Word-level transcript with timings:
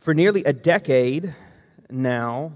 For 0.00 0.14
nearly 0.14 0.44
a 0.44 0.52
decade 0.54 1.34
now, 1.90 2.52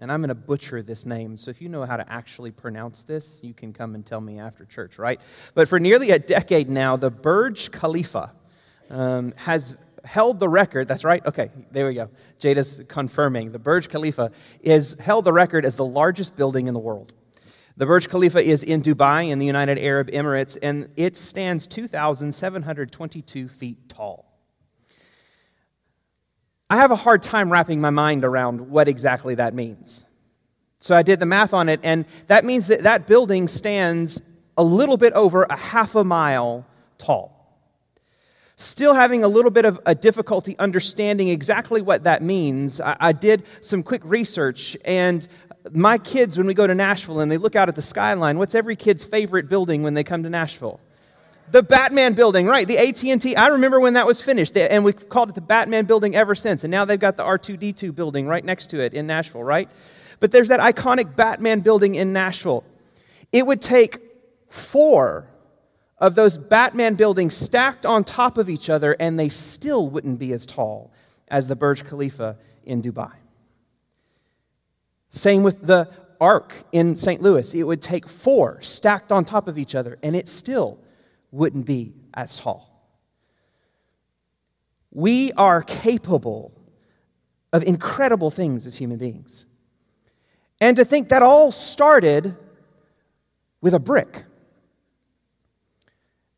and 0.00 0.10
I'm 0.10 0.20
going 0.20 0.30
to 0.30 0.34
butcher 0.34 0.82
this 0.82 1.06
name, 1.06 1.36
so 1.36 1.48
if 1.48 1.62
you 1.62 1.68
know 1.68 1.84
how 1.84 1.96
to 1.96 2.12
actually 2.12 2.50
pronounce 2.50 3.04
this, 3.04 3.40
you 3.44 3.54
can 3.54 3.72
come 3.72 3.94
and 3.94 4.04
tell 4.04 4.20
me 4.20 4.40
after 4.40 4.64
church, 4.64 4.98
right? 4.98 5.20
But 5.54 5.68
for 5.68 5.78
nearly 5.78 6.10
a 6.10 6.18
decade 6.18 6.68
now, 6.68 6.96
the 6.96 7.12
Burj 7.12 7.70
Khalifa 7.70 8.32
um, 8.90 9.32
has 9.36 9.76
held 10.04 10.40
the 10.40 10.48
record. 10.48 10.88
That's 10.88 11.04
right. 11.04 11.24
Okay, 11.24 11.52
there 11.70 11.86
we 11.86 11.94
go. 11.94 12.10
Jada's 12.40 12.82
confirming. 12.88 13.52
The 13.52 13.60
Burj 13.60 13.88
Khalifa 13.90 14.32
is 14.60 14.98
held 14.98 15.24
the 15.24 15.32
record 15.32 15.64
as 15.64 15.76
the 15.76 15.84
largest 15.84 16.34
building 16.34 16.66
in 16.66 16.74
the 16.74 16.80
world. 16.80 17.12
The 17.76 17.86
Burj 17.86 18.08
Khalifa 18.08 18.40
is 18.40 18.64
in 18.64 18.82
Dubai 18.82 19.30
in 19.30 19.38
the 19.38 19.46
United 19.46 19.78
Arab 19.78 20.10
Emirates, 20.10 20.58
and 20.60 20.88
it 20.96 21.16
stands 21.16 21.68
2,722 21.68 23.46
feet 23.46 23.88
tall. 23.88 24.27
I 26.70 26.76
have 26.76 26.90
a 26.90 26.96
hard 26.96 27.22
time 27.22 27.50
wrapping 27.50 27.80
my 27.80 27.90
mind 27.90 28.24
around 28.24 28.60
what 28.70 28.88
exactly 28.88 29.34
that 29.36 29.54
means. 29.54 30.04
So 30.80 30.94
I 30.94 31.02
did 31.02 31.18
the 31.18 31.26
math 31.26 31.54
on 31.54 31.68
it, 31.68 31.80
and 31.82 32.04
that 32.26 32.44
means 32.44 32.66
that 32.68 32.82
that 32.82 33.06
building 33.06 33.48
stands 33.48 34.20
a 34.56 34.62
little 34.62 34.96
bit 34.96 35.12
over 35.14 35.44
a 35.44 35.56
half 35.56 35.94
a 35.94 36.04
mile 36.04 36.66
tall. 36.98 37.34
Still 38.56 38.92
having 38.92 39.24
a 39.24 39.28
little 39.28 39.50
bit 39.50 39.64
of 39.64 39.80
a 39.86 39.94
difficulty 39.94 40.58
understanding 40.58 41.28
exactly 41.28 41.80
what 41.80 42.04
that 42.04 42.22
means, 42.22 42.80
I, 42.80 42.96
I 43.00 43.12
did 43.12 43.44
some 43.60 43.82
quick 43.82 44.02
research, 44.04 44.76
and 44.84 45.26
my 45.72 45.98
kids, 45.98 46.36
when 46.36 46.46
we 46.46 46.54
go 46.54 46.66
to 46.66 46.74
Nashville 46.74 47.20
and 47.20 47.30
they 47.30 47.38
look 47.38 47.56
out 47.56 47.68
at 47.68 47.76
the 47.76 47.82
skyline, 47.82 48.38
what's 48.38 48.54
every 48.54 48.76
kid's 48.76 49.04
favorite 49.04 49.48
building 49.48 49.82
when 49.82 49.94
they 49.94 50.04
come 50.04 50.22
to 50.22 50.30
Nashville? 50.30 50.80
The 51.50 51.62
Batman 51.62 52.14
building, 52.14 52.46
right? 52.46 52.66
The 52.66 52.78
AT&T. 52.78 53.36
I 53.36 53.48
remember 53.48 53.80
when 53.80 53.94
that 53.94 54.06
was 54.06 54.20
finished, 54.20 54.56
and 54.56 54.84
we've 54.84 55.08
called 55.08 55.30
it 55.30 55.34
the 55.34 55.40
Batman 55.40 55.84
building 55.86 56.14
ever 56.14 56.34
since. 56.34 56.64
And 56.64 56.70
now 56.70 56.84
they've 56.84 56.98
got 56.98 57.16
the 57.16 57.24
R2D2 57.24 57.94
building 57.94 58.26
right 58.26 58.44
next 58.44 58.68
to 58.70 58.80
it 58.80 58.94
in 58.94 59.06
Nashville, 59.06 59.44
right? 59.44 59.68
But 60.20 60.32
there's 60.32 60.48
that 60.48 60.60
iconic 60.60 61.16
Batman 61.16 61.60
building 61.60 61.94
in 61.94 62.12
Nashville. 62.12 62.64
It 63.32 63.46
would 63.46 63.62
take 63.62 63.98
four 64.48 65.28
of 65.98 66.14
those 66.14 66.38
Batman 66.38 66.94
buildings 66.94 67.36
stacked 67.36 67.84
on 67.84 68.04
top 68.04 68.38
of 68.38 68.48
each 68.48 68.70
other, 68.70 68.96
and 68.98 69.18
they 69.18 69.28
still 69.28 69.90
wouldn't 69.90 70.18
be 70.18 70.32
as 70.32 70.46
tall 70.46 70.92
as 71.28 71.48
the 71.48 71.56
Burj 71.56 71.84
Khalifa 71.84 72.36
in 72.64 72.82
Dubai. 72.82 73.12
Same 75.10 75.42
with 75.42 75.66
the 75.66 75.88
Arc 76.20 76.54
in 76.72 76.96
St. 76.96 77.22
Louis. 77.22 77.54
It 77.54 77.62
would 77.62 77.82
take 77.82 78.08
four 78.08 78.60
stacked 78.62 79.12
on 79.12 79.24
top 79.24 79.48
of 79.48 79.58
each 79.58 79.74
other, 79.74 79.98
and 80.02 80.14
it 80.14 80.28
still 80.28 80.78
wouldn't 81.30 81.66
be 81.66 81.94
as 82.14 82.36
tall. 82.36 82.68
We 84.90 85.32
are 85.32 85.62
capable 85.62 86.52
of 87.52 87.62
incredible 87.62 88.30
things 88.30 88.66
as 88.66 88.76
human 88.76 88.98
beings. 88.98 89.46
And 90.60 90.76
to 90.76 90.84
think 90.84 91.08
that 91.10 91.22
all 91.22 91.52
started 91.52 92.36
with 93.60 93.74
a 93.74 93.78
brick. 93.78 94.24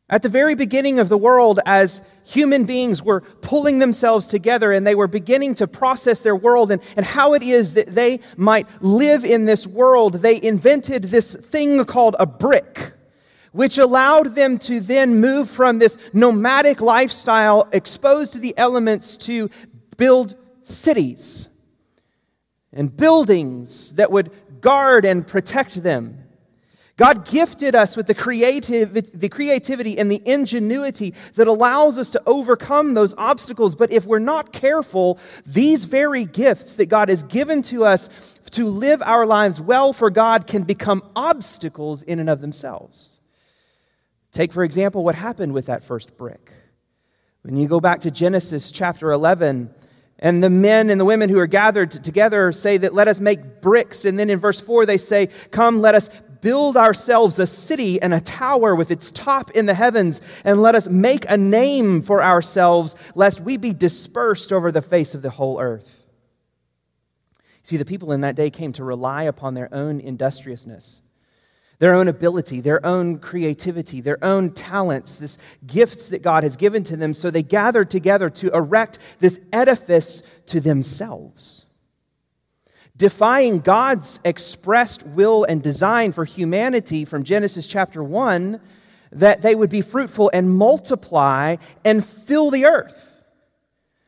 At 0.09 0.23
the 0.23 0.29
very 0.29 0.55
beginning 0.55 0.99
of 0.99 1.07
the 1.07 1.17
world, 1.17 1.59
as 1.65 2.01
human 2.25 2.65
beings 2.65 3.01
were 3.01 3.21
pulling 3.21 3.79
themselves 3.79 4.25
together 4.25 4.71
and 4.71 4.85
they 4.85 4.95
were 4.95 5.07
beginning 5.07 5.55
to 5.55 5.67
process 5.67 6.19
their 6.19 6.35
world 6.35 6.69
and, 6.69 6.81
and 6.97 7.05
how 7.05 7.33
it 7.33 7.41
is 7.41 7.75
that 7.75 7.95
they 7.95 8.19
might 8.35 8.67
live 8.81 9.23
in 9.23 9.45
this 9.45 9.65
world, 9.65 10.15
they 10.15 10.41
invented 10.41 11.03
this 11.03 11.33
thing 11.33 11.83
called 11.85 12.15
a 12.19 12.25
brick 12.25 12.93
which 13.51 13.77
allowed 13.77 14.35
them 14.35 14.57
to 14.57 14.79
then 14.79 15.19
move 15.19 15.49
from 15.49 15.79
this 15.79 15.97
nomadic 16.13 16.81
lifestyle 16.81 17.67
exposed 17.71 18.33
to 18.33 18.39
the 18.39 18.57
elements 18.57 19.17
to 19.17 19.49
build 19.97 20.35
cities 20.63 21.49
and 22.73 22.95
buildings 22.95 23.93
that 23.93 24.11
would 24.11 24.31
guard 24.61 25.05
and 25.05 25.27
protect 25.27 25.83
them. 25.83 26.17
God 26.97 27.25
gifted 27.25 27.73
us 27.73 27.97
with 27.97 28.05
the, 28.05 28.13
creative, 28.13 28.93
the 28.93 29.29
creativity 29.29 29.97
and 29.97 30.11
the 30.11 30.21
ingenuity 30.23 31.15
that 31.33 31.47
allows 31.47 31.97
us 31.97 32.11
to 32.11 32.21
overcome 32.27 32.93
those 32.93 33.15
obstacles. 33.17 33.73
But 33.75 33.91
if 33.91 34.05
we're 34.05 34.19
not 34.19 34.53
careful, 34.53 35.17
these 35.45 35.85
very 35.85 36.25
gifts 36.25 36.75
that 36.75 36.87
God 36.87 37.09
has 37.09 37.23
given 37.23 37.63
to 37.63 37.85
us 37.85 38.37
to 38.51 38.67
live 38.67 39.01
our 39.01 39.25
lives 39.25 39.59
well 39.59 39.93
for 39.93 40.11
God 40.11 40.45
can 40.45 40.63
become 40.63 41.01
obstacles 41.15 42.03
in 42.03 42.19
and 42.19 42.29
of 42.29 42.39
themselves. 42.39 43.20
Take, 44.31 44.53
for 44.53 44.63
example, 44.63 45.03
what 45.03 45.15
happened 45.15 45.53
with 45.53 45.65
that 45.65 45.83
first 45.83 46.17
brick. 46.17 46.51
When 47.41 47.57
you 47.57 47.67
go 47.67 47.79
back 47.79 48.01
to 48.01 48.11
Genesis 48.11 48.71
chapter 48.71 49.11
11, 49.11 49.73
and 50.19 50.43
the 50.43 50.49
men 50.49 50.89
and 50.89 51.01
the 51.01 51.05
women 51.05 51.29
who 51.29 51.39
are 51.39 51.47
gathered 51.47 51.89
together 51.89 52.51
say 52.51 52.77
that 52.77 52.93
let 52.93 53.07
us 53.07 53.19
make 53.19 53.61
bricks. 53.61 54.05
And 54.05 54.19
then 54.19 54.29
in 54.29 54.39
verse 54.39 54.59
4, 54.59 54.85
they 54.85 54.97
say, 54.97 55.27
Come, 55.49 55.81
let 55.81 55.95
us 55.95 56.09
build 56.41 56.77
ourselves 56.77 57.39
a 57.39 57.47
city 57.47 58.01
and 58.01 58.13
a 58.13 58.21
tower 58.21 58.75
with 58.75 58.91
its 58.91 59.11
top 59.11 59.51
in 59.51 59.65
the 59.65 59.73
heavens, 59.73 60.21
and 60.43 60.61
let 60.61 60.75
us 60.75 60.87
make 60.87 61.25
a 61.29 61.37
name 61.37 62.01
for 62.01 62.23
ourselves, 62.23 62.95
lest 63.15 63.41
we 63.41 63.57
be 63.57 63.73
dispersed 63.73 64.53
over 64.53 64.71
the 64.71 64.81
face 64.81 65.15
of 65.15 65.21
the 65.21 65.29
whole 65.29 65.59
earth. 65.59 66.05
See, 67.63 67.77
the 67.77 67.85
people 67.85 68.11
in 68.11 68.21
that 68.21 68.35
day 68.35 68.49
came 68.49 68.73
to 68.73 68.83
rely 68.83 69.23
upon 69.23 69.53
their 69.53 69.71
own 69.73 69.99
industriousness 69.99 71.01
their 71.81 71.95
own 71.95 72.07
ability, 72.07 72.61
their 72.61 72.85
own 72.85 73.17
creativity, 73.17 74.01
their 74.01 74.23
own 74.23 74.51
talents, 74.51 75.15
this 75.15 75.39
gifts 75.65 76.09
that 76.09 76.21
God 76.21 76.43
has 76.43 76.55
given 76.55 76.83
to 76.83 76.95
them. 76.95 77.11
So 77.11 77.31
they 77.31 77.41
gathered 77.41 77.89
together 77.89 78.29
to 78.29 78.51
erect 78.51 78.99
this 79.19 79.39
edifice 79.51 80.21
to 80.45 80.59
themselves. 80.59 81.65
Defying 82.95 83.61
God's 83.61 84.19
expressed 84.23 85.07
will 85.07 85.43
and 85.43 85.63
design 85.63 86.11
for 86.11 86.23
humanity 86.23 87.03
from 87.03 87.23
Genesis 87.23 87.65
chapter 87.65 88.03
1 88.03 88.61
that 89.13 89.41
they 89.41 89.55
would 89.55 89.71
be 89.71 89.81
fruitful 89.81 90.29
and 90.31 90.53
multiply 90.53 91.55
and 91.83 92.05
fill 92.05 92.51
the 92.51 92.65
earth. 92.65 93.23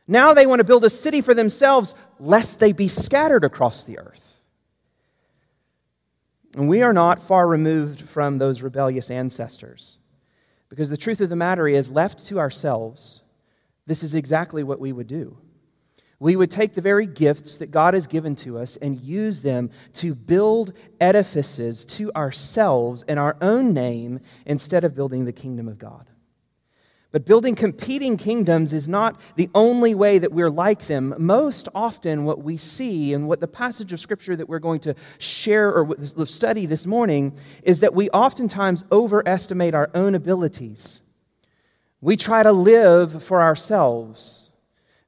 Now 0.06 0.32
they 0.32 0.46
want 0.46 0.60
to 0.60 0.64
build 0.64 0.84
a 0.84 0.90
city 0.90 1.20
for 1.20 1.34
themselves, 1.34 1.96
lest 2.20 2.60
they 2.60 2.70
be 2.70 2.86
scattered 2.86 3.42
across 3.42 3.82
the 3.82 3.98
earth. 3.98 4.33
And 6.56 6.68
we 6.68 6.82
are 6.82 6.92
not 6.92 7.20
far 7.20 7.46
removed 7.46 8.00
from 8.00 8.38
those 8.38 8.62
rebellious 8.62 9.10
ancestors. 9.10 9.98
Because 10.68 10.90
the 10.90 10.96
truth 10.96 11.20
of 11.20 11.28
the 11.28 11.36
matter 11.36 11.66
is, 11.66 11.90
left 11.90 12.26
to 12.26 12.38
ourselves, 12.38 13.22
this 13.86 14.02
is 14.02 14.14
exactly 14.14 14.62
what 14.62 14.80
we 14.80 14.92
would 14.92 15.06
do. 15.06 15.36
We 16.20 16.36
would 16.36 16.50
take 16.50 16.74
the 16.74 16.80
very 16.80 17.06
gifts 17.06 17.58
that 17.58 17.70
God 17.70 17.94
has 17.94 18.06
given 18.06 18.36
to 18.36 18.58
us 18.58 18.76
and 18.76 19.00
use 19.00 19.40
them 19.40 19.70
to 19.94 20.14
build 20.14 20.72
edifices 21.00 21.84
to 21.86 22.12
ourselves 22.14 23.02
in 23.02 23.18
our 23.18 23.36
own 23.40 23.74
name 23.74 24.20
instead 24.46 24.84
of 24.84 24.94
building 24.94 25.24
the 25.24 25.32
kingdom 25.32 25.68
of 25.68 25.78
God. 25.78 26.08
But 27.14 27.26
building 27.26 27.54
competing 27.54 28.16
kingdoms 28.16 28.72
is 28.72 28.88
not 28.88 29.20
the 29.36 29.48
only 29.54 29.94
way 29.94 30.18
that 30.18 30.32
we're 30.32 30.50
like 30.50 30.86
them. 30.86 31.14
Most 31.16 31.68
often, 31.72 32.24
what 32.24 32.42
we 32.42 32.56
see 32.56 33.14
and 33.14 33.28
what 33.28 33.38
the 33.38 33.46
passage 33.46 33.92
of 33.92 34.00
scripture 34.00 34.34
that 34.34 34.48
we're 34.48 34.58
going 34.58 34.80
to 34.80 34.96
share 35.18 35.72
or 35.72 35.94
study 36.26 36.66
this 36.66 36.86
morning 36.86 37.38
is 37.62 37.78
that 37.78 37.94
we 37.94 38.10
oftentimes 38.10 38.82
overestimate 38.90 39.74
our 39.74 39.90
own 39.94 40.16
abilities. 40.16 41.02
We 42.00 42.16
try 42.16 42.42
to 42.42 42.50
live 42.50 43.22
for 43.22 43.40
ourselves, 43.40 44.50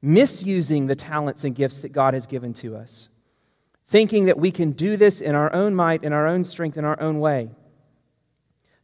misusing 0.01 0.87
the 0.87 0.95
talents 0.95 1.43
and 1.43 1.57
gifts 1.57 1.81
that 1.81 1.91
God 1.91 2.15
has 2.15 2.29
given 2.29 2.55
to 2.55 2.77
us, 2.77 3.09
thinking 3.89 4.27
that 4.27 4.39
we 4.39 4.53
can 4.53 4.71
do 4.71 4.97
this 4.97 5.21
in 5.21 5.35
our 5.35 5.53
own 5.53 5.75
might, 5.75 6.05
in 6.05 6.13
our 6.13 6.29
own 6.29 6.45
strength, 6.45 6.79
in 6.79 6.85
our 6.85 7.01
own 7.01 7.19
way. 7.19 7.51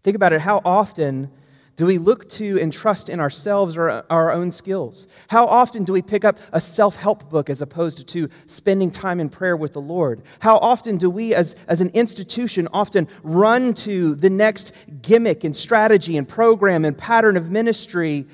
Think 0.02 0.16
about 0.16 0.32
it. 0.32 0.40
How 0.40 0.60
often 0.64 1.30
do 1.76 1.86
we 1.86 1.96
look 1.96 2.28
to 2.30 2.60
and 2.60 2.70
trust 2.70 3.08
in 3.08 3.18
ourselves 3.18 3.78
or 3.78 4.04
our 4.10 4.30
own 4.30 4.52
skills? 4.52 5.06
How 5.28 5.46
often 5.46 5.84
do 5.84 5.92
we 5.94 6.02
pick 6.02 6.24
up 6.24 6.38
a 6.52 6.60
self 6.60 6.96
help 6.96 7.30
book 7.30 7.48
as 7.48 7.62
opposed 7.62 8.06
to 8.06 8.28
spending 8.46 8.90
time 8.90 9.20
in 9.20 9.30
prayer 9.30 9.56
with 9.56 9.72
the 9.72 9.80
Lord? 9.80 10.20
How 10.40 10.58
often 10.58 10.98
do 10.98 11.08
we, 11.08 11.34
as, 11.34 11.56
as 11.68 11.80
an 11.80 11.88
institution, 11.94 12.68
often 12.74 13.08
run 13.22 13.72
to 13.74 14.14
the 14.14 14.28
next 14.28 14.74
gimmick 15.00 15.44
and 15.44 15.56
strategy 15.56 16.18
and 16.18 16.28
program 16.28 16.84
and 16.84 16.96
pattern 16.96 17.38
of 17.38 17.50
ministry 17.50 18.26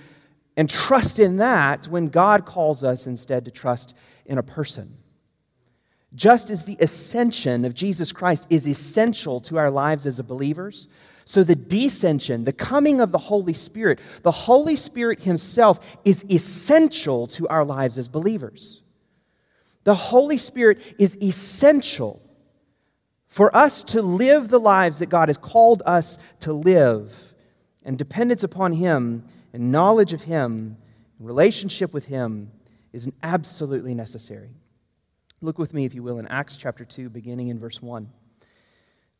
and 0.56 0.68
trust 0.68 1.20
in 1.20 1.36
that 1.36 1.86
when 1.86 2.08
God 2.08 2.44
calls 2.44 2.82
us 2.82 3.06
instead 3.06 3.44
to 3.44 3.52
trust 3.52 3.94
in 4.26 4.38
a 4.38 4.42
person? 4.42 4.96
Just 6.14 6.50
as 6.50 6.64
the 6.64 6.76
ascension 6.80 7.64
of 7.64 7.74
Jesus 7.74 8.10
Christ 8.10 8.48
is 8.50 8.66
essential 8.66 9.40
to 9.42 9.58
our 9.58 9.70
lives 9.70 10.06
as 10.06 10.20
believers, 10.22 10.88
so, 11.28 11.44
the 11.44 11.54
descension, 11.54 12.46
the 12.46 12.54
coming 12.54 13.02
of 13.02 13.12
the 13.12 13.18
Holy 13.18 13.52
Spirit, 13.52 14.00
the 14.22 14.30
Holy 14.30 14.76
Spirit 14.76 15.20
Himself 15.20 15.98
is 16.02 16.24
essential 16.30 17.26
to 17.26 17.46
our 17.48 17.66
lives 17.66 17.98
as 17.98 18.08
believers. 18.08 18.80
The 19.84 19.94
Holy 19.94 20.38
Spirit 20.38 20.80
is 20.98 21.20
essential 21.20 22.22
for 23.26 23.54
us 23.54 23.82
to 23.82 24.00
live 24.00 24.48
the 24.48 24.58
lives 24.58 25.00
that 25.00 25.10
God 25.10 25.28
has 25.28 25.36
called 25.36 25.82
us 25.84 26.16
to 26.40 26.54
live. 26.54 27.34
And 27.84 27.98
dependence 27.98 28.42
upon 28.42 28.72
Him 28.72 29.22
and 29.52 29.70
knowledge 29.70 30.14
of 30.14 30.22
Him, 30.22 30.78
relationship 31.20 31.92
with 31.92 32.06
Him, 32.06 32.50
is 32.94 33.12
absolutely 33.22 33.92
necessary. 33.92 34.54
Look 35.42 35.58
with 35.58 35.74
me, 35.74 35.84
if 35.84 35.94
you 35.94 36.02
will, 36.02 36.20
in 36.20 36.26
Acts 36.28 36.56
chapter 36.56 36.86
2, 36.86 37.10
beginning 37.10 37.48
in 37.48 37.58
verse 37.58 37.82
1. 37.82 38.08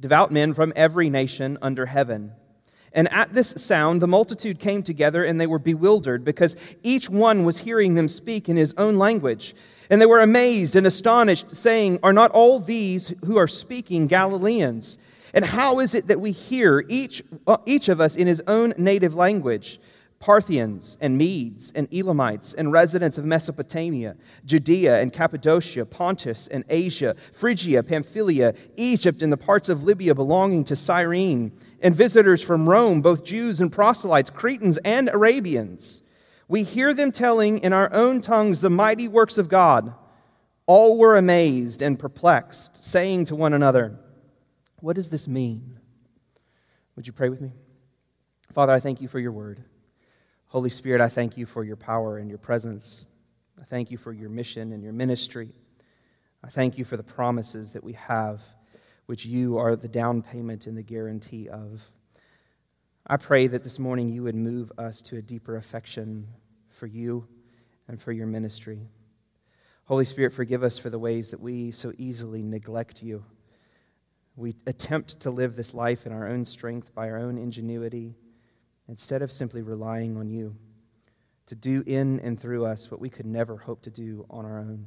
devout 0.00 0.32
men 0.32 0.54
from 0.54 0.72
every 0.74 1.10
nation 1.10 1.58
under 1.62 1.86
heaven. 1.86 2.32
And 2.92 3.12
at 3.12 3.32
this 3.32 3.50
sound, 3.50 4.02
the 4.02 4.08
multitude 4.08 4.58
came 4.58 4.82
together 4.82 5.24
and 5.24 5.40
they 5.40 5.46
were 5.46 5.60
bewildered 5.60 6.24
because 6.24 6.56
each 6.82 7.08
one 7.08 7.44
was 7.44 7.58
hearing 7.58 7.94
them 7.94 8.08
speak 8.08 8.48
in 8.48 8.56
his 8.56 8.74
own 8.76 8.98
language. 8.98 9.54
And 9.88 10.00
they 10.00 10.06
were 10.06 10.20
amazed 10.20 10.74
and 10.76 10.86
astonished, 10.86 11.54
saying, 11.54 12.00
Are 12.02 12.12
not 12.12 12.30
all 12.32 12.58
these 12.58 13.14
who 13.24 13.36
are 13.36 13.46
speaking 13.46 14.06
Galileans? 14.06 14.98
And 15.32 15.44
how 15.44 15.78
is 15.78 15.94
it 15.94 16.08
that 16.08 16.20
we 16.20 16.32
hear 16.32 16.84
each, 16.88 17.22
uh, 17.46 17.58
each 17.66 17.88
of 17.88 18.00
us 18.00 18.16
in 18.16 18.26
his 18.26 18.42
own 18.48 18.74
native 18.76 19.14
language? 19.14 19.80
Parthians 20.20 20.98
and 21.00 21.16
Medes 21.16 21.72
and 21.72 21.88
Elamites 21.90 22.52
and 22.52 22.70
residents 22.70 23.16
of 23.16 23.24
Mesopotamia, 23.24 24.16
Judea 24.44 25.00
and 25.00 25.14
Cappadocia, 25.14 25.86
Pontus 25.86 26.46
and 26.46 26.62
Asia, 26.68 27.16
Phrygia, 27.32 27.82
Pamphylia, 27.82 28.54
Egypt, 28.76 29.22
and 29.22 29.32
the 29.32 29.38
parts 29.38 29.70
of 29.70 29.84
Libya 29.84 30.14
belonging 30.14 30.62
to 30.64 30.76
Cyrene, 30.76 31.52
and 31.80 31.96
visitors 31.96 32.42
from 32.42 32.68
Rome, 32.68 33.00
both 33.00 33.24
Jews 33.24 33.62
and 33.62 33.72
proselytes, 33.72 34.28
Cretans 34.28 34.76
and 34.84 35.08
Arabians. 35.08 36.02
We 36.48 36.64
hear 36.64 36.92
them 36.92 37.12
telling 37.12 37.56
in 37.56 37.72
our 37.72 37.90
own 37.90 38.20
tongues 38.20 38.60
the 38.60 38.68
mighty 38.68 39.08
works 39.08 39.38
of 39.38 39.48
God. 39.48 39.94
All 40.66 40.98
were 40.98 41.16
amazed 41.16 41.80
and 41.80 41.98
perplexed, 41.98 42.76
saying 42.76 43.24
to 43.26 43.34
one 43.34 43.54
another, 43.54 43.98
what 44.80 44.96
does 44.96 45.08
this 45.08 45.26
mean? 45.26 45.78
Would 46.94 47.06
you 47.06 47.14
pray 47.14 47.30
with 47.30 47.40
me? 47.40 47.52
Father, 48.52 48.74
I 48.74 48.80
thank 48.80 49.00
you 49.00 49.08
for 49.08 49.18
your 49.18 49.32
word. 49.32 49.64
Holy 50.50 50.68
Spirit, 50.68 51.00
I 51.00 51.08
thank 51.08 51.36
you 51.36 51.46
for 51.46 51.64
your 51.64 51.76
power 51.76 52.18
and 52.18 52.28
your 52.28 52.38
presence. 52.38 53.06
I 53.60 53.64
thank 53.64 53.90
you 53.90 53.96
for 53.96 54.12
your 54.12 54.28
mission 54.28 54.72
and 54.72 54.82
your 54.82 54.92
ministry. 54.92 55.50
I 56.44 56.48
thank 56.48 56.76
you 56.76 56.84
for 56.84 56.96
the 56.96 57.02
promises 57.02 57.70
that 57.70 57.84
we 57.84 57.92
have, 57.94 58.42
which 59.06 59.24
you 59.24 59.58
are 59.58 59.76
the 59.76 59.88
down 59.88 60.22
payment 60.22 60.66
and 60.66 60.76
the 60.76 60.82
guarantee 60.82 61.48
of. 61.48 61.88
I 63.06 63.16
pray 63.16 63.46
that 63.46 63.62
this 63.62 63.78
morning 63.78 64.08
you 64.08 64.24
would 64.24 64.34
move 64.34 64.72
us 64.76 65.00
to 65.02 65.16
a 65.16 65.22
deeper 65.22 65.56
affection 65.56 66.26
for 66.68 66.86
you 66.86 67.28
and 67.86 68.02
for 68.02 68.10
your 68.10 68.26
ministry. 68.26 68.88
Holy 69.84 70.04
Spirit, 70.04 70.32
forgive 70.32 70.62
us 70.64 70.78
for 70.78 70.90
the 70.90 70.98
ways 70.98 71.30
that 71.30 71.40
we 71.40 71.70
so 71.70 71.92
easily 71.96 72.42
neglect 72.42 73.02
you 73.02 73.24
we 74.40 74.54
attempt 74.66 75.20
to 75.20 75.30
live 75.30 75.54
this 75.54 75.74
life 75.74 76.06
in 76.06 76.12
our 76.12 76.26
own 76.26 76.44
strength, 76.44 76.94
by 76.94 77.10
our 77.10 77.18
own 77.18 77.36
ingenuity, 77.36 78.14
instead 78.90 79.22
of 79.22 79.30
simply 79.30 79.62
relying 79.62 80.16
on 80.16 80.28
you 80.28 80.54
to 81.46 81.54
do 81.54 81.82
in 81.86 82.20
and 82.20 82.38
through 82.38 82.66
us 82.66 82.90
what 82.90 83.00
we 83.00 83.08
could 83.08 83.24
never 83.24 83.56
hope 83.56 83.80
to 83.82 83.90
do 83.90 84.26
on 84.28 84.44
our 84.44 84.58
own. 84.58 84.86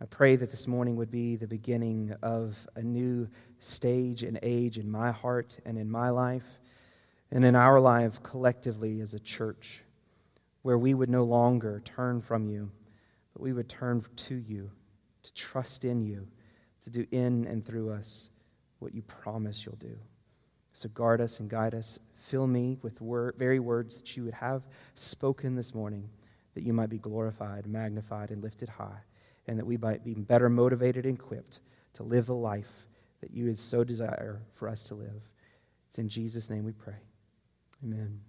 I 0.00 0.06
pray 0.06 0.36
that 0.36 0.50
this 0.50 0.68
morning 0.68 0.96
would 0.96 1.10
be 1.10 1.36
the 1.36 1.46
beginning 1.46 2.14
of 2.22 2.66
a 2.76 2.82
new 2.82 3.28
stage 3.58 4.22
and 4.22 4.38
age 4.42 4.78
in 4.78 4.90
my 4.90 5.10
heart 5.10 5.58
and 5.66 5.76
in 5.76 5.90
my 5.90 6.10
life 6.10 6.60
and 7.30 7.44
in 7.44 7.56
our 7.56 7.80
life 7.80 8.22
collectively 8.22 9.00
as 9.00 9.14
a 9.14 9.20
church, 9.20 9.82
where 10.62 10.78
we 10.78 10.94
would 10.94 11.10
no 11.10 11.24
longer 11.24 11.82
turn 11.84 12.20
from 12.22 12.46
you, 12.46 12.70
but 13.32 13.42
we 13.42 13.52
would 13.52 13.68
turn 13.68 14.04
to 14.14 14.36
you, 14.36 14.70
to 15.24 15.34
trust 15.34 15.84
in 15.84 16.02
you 16.02 16.28
to 16.84 16.90
do 16.90 17.04
in 17.10 17.46
and 17.46 17.66
through 17.66 17.90
us 17.90 18.30
what 18.78 18.94
you 18.94 19.02
promise 19.02 19.66
you'll 19.66 19.74
do. 19.76 19.98
So 20.72 20.88
guard 20.90 21.20
us 21.20 21.40
and 21.40 21.50
guide 21.50 21.74
us. 21.74 21.98
Fill 22.26 22.48
me 22.48 22.76
with 22.82 22.98
very 23.36 23.60
words 23.60 23.98
that 23.98 24.16
you 24.16 24.24
would 24.24 24.34
have 24.34 24.66
spoken 24.96 25.54
this 25.54 25.72
morning, 25.72 26.10
that 26.54 26.64
you 26.64 26.72
might 26.72 26.90
be 26.90 26.98
glorified, 26.98 27.68
magnified, 27.68 28.32
and 28.32 28.42
lifted 28.42 28.68
high, 28.68 28.98
and 29.46 29.56
that 29.56 29.64
we 29.64 29.76
might 29.76 30.04
be 30.04 30.12
better 30.12 30.48
motivated 30.48 31.06
and 31.06 31.16
equipped 31.16 31.60
to 31.92 32.02
live 32.02 32.26
the 32.26 32.34
life 32.34 32.88
that 33.20 33.30
you 33.30 33.44
would 33.44 33.60
so 33.60 33.84
desire 33.84 34.42
for 34.54 34.68
us 34.68 34.82
to 34.86 34.96
live. 34.96 35.30
It's 35.86 36.00
in 36.00 36.08
Jesus' 36.08 36.50
name 36.50 36.64
we 36.64 36.72
pray. 36.72 36.96
Amen. 37.84 38.20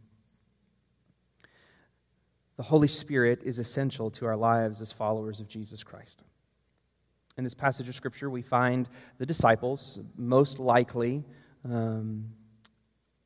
The 2.58 2.64
Holy 2.64 2.88
Spirit 2.88 3.42
is 3.42 3.58
essential 3.58 4.12
to 4.12 4.28
our 4.28 4.38
lives 4.38 4.80
as 4.80 4.92
followers 4.92 5.40
of 5.40 5.48
Jesus 5.48 5.84
Christ. 5.84 6.22
In 7.36 7.44
this 7.44 7.56
passage 7.56 7.90
of 7.90 7.96
Scripture, 7.96 8.30
we 8.30 8.44
find 8.44 8.88
the 9.18 9.26
disciples, 9.26 10.00
most 10.16 10.60
likely 10.60 11.24
um, 11.66 12.30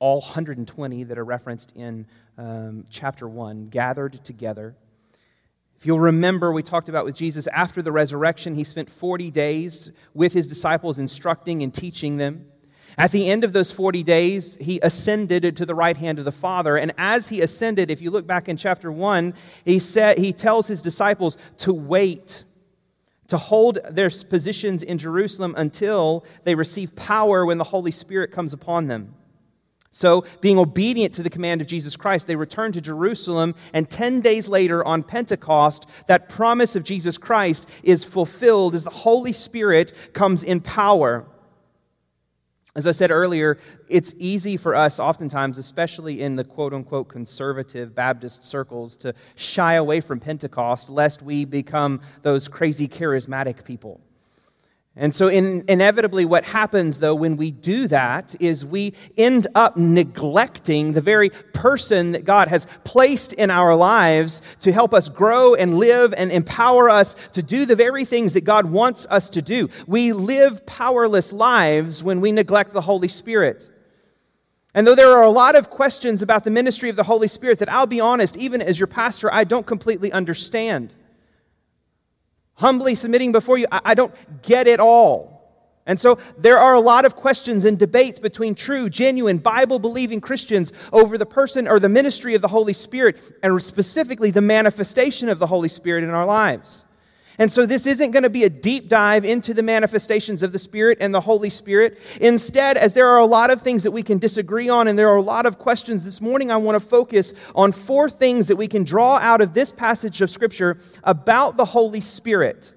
all 0.01 0.19
120 0.19 1.03
that 1.03 1.17
are 1.17 1.23
referenced 1.23 1.77
in 1.77 2.07
um, 2.37 2.85
chapter 2.89 3.29
1, 3.29 3.67
gathered 3.67 4.13
together. 4.23 4.75
If 5.77 5.85
you'll 5.85 5.99
remember, 5.99 6.51
we 6.51 6.63
talked 6.63 6.89
about 6.89 7.05
with 7.05 7.15
Jesus 7.15 7.45
after 7.47 7.83
the 7.83 7.91
resurrection, 7.91 8.55
he 8.55 8.63
spent 8.63 8.89
40 8.89 9.29
days 9.29 9.95
with 10.15 10.33
his 10.33 10.47
disciples, 10.47 10.97
instructing 10.97 11.61
and 11.61 11.73
teaching 11.73 12.17
them. 12.17 12.47
At 12.97 13.11
the 13.11 13.29
end 13.29 13.43
of 13.43 13.53
those 13.53 13.71
40 13.71 14.01
days, 14.03 14.57
he 14.59 14.79
ascended 14.81 15.55
to 15.55 15.65
the 15.65 15.75
right 15.75 15.95
hand 15.95 16.17
of 16.19 16.25
the 16.25 16.31
Father. 16.31 16.77
And 16.77 16.93
as 16.97 17.29
he 17.29 17.41
ascended, 17.41 17.91
if 17.91 18.01
you 18.01 18.09
look 18.09 18.25
back 18.25 18.49
in 18.49 18.57
chapter 18.57 18.91
1, 18.91 19.35
he, 19.65 19.77
said, 19.79 20.17
he 20.17 20.33
tells 20.33 20.67
his 20.67 20.81
disciples 20.81 21.37
to 21.59 21.73
wait 21.73 22.43
to 23.27 23.37
hold 23.37 23.79
their 23.89 24.09
positions 24.09 24.83
in 24.83 24.97
Jerusalem 24.97 25.53
until 25.57 26.25
they 26.43 26.53
receive 26.53 26.95
power 26.97 27.45
when 27.45 27.59
the 27.59 27.63
Holy 27.63 27.91
Spirit 27.91 28.33
comes 28.33 28.51
upon 28.51 28.87
them. 28.87 29.15
So, 29.93 30.23
being 30.39 30.57
obedient 30.57 31.13
to 31.15 31.23
the 31.23 31.29
command 31.29 31.59
of 31.59 31.67
Jesus 31.67 31.97
Christ, 31.97 32.25
they 32.25 32.37
return 32.37 32.71
to 32.71 32.81
Jerusalem, 32.81 33.55
and 33.73 33.89
10 33.89 34.21
days 34.21 34.47
later 34.47 34.85
on 34.85 35.03
Pentecost, 35.03 35.85
that 36.07 36.29
promise 36.29 36.77
of 36.77 36.85
Jesus 36.85 37.17
Christ 37.17 37.69
is 37.83 38.05
fulfilled 38.05 38.73
as 38.73 38.85
the 38.85 38.89
Holy 38.89 39.33
Spirit 39.33 39.91
comes 40.13 40.43
in 40.43 40.61
power. 40.61 41.25
As 42.73 42.87
I 42.87 42.91
said 42.91 43.11
earlier, 43.11 43.57
it's 43.89 44.15
easy 44.17 44.55
for 44.55 44.75
us, 44.75 44.97
oftentimes, 44.97 45.57
especially 45.57 46.21
in 46.21 46.37
the 46.37 46.45
quote 46.45 46.73
unquote 46.73 47.09
conservative 47.09 47.93
Baptist 47.93 48.45
circles, 48.45 48.95
to 48.97 49.13
shy 49.35 49.73
away 49.73 49.99
from 49.99 50.21
Pentecost 50.21 50.89
lest 50.89 51.21
we 51.21 51.43
become 51.43 51.99
those 52.21 52.47
crazy 52.47 52.87
charismatic 52.87 53.65
people. 53.65 53.99
And 54.95 55.15
so, 55.15 55.29
in, 55.29 55.63
inevitably, 55.69 56.25
what 56.25 56.43
happens 56.43 56.99
though 56.99 57.15
when 57.15 57.37
we 57.37 57.49
do 57.49 57.87
that 57.87 58.35
is 58.41 58.65
we 58.65 58.93
end 59.15 59.47
up 59.55 59.77
neglecting 59.77 60.91
the 60.91 60.99
very 60.99 61.29
person 61.29 62.11
that 62.11 62.25
God 62.25 62.49
has 62.49 62.67
placed 62.83 63.31
in 63.31 63.49
our 63.49 63.73
lives 63.73 64.41
to 64.59 64.73
help 64.73 64.93
us 64.93 65.07
grow 65.07 65.55
and 65.55 65.77
live 65.77 66.13
and 66.13 66.29
empower 66.29 66.89
us 66.89 67.15
to 67.31 67.41
do 67.41 67.65
the 67.65 67.75
very 67.77 68.03
things 68.03 68.33
that 68.33 68.43
God 68.43 68.65
wants 68.65 69.07
us 69.09 69.29
to 69.29 69.41
do. 69.41 69.69
We 69.87 70.11
live 70.11 70.65
powerless 70.65 71.31
lives 71.31 72.03
when 72.03 72.19
we 72.19 72.33
neglect 72.33 72.73
the 72.73 72.81
Holy 72.81 73.07
Spirit. 73.07 73.69
And 74.73 74.85
though 74.85 74.95
there 74.95 75.11
are 75.11 75.23
a 75.23 75.29
lot 75.29 75.55
of 75.55 75.69
questions 75.69 76.21
about 76.21 76.43
the 76.43 76.51
ministry 76.51 76.89
of 76.89 76.97
the 76.97 77.03
Holy 77.03 77.29
Spirit 77.29 77.59
that 77.59 77.71
I'll 77.71 77.87
be 77.87 78.01
honest, 78.01 78.35
even 78.35 78.61
as 78.61 78.77
your 78.77 78.87
pastor, 78.87 79.33
I 79.33 79.45
don't 79.45 79.65
completely 79.65 80.11
understand 80.11 80.93
humbly 82.61 82.95
submitting 82.95 83.31
before 83.31 83.57
you, 83.57 83.67
I, 83.71 83.81
I 83.85 83.93
don't 83.95 84.13
get 84.43 84.67
it 84.67 84.79
all. 84.79 85.31
And 85.87 85.99
so 85.99 86.19
there 86.37 86.59
are 86.59 86.75
a 86.75 86.79
lot 86.79 87.05
of 87.05 87.15
questions 87.15 87.65
and 87.65 87.77
debates 87.77 88.19
between 88.19 88.53
true, 88.53 88.87
genuine, 88.87 89.39
Bible 89.39 89.79
believing 89.79 90.21
Christians 90.21 90.71
over 90.93 91.17
the 91.17 91.25
person 91.25 91.67
or 91.67 91.79
the 91.79 91.89
ministry 91.89 92.35
of 92.35 92.41
the 92.41 92.47
Holy 92.47 92.73
Spirit, 92.73 93.17
and 93.41 93.59
specifically 93.61 94.29
the 94.29 94.41
manifestation 94.41 95.27
of 95.27 95.39
the 95.39 95.47
Holy 95.47 95.69
Spirit 95.69 96.03
in 96.03 96.11
our 96.11 96.25
lives. 96.25 96.85
And 97.41 97.51
so, 97.51 97.65
this 97.65 97.87
isn't 97.87 98.11
going 98.11 98.21
to 98.21 98.29
be 98.29 98.43
a 98.43 98.51
deep 98.51 98.87
dive 98.87 99.25
into 99.25 99.55
the 99.55 99.63
manifestations 99.63 100.43
of 100.43 100.51
the 100.51 100.59
Spirit 100.59 100.99
and 101.01 101.11
the 101.11 101.21
Holy 101.21 101.49
Spirit. 101.49 101.97
Instead, 102.21 102.77
as 102.77 102.93
there 102.93 103.07
are 103.07 103.17
a 103.17 103.25
lot 103.25 103.49
of 103.49 103.63
things 103.63 103.81
that 103.81 103.89
we 103.89 104.03
can 104.03 104.19
disagree 104.19 104.69
on 104.69 104.87
and 104.87 104.99
there 104.99 105.09
are 105.09 105.15
a 105.15 105.23
lot 105.23 105.47
of 105.47 105.57
questions 105.57 106.05
this 106.05 106.21
morning, 106.21 106.51
I 106.51 106.57
want 106.57 106.75
to 106.75 106.87
focus 106.87 107.33
on 107.55 107.71
four 107.71 108.11
things 108.11 108.45
that 108.49 108.57
we 108.57 108.67
can 108.67 108.83
draw 108.83 109.17
out 109.17 109.41
of 109.41 109.55
this 109.55 109.71
passage 109.71 110.21
of 110.21 110.29
Scripture 110.29 110.77
about 111.03 111.57
the 111.57 111.65
Holy 111.65 111.99
Spirit. 111.99 112.73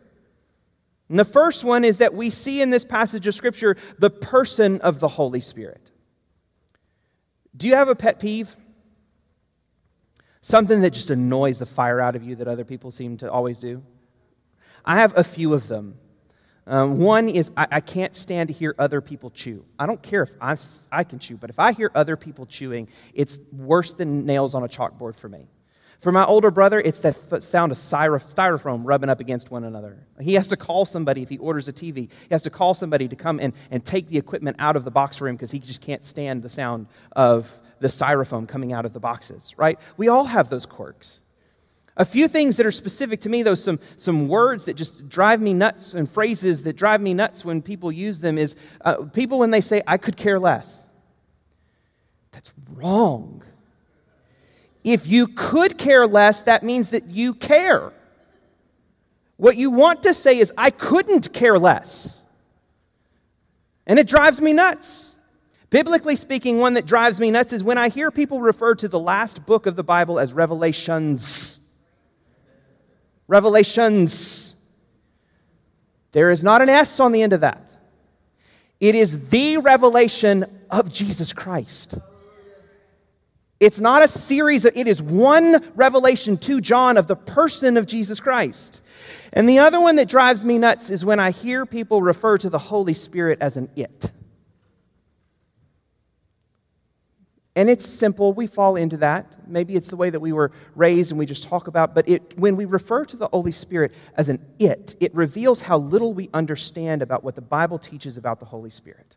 And 1.11 1.19
the 1.19 1.27
first 1.27 1.63
one 1.63 1.85
is 1.85 1.99
that 1.99 2.15
we 2.15 2.31
see 2.31 2.63
in 2.63 2.71
this 2.71 2.87
passage 2.87 3.27
of 3.27 3.35
Scripture 3.35 3.77
the 3.99 4.09
person 4.09 4.81
of 4.81 4.99
the 4.99 5.09
Holy 5.09 5.43
Spirit. 5.43 5.91
Do 7.55 7.67
you 7.67 7.75
have 7.75 7.91
a 7.91 7.95
pet 7.95 8.19
peeve? 8.19 8.57
Something 10.41 10.81
that 10.81 10.95
just 10.95 11.11
annoys 11.11 11.59
the 11.59 11.67
fire 11.67 12.01
out 12.01 12.17
of 12.17 12.23
you 12.23 12.37
that 12.37 12.49
other 12.49 12.65
people 12.65 12.91
seem 12.91 13.19
to 13.19 13.31
always 13.31 13.59
do? 13.59 13.83
I 14.85 14.99
have 14.99 15.17
a 15.17 15.25
few 15.25 15.55
of 15.55 15.69
them. 15.69 15.99
Um, 16.67 16.99
one 16.99 17.29
is 17.29 17.53
I, 17.57 17.67
I, 17.71 17.81
can't 17.81 18.17
stand 18.17 18.49
to 18.49 18.55
hear 18.55 18.75
other 18.79 19.03
people 19.03 19.31
chew. 19.31 19.67
I 19.79 19.85
don't 19.85 20.03
care 20.03 20.23
if 20.23 20.35
I, 20.41 20.57
I 20.91 21.05
can 21.05 21.19
chew, 21.19 21.37
but 21.37 21.51
if 21.51 21.59
I 21.59 21.73
hear 21.73 21.91
other 21.95 22.17
people 22.17 22.47
chewing, 22.47 22.89
it's 23.13 23.39
worse 23.53 23.93
than 23.93 24.25
nails 24.25 24.55
on 24.55 24.63
a 24.63 24.69
chalkboard 24.69 25.17
for 25.17 25.29
me. 25.29 25.47
For 25.99 26.11
my 26.11 26.25
older 26.25 26.51
brother, 26.51 26.81
it's 26.81 27.01
that 27.01 27.43
sound 27.43 27.73
of 27.73 27.79
styrofoam 27.79 28.83
rubbing 28.85 29.11
up 29.11 29.21
against 29.21 29.51
one 29.51 29.65
another. 29.65 30.07
He 30.21 30.35
has 30.35 30.49
to 30.49 30.57
call 30.57 30.85
somebody 30.85 31.23
if 31.23 31.29
he 31.29 31.39
orders 31.39 31.69
a 31.69 31.73
TV. 31.73 31.97
He 31.97 32.11
has 32.31 32.43
to 32.45 32.51
call 32.51 32.75
somebody 32.75 33.09
to 33.09 33.17
come 33.17 33.41
and, 33.41 33.53
and 33.71 33.85
take 33.85 34.09
the 34.09 34.19
equipment 34.19 34.57
out 34.59 34.77
of 34.77 34.85
the 34.85 34.91
box 34.91 35.21
room 35.21 35.37
because 35.37 35.51
he 35.51 35.59
just 35.59 35.83
can't 35.83 36.05
stand 36.05 36.43
the 36.43 36.49
sound 36.49 36.89
of 37.13 37.61
the 37.81 37.89
styrofoam 37.89 38.49
coming 38.49 38.73
out 38.73 38.85
of 38.85 38.93
the 38.93 39.01
boxes, 39.01 39.55
right? 39.57 39.79
We 39.97 40.09
all 40.09 40.25
have 40.25 40.49
those 40.49 40.67
quirks. 40.67 41.23
A 41.97 42.05
few 42.05 42.27
things 42.27 42.57
that 42.57 42.67
are 42.67 42.73
specific 42.73 43.21
to 43.21 43.29
me, 43.29 43.45
though, 43.45 43.55
some, 43.55 43.79
some 43.97 44.27
words 44.27 44.65
that 44.65 44.75
just 44.75 45.09
drive 45.09 45.41
me 45.41 45.55
nuts 45.55 45.95
and 45.95 46.11
phrases 46.11 46.65
that 46.65 46.77
drive 46.77 47.01
me 47.01 47.15
nuts 47.15 47.45
when 47.45 47.63
people 47.63 47.93
use 47.93 48.19
them 48.19 48.37
is 48.37 48.57
uh, 48.81 48.97
people 49.13 49.39
when 49.39 49.53
they 49.53 49.61
say, 49.61 49.81
I 49.87 49.97
could 49.97 50.17
care 50.17 50.41
less. 50.41 50.89
That's 52.33 52.53
wrong. 52.73 53.43
If 54.83 55.07
you 55.07 55.29
could 55.29 55.79
care 55.79 56.07
less, 56.07 56.43
that 56.43 56.65
means 56.65 56.91
that 56.91 57.07
you 57.07 57.33
care. 57.33 57.93
What 59.37 59.57
you 59.57 59.71
want 59.71 60.03
to 60.03 60.15
say 60.15 60.39
is, 60.39 60.53
I 60.59 60.71
couldn't 60.71 61.33
care 61.33 61.59
less. 61.59 62.25
And 63.87 64.01
it 64.01 64.09
drives 64.09 64.41
me 64.41 64.53
nuts. 64.53 65.17
Biblically 65.71 66.17
speaking, 66.17 66.59
one 66.59 66.75
that 66.75 66.87
drives 66.87 67.21
me 67.21 67.31
nuts 67.31 67.53
is 67.53 67.63
when 67.63 67.79
I 67.79 67.89
hear 67.89 68.11
people 68.11 68.41
refer 68.41 68.75
to 68.77 68.89
the 68.89 68.99
last 68.99 69.47
book 69.47 69.67
of 69.67 69.77
the 69.77 69.85
Bible 69.85 70.19
as 70.19 70.33
Revelations. 70.33 71.61
Revelations. 73.27 74.55
There 76.13 76.31
is 76.31 76.45
not 76.45 76.63
an 76.63 76.69
S 76.69 77.01
on 77.01 77.13
the 77.13 77.23
end 77.23 77.33
of 77.33 77.41
that. 77.41 77.75
It 78.81 78.95
is 78.95 79.31
the 79.31 79.59
revelation 79.59 80.45
of 80.71 80.93
Jesus 80.93 81.33
Christ. 81.33 81.99
It's 83.61 83.81
not 83.81 84.03
a 84.03 84.09
series, 84.09 84.65
it 84.65 84.87
is 84.87 85.01
one 85.01 85.65
revelation 85.75 86.37
to 86.39 86.61
John 86.61 86.97
of 86.97 87.07
the 87.07 87.17
person 87.17 87.77
of 87.77 87.87
Jesus 87.87 88.21
Christ. 88.21 88.85
And 89.33 89.49
the 89.49 89.61
other 89.61 89.81
one 89.81 89.97
that 89.97 90.09
drives 90.09 90.45
me 90.45 90.59
nuts 90.59 90.91
is 90.91 91.05
when 91.05 91.19
I 91.19 91.31
hear 91.31 91.65
people 91.65 92.03
refer 92.03 92.37
to 92.39 92.51
the 92.51 92.59
Holy 92.59 92.95
Spirit 92.95 93.39
as 93.41 93.57
an 93.57 93.71
it. 93.75 94.11
And 97.57 97.71
it's 97.71 97.87
simple. 97.87 98.33
We 98.33 98.49
fall 98.49 98.75
into 98.75 98.97
that. 98.99 99.37
Maybe 99.47 99.77
it's 99.77 99.89
the 99.89 99.97
way 99.97 100.11
that 100.11 100.19
we 100.19 100.33
were 100.33 100.51
raised 100.75 101.13
and 101.13 101.19
we 101.19 101.27
just 101.27 101.45
talk 101.45 101.69
about. 101.69 101.95
But 101.95 102.09
it, 102.09 102.37
when 102.37 102.57
we 102.57 102.65
refer 102.65 103.05
to 103.05 103.17
the 103.17 103.29
Holy 103.29 103.53
Spirit 103.53 103.95
as 104.17 104.29
an 104.29 104.45
it, 104.59 104.97
it 105.01 105.15
reveals 105.15 105.61
how 105.61 105.79
little 105.79 106.13
we 106.13 106.31
understand 106.35 107.01
about 107.01 107.23
what 107.23 107.37
the 107.37 107.41
Bible 107.43 107.79
teaches 107.79 108.17
about 108.17 108.41
the 108.41 108.47
Holy 108.47 108.71
Spirit. 108.71 109.15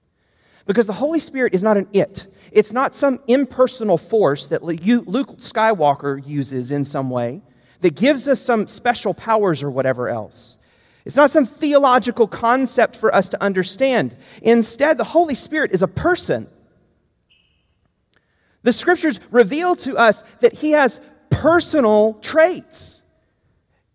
Because 0.68 0.86
the 0.86 0.94
Holy 0.94 1.20
Spirit 1.20 1.56
is 1.56 1.64
not 1.64 1.78
an 1.78 1.88
it, 1.94 2.28
it's 2.52 2.74
not 2.74 2.94
some 2.94 3.20
impersonal 3.28 3.98
force 3.98 4.48
that 4.48 4.64
Luke 4.64 5.38
Skywalker 5.38 6.26
uses 6.28 6.72
in 6.72 6.84
some 6.84 7.10
way 7.10 7.42
that 7.82 7.96
gives 7.96 8.28
us 8.28 8.42
some 8.42 8.68
special 8.68 9.14
powers 9.14 9.64
or 9.64 9.72
whatever 9.72 10.10
else. 10.10 10.60
It's 11.06 11.16
not 11.16 11.32
some 11.32 11.46
theological 11.46 12.28
concept 12.28 12.98
for 12.98 13.16
us 13.16 13.30
to 13.30 13.42
understand. 13.42 14.16
Instead, 14.42 14.98
the 14.98 15.06
Holy 15.06 15.36
Spirit 15.36 15.72
is 15.72 15.82
a 15.82 15.88
person 15.88 16.48
the 18.68 18.74
scriptures 18.74 19.22
reveal 19.32 19.78
to 19.78 19.98
us 19.98 20.24
that 20.42 20.52
he 20.52 20.72
has 20.72 21.00
personal 21.30 22.16
traits. 22.16 23.02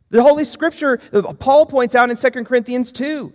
The 0.08 0.22
Holy 0.22 0.44
Scripture, 0.44 0.96
Paul 1.40 1.66
points 1.66 1.94
out 1.94 2.08
in 2.08 2.16
2 2.16 2.44
Corinthians 2.44 2.90
2. 2.90 3.34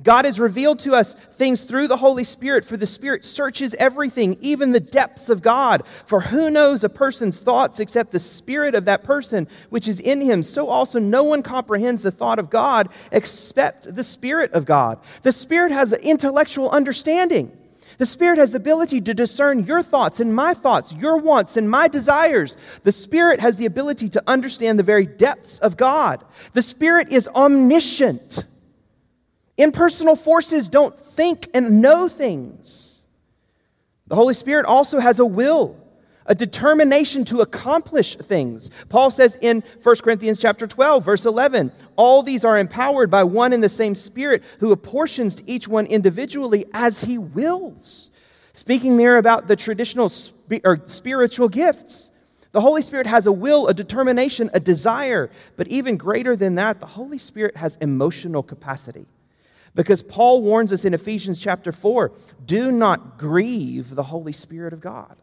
God 0.00 0.24
has 0.24 0.38
revealed 0.38 0.78
to 0.80 0.94
us 0.94 1.14
things 1.14 1.62
through 1.62 1.88
the 1.88 1.96
Holy 1.96 2.22
Spirit, 2.22 2.64
for 2.64 2.76
the 2.76 2.86
Spirit 2.86 3.24
searches 3.24 3.74
everything, 3.74 4.36
even 4.40 4.70
the 4.70 4.78
depths 4.78 5.28
of 5.28 5.42
God. 5.42 5.82
For 6.06 6.20
who 6.20 6.48
knows 6.48 6.84
a 6.84 6.88
person's 6.88 7.40
thoughts 7.40 7.80
except 7.80 8.12
the 8.12 8.20
Spirit 8.20 8.76
of 8.76 8.84
that 8.84 9.02
person 9.02 9.48
which 9.70 9.88
is 9.88 9.98
in 9.98 10.20
him? 10.20 10.44
So 10.44 10.68
also 10.68 11.00
no 11.00 11.24
one 11.24 11.42
comprehends 11.42 12.02
the 12.02 12.12
thought 12.12 12.38
of 12.38 12.50
God 12.50 12.88
except 13.10 13.92
the 13.92 14.04
Spirit 14.04 14.52
of 14.52 14.64
God. 14.64 15.00
The 15.22 15.32
Spirit 15.32 15.72
has 15.72 15.90
an 15.90 16.02
intellectual 16.02 16.70
understanding. 16.70 17.50
The 17.98 18.06
Spirit 18.06 18.38
has 18.38 18.52
the 18.52 18.58
ability 18.58 19.00
to 19.02 19.12
discern 19.12 19.64
your 19.64 19.82
thoughts 19.82 20.20
and 20.20 20.34
my 20.34 20.54
thoughts, 20.54 20.94
your 20.94 21.18
wants 21.18 21.56
and 21.56 21.68
my 21.68 21.88
desires. 21.88 22.56
The 22.84 22.92
Spirit 22.92 23.40
has 23.40 23.56
the 23.56 23.66
ability 23.66 24.08
to 24.10 24.22
understand 24.26 24.78
the 24.78 24.84
very 24.84 25.04
depths 25.04 25.58
of 25.58 25.76
God. 25.76 26.24
The 26.52 26.62
Spirit 26.62 27.10
is 27.10 27.28
omniscient. 27.28 28.44
Impersonal 29.56 30.14
forces 30.14 30.68
don't 30.68 30.96
think 30.96 31.48
and 31.52 31.82
know 31.82 32.08
things. 32.08 33.02
The 34.06 34.14
Holy 34.14 34.34
Spirit 34.34 34.64
also 34.64 35.00
has 35.00 35.18
a 35.18 35.26
will 35.26 35.76
a 36.28 36.34
determination 36.34 37.24
to 37.24 37.40
accomplish 37.40 38.14
things. 38.16 38.70
Paul 38.88 39.10
says 39.10 39.36
in 39.40 39.64
1 39.82 39.96
Corinthians 39.96 40.38
chapter 40.38 40.66
12 40.66 41.04
verse 41.04 41.24
11, 41.24 41.72
all 41.96 42.22
these 42.22 42.44
are 42.44 42.58
empowered 42.58 43.10
by 43.10 43.24
one 43.24 43.52
and 43.52 43.64
the 43.64 43.68
same 43.68 43.94
spirit 43.94 44.44
who 44.60 44.70
apportions 44.70 45.34
to 45.36 45.50
each 45.50 45.66
one 45.66 45.86
individually 45.86 46.66
as 46.72 47.02
he 47.04 47.18
wills. 47.18 48.10
Speaking 48.52 48.98
there 48.98 49.16
about 49.16 49.48
the 49.48 49.56
traditional 49.56 50.08
sp- 50.12 50.62
or 50.64 50.82
spiritual 50.84 51.48
gifts. 51.48 52.10
The 52.52 52.60
Holy 52.60 52.82
Spirit 52.82 53.06
has 53.06 53.26
a 53.26 53.32
will, 53.32 53.68
a 53.68 53.74
determination, 53.74 54.50
a 54.54 54.60
desire, 54.60 55.30
but 55.56 55.68
even 55.68 55.96
greater 55.96 56.34
than 56.34 56.54
that, 56.54 56.80
the 56.80 56.86
Holy 56.86 57.18
Spirit 57.18 57.56
has 57.56 57.76
emotional 57.76 58.42
capacity. 58.42 59.06
Because 59.74 60.02
Paul 60.02 60.42
warns 60.42 60.72
us 60.72 60.84
in 60.84 60.94
Ephesians 60.94 61.40
chapter 61.40 61.72
4 61.72 62.10
do 62.44 62.72
not 62.72 63.18
grieve 63.18 63.94
the 63.94 64.02
Holy 64.02 64.32
Spirit 64.32 64.72
of 64.72 64.80
God. 64.80 65.16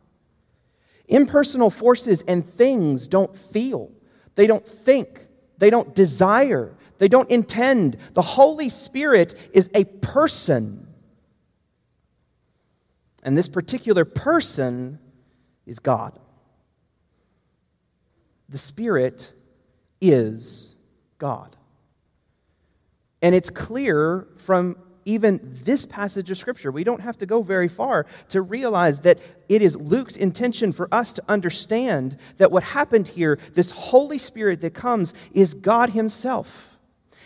Impersonal 1.07 1.69
forces 1.69 2.23
and 2.27 2.45
things 2.45 3.07
don't 3.07 3.35
feel, 3.35 3.91
they 4.35 4.47
don't 4.47 4.67
think, 4.67 5.27
they 5.57 5.69
don't 5.69 5.93
desire, 5.93 6.75
they 6.97 7.07
don't 7.07 7.29
intend. 7.29 7.97
The 8.13 8.21
Holy 8.21 8.69
Spirit 8.69 9.49
is 9.53 9.69
a 9.73 9.83
person. 9.83 10.87
And 13.23 13.37
this 13.37 13.49
particular 13.49 14.05
person 14.05 14.99
is 15.65 15.79
God. 15.79 16.19
The 18.49 18.57
Spirit 18.57 19.31
is 19.99 20.75
God. 21.17 21.55
And 23.21 23.33
it's 23.33 23.49
clear 23.49 24.27
from 24.37 24.77
even 25.05 25.39
this 25.63 25.85
passage 25.85 26.29
of 26.31 26.37
Scripture. 26.37 26.71
We 26.71 26.83
don't 26.83 27.01
have 27.01 27.17
to 27.19 27.25
go 27.25 27.41
very 27.41 27.67
far 27.67 28.05
to 28.29 28.41
realize 28.41 29.01
that 29.01 29.19
it 29.47 29.61
is 29.61 29.75
Luke's 29.75 30.17
intention 30.17 30.71
for 30.71 30.87
us 30.91 31.13
to 31.13 31.23
understand 31.29 32.17
that 32.37 32.51
what 32.51 32.63
happened 32.63 33.07
here, 33.07 33.37
this 33.53 33.71
Holy 33.71 34.17
Spirit 34.17 34.61
that 34.61 34.73
comes, 34.73 35.13
is 35.31 35.53
God 35.53 35.91
Himself. 35.91 36.74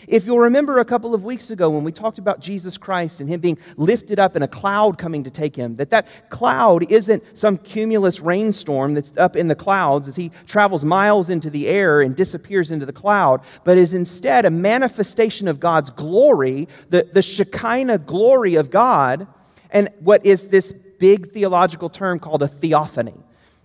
If 0.07 0.25
you'll 0.25 0.39
remember 0.39 0.79
a 0.79 0.85
couple 0.85 1.13
of 1.13 1.23
weeks 1.23 1.51
ago 1.51 1.69
when 1.69 1.83
we 1.83 1.91
talked 1.91 2.19
about 2.19 2.39
Jesus 2.39 2.77
Christ 2.77 3.19
and 3.19 3.29
him 3.29 3.39
being 3.39 3.57
lifted 3.77 4.19
up 4.19 4.35
and 4.35 4.43
a 4.43 4.47
cloud 4.47 4.97
coming 4.97 5.23
to 5.23 5.29
take 5.29 5.55
him, 5.55 5.75
that 5.77 5.89
that 5.89 6.29
cloud 6.29 6.91
isn't 6.91 7.23
some 7.37 7.57
cumulus 7.57 8.19
rainstorm 8.19 8.93
that's 8.93 9.15
up 9.17 9.35
in 9.35 9.47
the 9.47 9.55
clouds 9.55 10.07
as 10.07 10.15
he 10.15 10.31
travels 10.47 10.85
miles 10.85 11.29
into 11.29 11.49
the 11.49 11.67
air 11.67 12.01
and 12.01 12.15
disappears 12.15 12.71
into 12.71 12.85
the 12.85 12.93
cloud, 12.93 13.41
but 13.63 13.77
is 13.77 13.93
instead 13.93 14.45
a 14.45 14.49
manifestation 14.49 15.47
of 15.47 15.59
God's 15.59 15.89
glory, 15.89 16.67
the, 16.89 17.09
the 17.11 17.21
Shekinah 17.21 17.99
glory 17.99 18.55
of 18.55 18.71
God, 18.71 19.27
and 19.71 19.89
what 19.99 20.25
is 20.25 20.47
this 20.47 20.71
big 20.71 21.31
theological 21.31 21.89
term 21.89 22.19
called 22.19 22.43
a 22.43 22.47
theophany. 22.47 23.15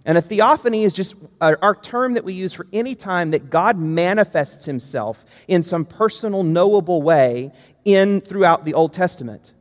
And 0.05 0.19
a 0.19 0.23
theophany 0.23 0.85
is 0.85 0.93
just 0.93 1.15
our 1.41 1.75
term 1.75 2.13
that 2.15 2.25
we 2.25 2.35
use 2.35 2.53
for 2.53 2.67
any 2.73 2.95
time 2.95 3.31
that 3.31 3.49
God 3.49 3.79
manifests 3.79 4.67
himself 4.67 5.25
in 5.49 5.63
some 5.63 5.85
personal, 5.85 6.43
knowable 6.43 7.03
way 7.03 7.53
in 7.85 8.21
throughout 8.21 8.65
the 8.65 8.75
Old 8.75 8.93
Testament. 8.93 9.55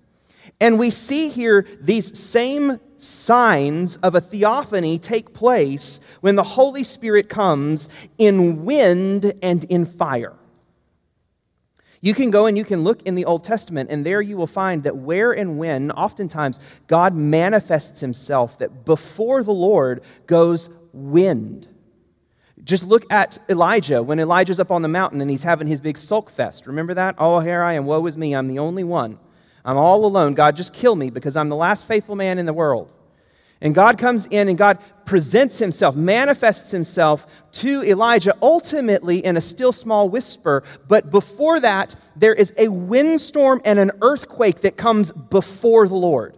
And 0.60 0.78
we 0.78 0.90
see 0.90 1.30
here 1.30 1.66
these 1.80 2.18
same 2.18 2.80
signs 2.98 3.96
of 3.98 4.16
a 4.16 4.22
theophany 4.22 5.00
take 5.00 5.34
place 5.34 6.00
when 6.22 6.36
the 6.36 6.44
Holy 6.44 6.84
Spirit 6.84 7.30
comes 7.30 7.90
in 8.18 8.66
wind 8.66 9.34
and 9.42 9.64
in 9.66 9.86
fire. 9.86 10.34
You 12.04 12.14
can 12.14 12.32
go 12.32 12.48
and 12.48 12.58
you 12.58 12.66
can 12.66 12.84
look 12.84 13.02
in 13.04 13.16
the 13.16 13.24
Old 13.24 13.46
Testament, 13.46 13.90
and 13.90 14.06
there 14.06 14.20
you 14.20 14.36
will 14.36 14.46
find 14.46 14.84
that 14.84 14.98
where 14.98 15.32
and 15.32 15.58
when, 15.58 15.90
oftentimes, 15.90 16.60
God 16.88 17.16
manifests 17.16 18.02
himself, 18.02 18.60
that 18.60 18.84
before 18.84 19.42
the 19.42 19.54
Lord 19.54 20.02
goes 20.28 20.70
wind. 20.92 21.66
Just 22.62 22.84
look 22.84 23.10
at 23.10 23.40
Elijah 23.48 24.04
when 24.04 24.20
Elijah's 24.20 24.60
up 24.60 24.70
on 24.70 24.82
the 24.82 24.90
mountain 24.90 25.22
and 25.22 25.32
he's 25.32 25.44
having 25.44 25.66
his 25.66 25.80
big 25.80 25.98
sulk 25.98 26.30
fest. 26.30 26.68
Remember 26.68 26.94
that? 26.94 27.16
Oh, 27.18 27.40
here 27.40 27.64
I 27.64 27.74
am. 27.74 27.86
Woe 27.86 28.06
is 28.06 28.18
me. 28.18 28.36
I'm 28.36 28.50
the 28.50 28.60
only 28.60 28.84
one. 28.84 29.18
I'm 29.64 29.78
all 29.78 30.06
alone. 30.06 30.34
God, 30.34 30.58
just 30.58 30.74
kill 30.74 30.98
me 30.98 31.10
because 31.10 31.38
I'm 31.38 31.48
the 31.48 31.56
last 31.56 31.88
faithful 31.88 32.18
man 32.18 32.38
in 32.38 32.46
the 32.46 32.52
world. 32.52 32.90
And 33.64 33.74
God 33.74 33.98
comes 33.98 34.26
in 34.26 34.50
and 34.50 34.58
God 34.58 34.78
presents 35.06 35.58
himself, 35.58 35.96
manifests 35.96 36.70
himself 36.72 37.26
to 37.54 37.82
Elijah, 37.84 38.36
ultimately 38.42 39.24
in 39.24 39.38
a 39.38 39.42
still 39.42 39.72
small 39.72 40.10
whisper. 40.10 40.64
But 40.90 41.10
before 41.10 41.62
that, 41.62 41.96
there 42.18 42.34
is 42.34 42.54
a 42.58 42.68
windstorm 42.68 43.62
and 43.64 43.80
an 43.80 43.92
earthquake 44.02 44.62
that 44.62 44.76
comes 44.76 45.14
before 45.14 45.88
the 45.88 45.96
Lord. 45.96 46.36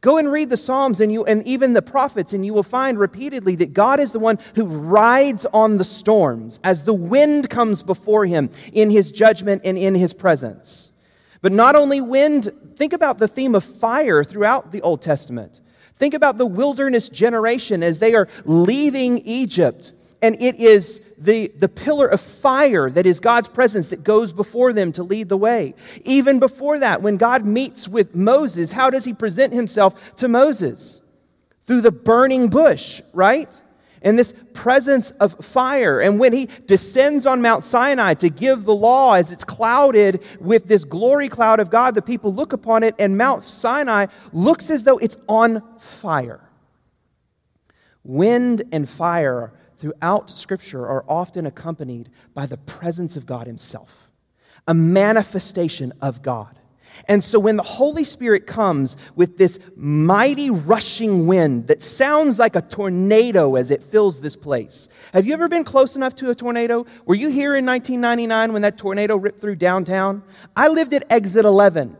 Go 0.00 0.16
and 0.16 0.30
read 0.30 0.50
the 0.50 0.56
Psalms 0.56 1.00
and, 1.00 1.12
you, 1.12 1.24
and 1.24 1.46
even 1.46 1.74
the 1.74 1.82
prophets, 1.82 2.32
and 2.32 2.44
you 2.44 2.54
will 2.54 2.64
find 2.64 2.98
repeatedly 2.98 3.54
that 3.56 3.72
God 3.72 4.00
is 4.00 4.10
the 4.10 4.20
one 4.20 4.38
who 4.56 4.64
rides 4.66 5.46
on 5.46 5.78
the 5.78 5.84
storms 5.84 6.58
as 6.64 6.84
the 6.84 6.94
wind 6.94 7.50
comes 7.50 7.84
before 7.84 8.26
him 8.26 8.50
in 8.72 8.90
his 8.90 9.12
judgment 9.12 9.62
and 9.64 9.78
in 9.78 9.94
his 9.94 10.12
presence. 10.12 10.92
But 11.40 11.52
not 11.52 11.76
only 11.76 12.00
wind, 12.00 12.50
think 12.74 12.92
about 12.92 13.18
the 13.18 13.28
theme 13.28 13.54
of 13.54 13.62
fire 13.62 14.24
throughout 14.24 14.72
the 14.72 14.82
Old 14.82 15.02
Testament. 15.02 15.60
Think 15.98 16.14
about 16.14 16.38
the 16.38 16.46
wilderness 16.46 17.08
generation 17.08 17.82
as 17.82 17.98
they 17.98 18.14
are 18.14 18.28
leaving 18.44 19.18
Egypt. 19.18 19.92
And 20.20 20.34
it 20.40 20.56
is 20.56 21.00
the, 21.18 21.48
the 21.58 21.68
pillar 21.68 22.06
of 22.06 22.20
fire 22.20 22.90
that 22.90 23.06
is 23.06 23.20
God's 23.20 23.48
presence 23.48 23.88
that 23.88 24.02
goes 24.02 24.32
before 24.32 24.72
them 24.72 24.92
to 24.92 25.02
lead 25.02 25.28
the 25.28 25.36
way. 25.36 25.74
Even 26.04 26.40
before 26.40 26.78
that, 26.80 27.02
when 27.02 27.16
God 27.16 27.44
meets 27.44 27.86
with 27.86 28.14
Moses, 28.14 28.72
how 28.72 28.90
does 28.90 29.04
he 29.04 29.12
present 29.12 29.52
himself 29.52 30.16
to 30.16 30.28
Moses? 30.28 31.04
Through 31.64 31.82
the 31.82 31.92
burning 31.92 32.48
bush, 32.48 33.00
right? 33.12 33.48
And 34.02 34.18
this 34.18 34.34
presence 34.52 35.10
of 35.12 35.44
fire. 35.44 36.00
And 36.00 36.18
when 36.18 36.32
he 36.32 36.48
descends 36.66 37.26
on 37.26 37.42
Mount 37.42 37.64
Sinai 37.64 38.14
to 38.14 38.28
give 38.28 38.64
the 38.64 38.74
law, 38.74 39.14
as 39.14 39.32
it's 39.32 39.44
clouded 39.44 40.22
with 40.40 40.66
this 40.66 40.84
glory 40.84 41.28
cloud 41.28 41.60
of 41.60 41.70
God, 41.70 41.94
the 41.94 42.02
people 42.02 42.32
look 42.32 42.52
upon 42.52 42.82
it, 42.82 42.94
and 42.98 43.16
Mount 43.16 43.44
Sinai 43.44 44.06
looks 44.32 44.70
as 44.70 44.84
though 44.84 44.98
it's 44.98 45.16
on 45.28 45.62
fire. 45.78 46.40
Wind 48.04 48.62
and 48.72 48.88
fire 48.88 49.52
throughout 49.76 50.30
Scripture 50.30 50.86
are 50.86 51.04
often 51.08 51.46
accompanied 51.46 52.10
by 52.34 52.46
the 52.46 52.56
presence 52.56 53.16
of 53.16 53.26
God 53.26 53.46
Himself, 53.46 54.10
a 54.66 54.74
manifestation 54.74 55.92
of 56.00 56.22
God. 56.22 56.57
And 57.06 57.22
so 57.22 57.38
when 57.38 57.56
the 57.56 57.62
Holy 57.62 58.04
Spirit 58.04 58.46
comes 58.46 58.96
with 59.14 59.38
this 59.38 59.58
mighty 59.76 60.50
rushing 60.50 61.26
wind 61.26 61.68
that 61.68 61.82
sounds 61.82 62.38
like 62.38 62.56
a 62.56 62.62
tornado 62.62 63.56
as 63.56 63.70
it 63.70 63.82
fills 63.82 64.20
this 64.20 64.36
place. 64.36 64.88
Have 65.12 65.26
you 65.26 65.32
ever 65.32 65.48
been 65.48 65.64
close 65.64 65.96
enough 65.96 66.14
to 66.16 66.30
a 66.30 66.34
tornado? 66.34 66.86
Were 67.06 67.14
you 67.14 67.28
here 67.28 67.54
in 67.54 67.64
1999 67.64 68.52
when 68.52 68.62
that 68.62 68.78
tornado 68.78 69.16
ripped 69.16 69.40
through 69.40 69.56
downtown? 69.56 70.22
I 70.56 70.68
lived 70.68 70.92
at 70.92 71.04
exit 71.10 71.44
11 71.44 71.96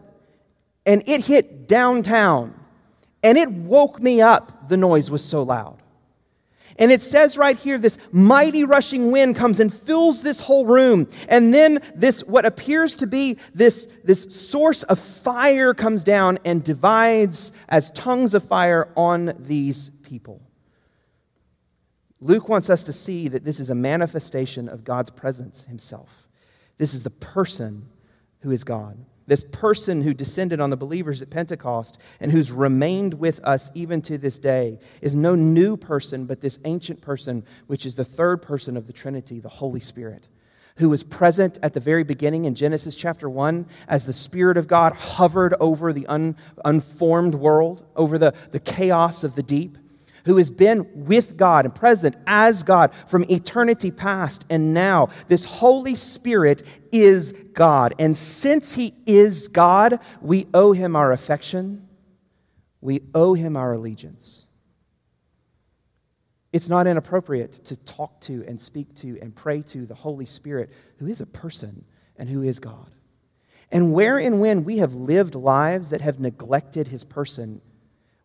and 0.87 1.03
it 1.07 1.25
hit 1.25 1.69
downtown 1.69 2.55
and 3.23 3.39
it 3.39 3.51
woke 3.51 4.03
me 4.03 4.21
up. 4.21 4.69
The 4.69 4.77
noise 4.77 5.11
was 5.11 5.25
so 5.25 5.43
loud. 5.43 5.78
And 6.79 6.93
it 6.93 7.03
says 7.03 7.37
right 7.37 7.57
here, 7.57 7.77
this 7.77 7.99
mighty 8.13 8.63
rushing 8.63 9.11
wind 9.11 9.35
comes 9.35 9.59
and 9.59 9.75
fills 9.75 10.23
this 10.23 10.41
whole 10.41 10.65
room. 10.65 11.09
And 11.29 11.53
then 11.53 11.81
this, 11.95 12.23
what 12.23 12.47
appears 12.47 12.95
to 12.97 13.07
be 13.07 13.39
this, 13.55 13.87
this 14.05 14.23
source 14.35 14.85
of 14.85 14.99
fire 14.99 15.75
comes 15.75 16.05
down 16.05 16.39
and 16.45 16.63
divides 16.63 17.53
as 17.69 17.91
tongues 17.91 18.33
of 18.35 18.45
fire 18.45 18.93
on 18.97 19.33
these 19.41 19.91
people. 20.05 20.41
Luke 22.21 22.49
wants 22.49 22.71
us 22.71 22.85
to 22.85 22.93
see 22.93 23.29
that 23.29 23.45
this 23.45 23.61
is 23.61 23.71
a 23.71 23.75
manifestation 23.75 24.69
of 24.69 24.85
God's 24.85 25.11
presence 25.11 25.65
himself. 25.65 26.29
This 26.77 26.95
is 26.95 27.03
the 27.03 27.11
person 27.11 27.89
who 28.41 28.51
is 28.53 28.63
God 28.65 28.97
this 29.29 29.45
person 29.45 30.01
who 30.03 30.15
descended 30.15 30.59
on 30.59 30.71
the 30.71 30.77
believers 30.77 31.21
at 31.21 31.29
Pentecost 31.29 32.01
and 32.19 32.33
who's 32.33 32.51
remained 32.51 33.15
with 33.15 33.41
us 33.45 33.71
even 33.75 34.01
to 34.03 34.17
this 34.17 34.39
day 34.39 34.81
is 35.03 35.15
no 35.15 35.35
new 35.35 35.77
person, 35.77 36.25
but 36.25 36.41
this 36.41 36.59
ancient 36.65 37.03
person, 37.03 37.45
which 37.67 37.85
is 37.85 37.95
the 37.95 38.07
third 38.07 38.41
person 38.41 38.77
of 38.77 38.87
the 38.87 38.93
Trinity, 38.93 39.39
the 39.39 39.49
Holy 39.51 39.81
Spirit, 39.81 40.27
who 40.77 40.89
was 40.89 41.03
present 41.05 41.59
at 41.63 41.75
the 41.75 41.81
very 41.81 42.05
beginning 42.05 42.47
in 42.47 42.55
Genesis 42.55 42.97
chapter 42.97 43.29
1 43.29 43.67
as 43.87 44.07
the 44.07 44.15
Spirit 44.15 44.57
of 44.57 44.67
God 44.67 44.95
hovered 44.95 45.55
over 45.61 45.93
the 45.93 46.07
un, 46.07 46.35
unformed 46.65 47.35
world, 47.35 47.85
over 47.97 48.17
the, 48.17 48.33
the 48.51 48.61
chaos 48.61 49.25
of 49.25 49.35
the 49.35 49.43
deep 49.43 49.77
who 50.29 50.37
has 50.37 50.51
been 50.51 50.87
with 50.95 51.39
God 51.39 51.65
and 51.65 51.75
present 51.75 52.15
as 52.27 52.63
God 52.63 52.93
from 53.07 53.25
eternity 53.31 53.91
past 53.91 54.45
and 54.51 54.75
now. 54.75 55.09
This 55.27 55.47
Holy 55.47 55.95
Spirit 55.95 56.65
is 56.93 57.33
God. 57.55 57.95
And 57.99 58.15
since 58.15 58.75
He 58.75 58.93
is 59.07 59.49
God, 59.49 60.01
we 60.21 60.47
owe 60.53 60.73
Him 60.73 60.97
our 60.97 61.13
affection, 61.13 61.89
we 62.83 63.01
owe 63.15 63.33
Him 63.33 63.57
our 63.57 63.73
allegiance. 63.73 64.45
It's 66.53 66.69
not 66.69 66.87
inappropriate 66.87 67.53
to 67.65 67.77
talk 67.77 68.21
to 68.23 68.45
and 68.47 68.61
speak 68.61 68.95
to 68.97 69.19
and 69.23 69.35
pray 69.35 69.63
to 69.63 69.87
the 69.87 69.95
Holy 69.95 70.27
Spirit, 70.27 70.69
who 70.99 71.07
is 71.07 71.23
a 71.23 71.27
person 71.27 71.87
and 72.19 72.29
who 72.29 72.43
is 72.43 72.59
God. 72.59 72.91
And 73.73 73.95
where 73.95 74.19
and 74.19 74.43
when 74.43 74.65
we 74.65 74.77
have 74.77 74.95
lived 74.95 75.35
lives 75.35 75.89
that 75.89 76.03
have 76.03 76.21
neglected 76.21 76.89
his 76.89 77.03
person 77.03 77.63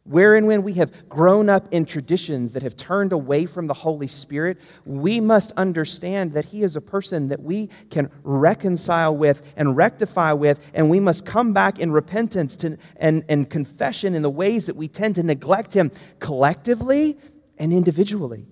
where 0.05 0.35
and 0.35 0.47
when 0.47 0.63
we 0.63 0.73
have 0.73 1.07
grown 1.07 1.47
up 1.47 1.67
in 1.71 1.85
traditions 1.85 2.51
that 2.51 2.63
have 2.63 2.75
turned 2.75 3.13
away 3.13 3.45
from 3.45 3.67
the 3.67 3.73
Holy 3.73 4.07
Spirit, 4.07 4.59
we 4.85 5.21
must 5.21 5.53
understand 5.53 6.33
that 6.33 6.45
He 6.45 6.63
is 6.63 6.75
a 6.75 6.81
person 6.81 7.29
that 7.29 7.41
we 7.41 7.69
can 7.89 8.11
reconcile 8.23 9.15
with 9.15 9.41
and 9.55 9.77
rectify 9.77 10.33
with, 10.33 10.69
and 10.73 10.89
we 10.89 10.99
must 10.99 11.25
come 11.25 11.53
back 11.53 11.79
in 11.79 11.91
repentance 11.91 12.57
to, 12.57 12.77
and, 12.97 13.23
and 13.29 13.49
confession 13.49 14.13
in 14.13 14.23
the 14.23 14.29
ways 14.29 14.65
that 14.65 14.75
we 14.75 14.89
tend 14.89 15.15
to 15.15 15.23
neglect 15.23 15.73
Him 15.73 15.89
collectively 16.19 17.17
and 17.57 17.71
individually. 17.71 18.45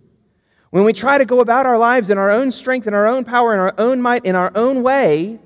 When 0.70 0.86
we 0.86 0.94
try 0.94 1.18
to 1.18 1.26
go 1.26 1.42
about 1.42 1.66
our 1.66 1.78
lives 1.78 2.10
in 2.10 2.18
our 2.18 2.32
own 2.32 2.50
strength, 2.52 2.88
in 2.88 2.94
our 2.94 3.08
own 3.08 3.26
power, 3.26 3.54
in 3.54 3.60
our 3.60 3.74
own 3.78 4.02
might, 4.02 4.24
in 4.24 4.36
our 4.36 4.54
own 4.56 4.84
way, 4.84 5.38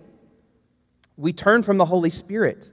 we 1.17 1.33
turn 1.33 1.63
from 1.63 1.77
the 1.77 1.85
Holy 1.85 2.11
Spirit. 2.11 2.69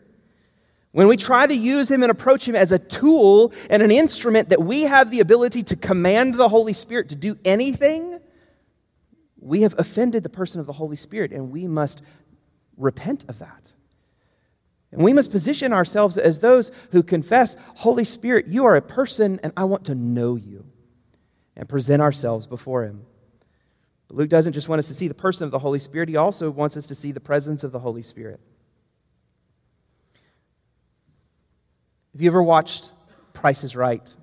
When 0.92 1.08
we 1.08 1.16
try 1.16 1.46
to 1.46 1.54
use 1.54 1.90
him 1.90 2.02
and 2.02 2.12
approach 2.12 2.46
him 2.46 2.54
as 2.54 2.70
a 2.70 2.78
tool 2.78 3.52
and 3.70 3.82
an 3.82 3.90
instrument 3.90 4.50
that 4.50 4.62
we 4.62 4.82
have 4.82 5.10
the 5.10 5.20
ability 5.20 5.62
to 5.64 5.76
command 5.76 6.34
the 6.34 6.50
Holy 6.50 6.74
Spirit 6.74 7.08
to 7.08 7.16
do 7.16 7.36
anything, 7.44 8.20
we 9.40 9.62
have 9.62 9.74
offended 9.78 10.22
the 10.22 10.28
person 10.28 10.60
of 10.60 10.66
the 10.66 10.72
Holy 10.74 10.96
Spirit 10.96 11.32
and 11.32 11.50
we 11.50 11.66
must 11.66 12.02
repent 12.76 13.24
of 13.28 13.38
that. 13.38 13.72
And 14.92 15.02
we 15.02 15.14
must 15.14 15.30
position 15.30 15.72
ourselves 15.72 16.18
as 16.18 16.40
those 16.40 16.70
who 16.90 17.02
confess, 17.02 17.56
Holy 17.76 18.04
Spirit, 18.04 18.48
you 18.48 18.66
are 18.66 18.76
a 18.76 18.82
person 18.82 19.40
and 19.42 19.50
I 19.56 19.64
want 19.64 19.86
to 19.86 19.94
know 19.94 20.36
you, 20.36 20.66
and 21.56 21.66
present 21.66 22.02
ourselves 22.02 22.46
before 22.46 22.84
him. 22.84 23.06
But 24.08 24.18
Luke 24.18 24.28
doesn't 24.28 24.52
just 24.52 24.68
want 24.68 24.80
us 24.80 24.88
to 24.88 24.94
see 24.94 25.08
the 25.08 25.14
person 25.14 25.44
of 25.44 25.50
the 25.50 25.58
Holy 25.58 25.78
Spirit, 25.78 26.10
he 26.10 26.16
also 26.16 26.50
wants 26.50 26.76
us 26.76 26.86
to 26.88 26.94
see 26.94 27.12
the 27.12 27.20
presence 27.20 27.64
of 27.64 27.72
the 27.72 27.78
Holy 27.78 28.02
Spirit. 28.02 28.40
Have 32.12 32.20
you 32.20 32.28
ever 32.28 32.42
watched 32.42 32.92
Price 33.32 33.64
is 33.64 33.74
Right 33.74 34.14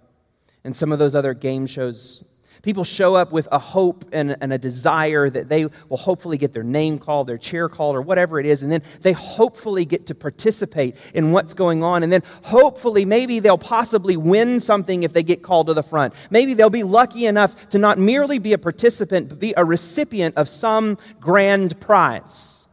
and 0.64 0.76
some 0.76 0.92
of 0.92 1.00
those 1.00 1.16
other 1.16 1.34
game 1.34 1.66
shows? 1.66 2.24
People 2.62 2.84
show 2.84 3.16
up 3.16 3.32
with 3.32 3.48
a 3.52 3.58
hope 3.58 4.06
and, 4.12 4.36
and, 4.42 4.52
a 4.52 4.58
desire 4.58 5.30
that 5.30 5.48
they 5.48 5.66
will 5.88 5.98
hopefully 5.98 6.38
get 6.38 6.52
their 6.52 6.64
name 6.64 7.00
called, 7.00 7.26
their 7.26 7.38
chair 7.38 7.70
called, 7.70 7.96
or 7.96 8.02
whatever 8.02 8.38
it 8.38 8.46
is, 8.46 8.64
and 8.64 8.72
then 8.72 8.84
they 9.02 9.14
hopefully 9.14 9.86
get 9.86 10.08
to 10.08 10.14
participate 10.14 10.98
in 11.14 11.32
what's 11.32 11.54
going 11.54 11.84
on. 11.84 12.04
And 12.04 12.12
then 12.12 12.22
hopefully, 12.44 13.06
maybe 13.06 13.40
they'll 13.40 13.58
possibly 13.58 14.18
win 14.18 14.60
something 14.60 15.04
if 15.04 15.14
they 15.14 15.24
get 15.24 15.42
called 15.42 15.68
to 15.68 15.74
the 15.74 15.82
front. 15.82 16.14
Maybe 16.30 16.54
they'll 16.54 16.70
be 16.70 16.84
lucky 16.84 17.28
enough 17.28 17.70
to 17.70 17.80
not 17.80 17.98
merely 17.98 18.40
be 18.40 18.52
a 18.52 18.58
participant, 18.58 19.30
but 19.30 19.40
be 19.40 19.54
a 19.56 19.64
recipient 19.64 20.36
of 20.36 20.50
some 20.50 20.98
grand 21.22 21.80
prize. 21.80 22.66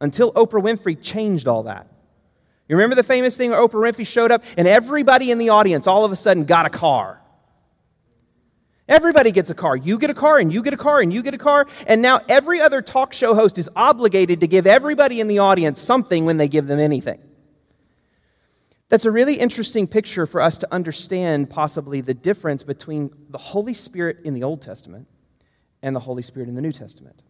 Until 0.00 0.32
Oprah 0.34 0.62
Winfrey 0.62 0.96
changed 1.02 1.48
all 1.48 1.64
that. 1.64 1.88
You 2.72 2.78
remember 2.78 2.96
the 2.96 3.02
famous 3.02 3.36
thing 3.36 3.50
where 3.50 3.60
Oprah 3.60 3.92
Winfrey 3.92 4.06
showed 4.06 4.32
up 4.32 4.42
and 4.56 4.66
everybody 4.66 5.30
in 5.30 5.36
the 5.36 5.50
audience 5.50 5.86
all 5.86 6.06
of 6.06 6.10
a 6.10 6.16
sudden 6.16 6.46
got 6.46 6.64
a 6.64 6.70
car? 6.70 7.20
Everybody 8.88 9.30
gets 9.30 9.50
a 9.50 9.54
car. 9.54 9.76
You 9.76 9.98
get 9.98 10.08
a 10.08 10.14
car, 10.14 10.38
and 10.38 10.50
you 10.50 10.62
get 10.62 10.72
a 10.72 10.78
car, 10.78 11.00
and 11.00 11.12
you 11.12 11.22
get 11.22 11.34
a 11.34 11.38
car. 11.38 11.66
And 11.86 12.00
now 12.00 12.20
every 12.30 12.62
other 12.62 12.80
talk 12.80 13.12
show 13.12 13.34
host 13.34 13.58
is 13.58 13.68
obligated 13.76 14.40
to 14.40 14.46
give 14.46 14.66
everybody 14.66 15.20
in 15.20 15.28
the 15.28 15.40
audience 15.40 15.82
something 15.82 16.24
when 16.24 16.38
they 16.38 16.48
give 16.48 16.66
them 16.66 16.80
anything. 16.80 17.20
That's 18.88 19.04
a 19.04 19.10
really 19.10 19.34
interesting 19.34 19.86
picture 19.86 20.26
for 20.26 20.40
us 20.40 20.56
to 20.56 20.68
understand 20.72 21.50
possibly 21.50 22.00
the 22.00 22.14
difference 22.14 22.62
between 22.62 23.10
the 23.28 23.36
Holy 23.36 23.74
Spirit 23.74 24.20
in 24.24 24.32
the 24.32 24.44
Old 24.44 24.62
Testament 24.62 25.08
and 25.82 25.94
the 25.94 26.00
Holy 26.00 26.22
Spirit 26.22 26.48
in 26.48 26.54
the 26.54 26.62
New 26.62 26.72
Testament. 26.72 27.20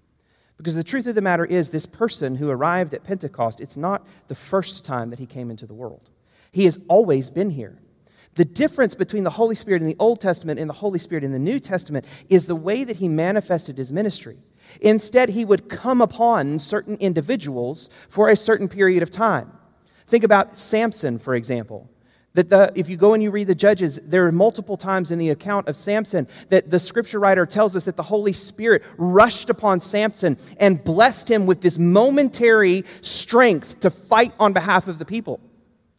Because 0.62 0.76
the 0.76 0.84
truth 0.84 1.08
of 1.08 1.16
the 1.16 1.20
matter 1.20 1.44
is, 1.44 1.70
this 1.70 1.86
person 1.86 2.36
who 2.36 2.48
arrived 2.48 2.94
at 2.94 3.02
Pentecost, 3.02 3.60
it's 3.60 3.76
not 3.76 4.06
the 4.28 4.36
first 4.36 4.84
time 4.84 5.10
that 5.10 5.18
he 5.18 5.26
came 5.26 5.50
into 5.50 5.66
the 5.66 5.74
world. 5.74 6.08
He 6.52 6.66
has 6.66 6.78
always 6.86 7.30
been 7.30 7.50
here. 7.50 7.80
The 8.36 8.44
difference 8.44 8.94
between 8.94 9.24
the 9.24 9.30
Holy 9.30 9.56
Spirit 9.56 9.82
in 9.82 9.88
the 9.88 9.96
Old 9.98 10.20
Testament 10.20 10.60
and 10.60 10.70
the 10.70 10.74
Holy 10.74 11.00
Spirit 11.00 11.24
in 11.24 11.32
the 11.32 11.38
New 11.40 11.58
Testament 11.58 12.06
is 12.28 12.46
the 12.46 12.54
way 12.54 12.84
that 12.84 12.98
he 12.98 13.08
manifested 13.08 13.76
his 13.76 13.90
ministry. 13.90 14.38
Instead, 14.80 15.30
he 15.30 15.44
would 15.44 15.68
come 15.68 16.00
upon 16.00 16.60
certain 16.60 16.96
individuals 16.98 17.88
for 18.08 18.28
a 18.28 18.36
certain 18.36 18.68
period 18.68 19.02
of 19.02 19.10
time. 19.10 19.50
Think 20.06 20.22
about 20.22 20.60
Samson, 20.60 21.18
for 21.18 21.34
example. 21.34 21.90
That 22.34 22.48
the, 22.48 22.72
if 22.74 22.88
you 22.88 22.96
go 22.96 23.12
and 23.12 23.22
you 23.22 23.30
read 23.30 23.46
the 23.46 23.54
Judges, 23.54 24.00
there 24.04 24.26
are 24.26 24.32
multiple 24.32 24.78
times 24.78 25.10
in 25.10 25.18
the 25.18 25.30
account 25.30 25.68
of 25.68 25.76
Samson 25.76 26.26
that 26.48 26.70
the 26.70 26.78
scripture 26.78 27.20
writer 27.20 27.44
tells 27.44 27.76
us 27.76 27.84
that 27.84 27.96
the 27.96 28.02
Holy 28.02 28.32
Spirit 28.32 28.82
rushed 28.96 29.50
upon 29.50 29.82
Samson 29.82 30.38
and 30.58 30.82
blessed 30.82 31.30
him 31.30 31.44
with 31.44 31.60
this 31.60 31.78
momentary 31.78 32.84
strength 33.02 33.80
to 33.80 33.90
fight 33.90 34.32
on 34.40 34.54
behalf 34.54 34.88
of 34.88 34.98
the 34.98 35.04
people, 35.04 35.40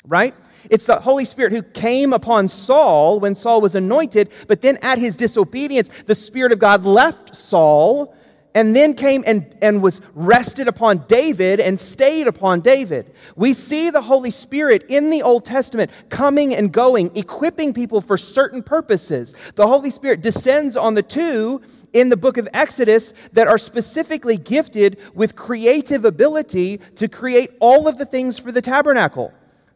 right? 0.05 0.33
It's 0.69 0.85
the 0.85 0.99
Holy 0.99 1.25
Spirit 1.25 1.53
who 1.53 1.61
came 1.61 2.13
upon 2.13 2.47
Saul 2.47 3.19
when 3.19 3.35
Saul 3.35 3.61
was 3.61 3.75
anointed, 3.75 4.31
but 4.47 4.61
then 4.61 4.77
at 4.81 4.97
his 4.97 5.15
disobedience, 5.15 5.89
the 6.03 6.15
Spirit 6.15 6.51
of 6.51 6.59
God 6.59 6.85
left 6.85 7.35
Saul 7.35 8.15
and 8.55 8.75
then 8.75 8.93
came 8.93 9.23
and, 9.25 9.55
and 9.61 9.81
was 9.81 10.01
rested 10.13 10.67
upon 10.67 10.99
David 11.07 11.59
and 11.59 11.79
stayed 11.79 12.27
upon 12.27 12.61
David. 12.61 13.13
We 13.35 13.53
see 13.53 13.89
the 13.89 14.01
Holy 14.01 14.31
Spirit 14.31 14.85
in 14.89 15.09
the 15.09 15.23
Old 15.23 15.45
Testament 15.45 15.91
coming 16.09 16.55
and 16.55 16.71
going, 16.71 17.15
equipping 17.15 17.73
people 17.73 18.01
for 18.01 18.17
certain 18.17 18.61
purposes. 18.61 19.35
The 19.55 19.67
Holy 19.67 19.89
Spirit 19.89 20.21
descends 20.21 20.77
on 20.77 20.93
the 20.93 21.03
two 21.03 21.61
in 21.93 22.09
the 22.09 22.17
book 22.17 22.37
of 22.37 22.47
Exodus 22.53 23.13
that 23.33 23.47
are 23.47 23.57
specifically 23.57 24.37
gifted 24.37 24.97
with 25.13 25.35
creative 25.35 26.05
ability 26.05 26.77
to 26.95 27.07
create 27.07 27.51
all 27.59 27.87
of 27.87 27.97
the 27.97 28.05
things 28.05 28.39
for 28.39 28.51
the 28.51 28.61
tabernacle. 28.61 29.33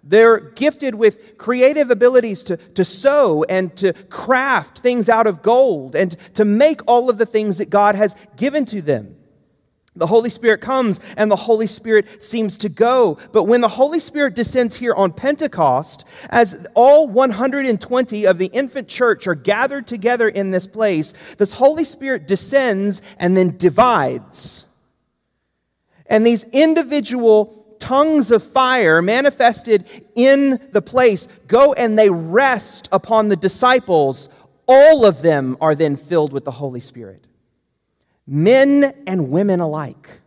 They're 0.08 0.40
gifted 0.40 0.96
with 0.96 1.38
creative 1.38 1.92
abilities 1.92 2.44
to, 2.44 2.58
to 2.58 2.86
sew 2.86 3.44
and 3.44 3.76
to 3.78 3.94
craft 4.10 4.80
things 4.80 5.10
out 5.10 5.28
of 5.28 5.42
gold 5.42 5.96
and 5.96 6.16
to 6.36 6.46
make 6.46 6.82
all 6.88 7.10
of 7.10 7.18
the 7.18 7.26
things 7.26 7.58
that 7.58 7.70
God 7.70 7.96
has 7.96 8.16
given 8.38 8.66
to 8.68 8.82
them. 8.82 9.18
The 9.98 10.08
Holy 10.08 10.30
Spirit 10.30 10.62
comes 10.62 11.00
and 11.18 11.30
the 11.30 11.36
Holy 11.36 11.68
Spirit 11.68 12.24
seems 12.24 12.58
to 12.60 12.70
go. 12.70 13.18
But 13.34 13.46
when 13.46 13.62
the 13.62 13.68
Holy 13.68 14.00
Spirit 14.00 14.36
descends 14.36 14.76
here 14.76 14.94
on 14.94 15.12
Pentecost, 15.12 16.06
as 16.30 16.68
all 16.76 17.08
120 17.08 18.26
of 18.26 18.38
the 18.38 18.46
infant 18.46 18.88
church 18.88 19.28
are 19.28 19.36
gathered 19.36 19.88
together 19.88 20.30
in 20.30 20.52
this 20.52 20.68
place, 20.68 21.14
this 21.38 21.52
Holy 21.52 21.84
Spirit 21.84 22.28
descends 22.28 23.02
and 23.18 23.36
then 23.36 23.58
divides. 23.58 24.66
And 26.06 26.26
these 26.26 26.46
individual 26.54 27.67
tongues 27.80 28.32
of 28.32 28.44
fire 28.44 29.02
manifested 29.02 29.86
in 30.16 30.60
the 30.72 30.82
place 30.82 31.28
go 31.48 31.74
and 31.74 31.98
they 31.98 32.10
rest 32.10 32.90
upon 32.92 33.30
the 33.30 33.36
disciples. 33.36 34.30
All 34.68 35.06
of 35.06 35.22
them 35.22 35.58
are 35.62 35.76
then 35.76 35.96
filled 35.96 36.34
with 36.34 36.46
the 36.46 36.52
Holy 36.52 36.82
Spirit. 36.82 37.26
Men 38.26 38.94
and 39.08 39.32
women 39.32 39.60
alike. 39.62 40.22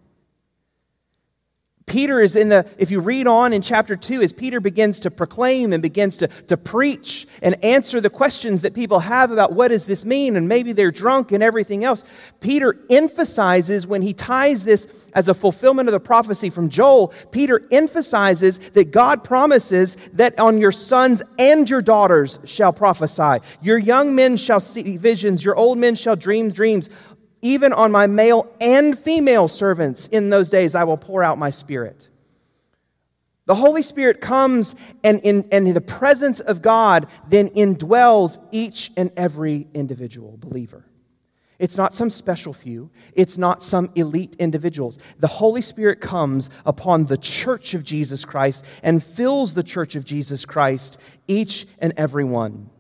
Peter 1.91 2.21
is 2.21 2.37
in 2.37 2.51
the, 2.51 2.65
if 2.79 2.93
you 2.93 3.01
read 3.01 3.27
on 3.27 3.53
in 3.53 3.61
chapter 3.61 3.97
2, 3.97 4.23
as 4.23 4.33
Peter 4.33 4.61
begins 4.61 5.01
to 5.01 5.11
proclaim 5.11 5.73
and 5.73 5.83
begins 5.83 6.17
to, 6.19 6.29
to 6.29 6.57
preach 6.57 7.27
and 7.43 7.63
answer 7.65 8.01
the 8.01 8.09
questions 8.09 8.63
that 8.63 8.75
people 8.75 9.01
have 9.01 9.33
about 9.33 9.55
what 9.55 9.69
does 9.69 9.87
this 9.87 10.05
mean, 10.05 10.37
and 10.37 10.49
maybe 10.49 10.73
they're 10.73 10.93
drunk 10.93 11.33
and 11.33 11.43
everything 11.43 11.83
else, 11.83 12.05
Peter 12.39 12.77
emphasizes 12.91 13.89
when 13.89 14.03
he 14.03 14.15
ties 14.15 14.63
this 14.63 14.87
as 15.15 15.27
a 15.27 15.35
fulfillment 15.35 15.89
of 15.89 15.93
the 15.93 15.99
prophecy 15.99 16.49
from 16.49 16.69
Joel, 16.69 17.09
Peter 17.33 17.61
emphasizes 17.73 18.59
that 18.71 18.93
God 18.93 19.25
promises 19.25 19.97
that 20.13 20.39
on 20.39 20.59
your 20.59 20.71
sons 20.71 21.25
and 21.41 21.69
your 21.69 21.83
daughters 21.83 22.39
shall 22.45 22.73
prophesy. 22.73 23.45
Your 23.63 23.79
young 23.79 24.15
men 24.15 24.37
shall 24.37 24.61
see 24.61 24.97
visions, 24.97 25.45
your 25.45 25.57
old 25.57 25.77
men 25.77 25.97
shall 25.97 26.15
dream 26.15 26.53
dreams. 26.53 26.89
Even 27.43 27.73
on 27.73 27.91
my 27.91 28.07
male 28.07 28.53
and 28.61 28.99
female 28.99 29.49
servants 29.49 30.07
in 30.09 30.31
those 30.31 30.51
days 30.51 30.75
I 30.75 30.85
will 30.85 30.97
pour 30.97 31.23
out 31.23 31.39
my 31.39 31.51
spirit. 31.51 32.09
The 33.47 33.55
Holy 33.55 33.83
Spirit 33.83 34.21
comes 34.21 34.77
and 35.03 35.21
in, 35.23 35.49
and 35.51 35.67
in 35.67 35.75
the 35.75 35.81
presence 35.81 36.39
of 36.39 36.63
God 36.63 37.09
then 37.29 37.49
indwells 37.49 38.39
each 38.53 38.93
and 38.97 39.11
every 39.17 39.67
individual 39.75 40.37
believer. 40.37 40.85
It's 41.59 41.77
not 41.77 41.93
some 41.93 42.09
special 42.09 42.55
few. 42.55 42.91
It's 43.13 43.37
not 43.37 43.63
some 43.63 43.91
elite 43.95 44.35
individuals. 44.39 44.99
The 45.19 45.27
Holy 45.27 45.61
Spirit 45.61 46.01
comes 46.01 46.49
upon 46.65 47.05
the 47.05 47.19
church 47.19 47.75
of 47.75 47.85
Jesus 47.85 48.25
Christ 48.25 48.65
and 48.83 49.05
fills 49.05 49.53
the 49.53 49.63
church 49.63 49.95
of 49.95 50.07
Jesus 50.07 50.47
Christ, 50.47 50.99
each 51.29 51.67
and 51.79 51.93
every 51.99 52.25
one. 52.25 52.71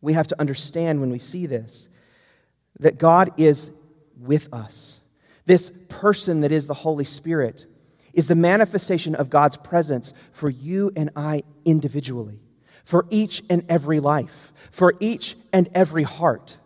We 0.00 0.14
have 0.14 0.26
to 0.28 0.40
understand 0.40 1.00
when 1.00 1.10
we 1.10 1.20
see 1.20 1.46
this 1.46 1.88
that 2.80 2.98
God 2.98 3.32
is 3.36 3.70
with 4.18 4.52
us. 4.52 5.00
This 5.46 5.70
person 5.88 6.40
that 6.40 6.52
is 6.52 6.66
the 6.66 6.74
Holy 6.74 7.04
Spirit 7.04 7.66
is 8.12 8.28
the 8.28 8.34
manifestation 8.34 9.14
of 9.14 9.30
God's 9.30 9.56
presence 9.56 10.12
for 10.32 10.50
you 10.50 10.92
and 10.96 11.10
I 11.16 11.42
individually, 11.64 12.40
for 12.84 13.06
each 13.10 13.42
and 13.48 13.64
every 13.68 14.00
life, 14.00 14.52
for 14.70 14.94
each 15.00 15.36
and 15.52 15.68
every 15.74 16.02
heart. 16.02 16.56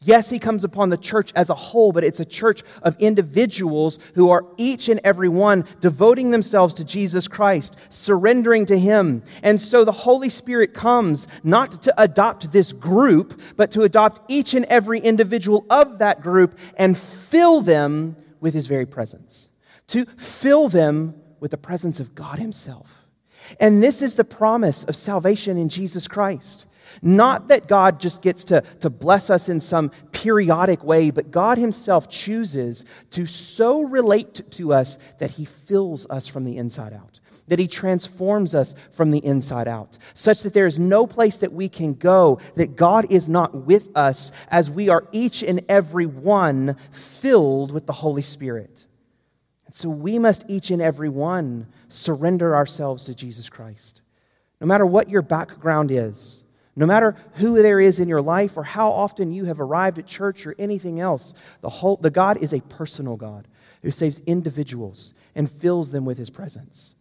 Yes, 0.00 0.30
he 0.30 0.38
comes 0.38 0.62
upon 0.62 0.90
the 0.90 0.96
church 0.96 1.32
as 1.34 1.50
a 1.50 1.54
whole, 1.54 1.90
but 1.90 2.04
it's 2.04 2.20
a 2.20 2.24
church 2.24 2.62
of 2.82 2.96
individuals 3.00 3.98
who 4.14 4.30
are 4.30 4.46
each 4.56 4.88
and 4.88 5.00
every 5.02 5.28
one 5.28 5.64
devoting 5.80 6.30
themselves 6.30 6.74
to 6.74 6.84
Jesus 6.84 7.26
Christ, 7.26 7.76
surrendering 7.92 8.64
to 8.66 8.78
him. 8.78 9.24
And 9.42 9.60
so 9.60 9.84
the 9.84 9.90
Holy 9.90 10.28
Spirit 10.28 10.72
comes 10.72 11.26
not 11.42 11.82
to 11.82 11.94
adopt 12.00 12.52
this 12.52 12.72
group, 12.72 13.40
but 13.56 13.72
to 13.72 13.82
adopt 13.82 14.20
each 14.30 14.54
and 14.54 14.64
every 14.66 15.00
individual 15.00 15.66
of 15.68 15.98
that 15.98 16.20
group 16.20 16.56
and 16.76 16.96
fill 16.96 17.60
them 17.60 18.16
with 18.40 18.54
his 18.54 18.66
very 18.68 18.86
presence, 18.86 19.48
to 19.88 20.04
fill 20.04 20.68
them 20.68 21.16
with 21.40 21.50
the 21.50 21.58
presence 21.58 21.98
of 21.98 22.14
God 22.14 22.38
himself. 22.38 23.04
And 23.58 23.82
this 23.82 24.00
is 24.00 24.14
the 24.14 24.24
promise 24.24 24.84
of 24.84 24.94
salvation 24.94 25.56
in 25.56 25.68
Jesus 25.68 26.06
Christ. 26.06 26.66
Not 27.02 27.48
that 27.48 27.68
God 27.68 28.00
just 28.00 28.22
gets 28.22 28.44
to, 28.44 28.62
to 28.80 28.90
bless 28.90 29.30
us 29.30 29.48
in 29.48 29.60
some 29.60 29.90
periodic 30.12 30.82
way, 30.82 31.10
but 31.10 31.30
God 31.30 31.58
Himself 31.58 32.08
chooses 32.08 32.84
to 33.10 33.26
so 33.26 33.82
relate 33.82 34.42
to 34.52 34.72
us 34.72 34.96
that 35.18 35.32
He 35.32 35.44
fills 35.44 36.08
us 36.10 36.26
from 36.26 36.44
the 36.44 36.56
inside 36.56 36.92
out, 36.92 37.20
that 37.48 37.58
He 37.58 37.68
transforms 37.68 38.54
us 38.54 38.74
from 38.90 39.10
the 39.10 39.24
inside 39.24 39.68
out, 39.68 39.98
such 40.14 40.42
that 40.42 40.54
there 40.54 40.66
is 40.66 40.78
no 40.78 41.06
place 41.06 41.38
that 41.38 41.52
we 41.52 41.68
can 41.68 41.94
go 41.94 42.40
that 42.56 42.76
God 42.76 43.06
is 43.10 43.28
not 43.28 43.66
with 43.66 43.88
us 43.96 44.32
as 44.48 44.70
we 44.70 44.88
are 44.88 45.06
each 45.12 45.42
and 45.42 45.64
every 45.68 46.06
one 46.06 46.76
filled 46.90 47.72
with 47.72 47.86
the 47.86 47.92
Holy 47.92 48.22
Spirit. 48.22 48.86
And 49.66 49.74
so 49.74 49.88
we 49.88 50.18
must 50.18 50.48
each 50.48 50.70
and 50.70 50.80
every 50.80 51.10
one 51.10 51.66
surrender 51.88 52.56
ourselves 52.56 53.04
to 53.04 53.14
Jesus 53.14 53.48
Christ. 53.48 54.00
No 54.60 54.66
matter 54.66 54.86
what 54.86 55.08
your 55.08 55.22
background 55.22 55.90
is, 55.90 56.42
no 56.78 56.86
matter 56.86 57.16
who 57.34 57.60
there 57.60 57.80
is 57.80 57.98
in 57.98 58.06
your 58.06 58.22
life 58.22 58.56
or 58.56 58.62
how 58.62 58.90
often 58.90 59.32
you 59.32 59.46
have 59.46 59.60
arrived 59.60 59.98
at 59.98 60.06
church 60.06 60.46
or 60.46 60.54
anything 60.60 61.00
else, 61.00 61.34
the, 61.60 61.68
whole, 61.68 61.96
the 61.96 62.10
God 62.10 62.36
is 62.36 62.52
a 62.52 62.60
personal 62.60 63.16
God 63.16 63.48
who 63.82 63.90
saves 63.90 64.20
individuals 64.20 65.12
and 65.34 65.50
fills 65.50 65.90
them 65.90 66.04
with 66.04 66.16
his 66.16 66.30
presence. 66.30 66.94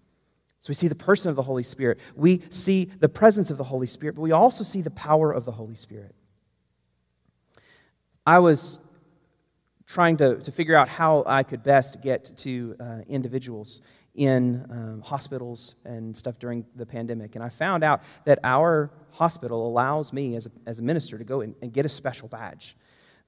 So 0.61 0.71
we 0.71 0.73
see 0.73 0.87
the 0.87 0.95
person 0.95 1.29
of 1.29 1.35
the 1.35 1.43
Holy 1.43 1.61
Spirit. 1.61 1.99
We 2.15 2.41
see 2.49 2.85
the 2.85 3.07
presence 3.07 3.51
of 3.51 3.59
the 3.59 3.63
Holy 3.65 3.85
Spirit, 3.85 4.15
but 4.15 4.23
we 4.23 4.31
also 4.31 4.63
see 4.63 4.81
the 4.81 4.89
power 4.89 5.31
of 5.31 5.45
the 5.45 5.51
Holy 5.51 5.75
Spirit. 5.75 6.15
I 8.25 8.39
was 8.39 8.79
trying 9.85 10.17
to, 10.17 10.37
to 10.37 10.51
figure 10.51 10.75
out 10.75 10.89
how 10.89 11.23
I 11.27 11.43
could 11.43 11.61
best 11.61 12.01
get 12.01 12.35
to 12.37 12.75
uh, 12.79 12.97
individuals 13.07 13.81
in 14.17 14.65
um, 14.69 15.01
hospitals 15.05 15.75
and 15.85 16.17
stuff 16.17 16.39
during 16.39 16.65
the 16.75 16.85
pandemic. 16.85 17.35
And 17.35 17.43
I 17.43 17.49
found 17.49 17.83
out 17.83 18.01
that 18.25 18.39
our 18.43 18.91
hospital 19.11 19.65
allows 19.65 20.11
me 20.11 20.35
as 20.35 20.47
a, 20.47 20.51
as 20.65 20.79
a 20.79 20.81
minister 20.81 21.17
to 21.17 21.23
go 21.23 21.41
and, 21.41 21.55
get 21.71 21.85
a 21.85 21.89
special 21.89 22.27
badge 22.27 22.75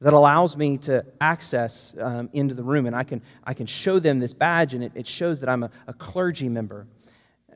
that 0.01 0.13
allows 0.13 0.57
me 0.57 0.77
to 0.77 1.05
access 1.21 1.95
um, 1.99 2.29
into 2.33 2.55
the 2.55 2.63
room. 2.63 2.87
And 2.87 2.95
I 2.95 3.03
can, 3.03 3.21
I 3.43 3.53
can 3.53 3.67
show 3.67 3.99
them 3.99 4.19
this 4.19 4.33
badge, 4.33 4.73
and 4.73 4.83
it, 4.83 4.91
it 4.95 5.07
shows 5.07 5.39
that 5.41 5.49
I'm 5.49 5.63
a, 5.63 5.71
a 5.87 5.93
clergy 5.93 6.49
member. 6.49 6.87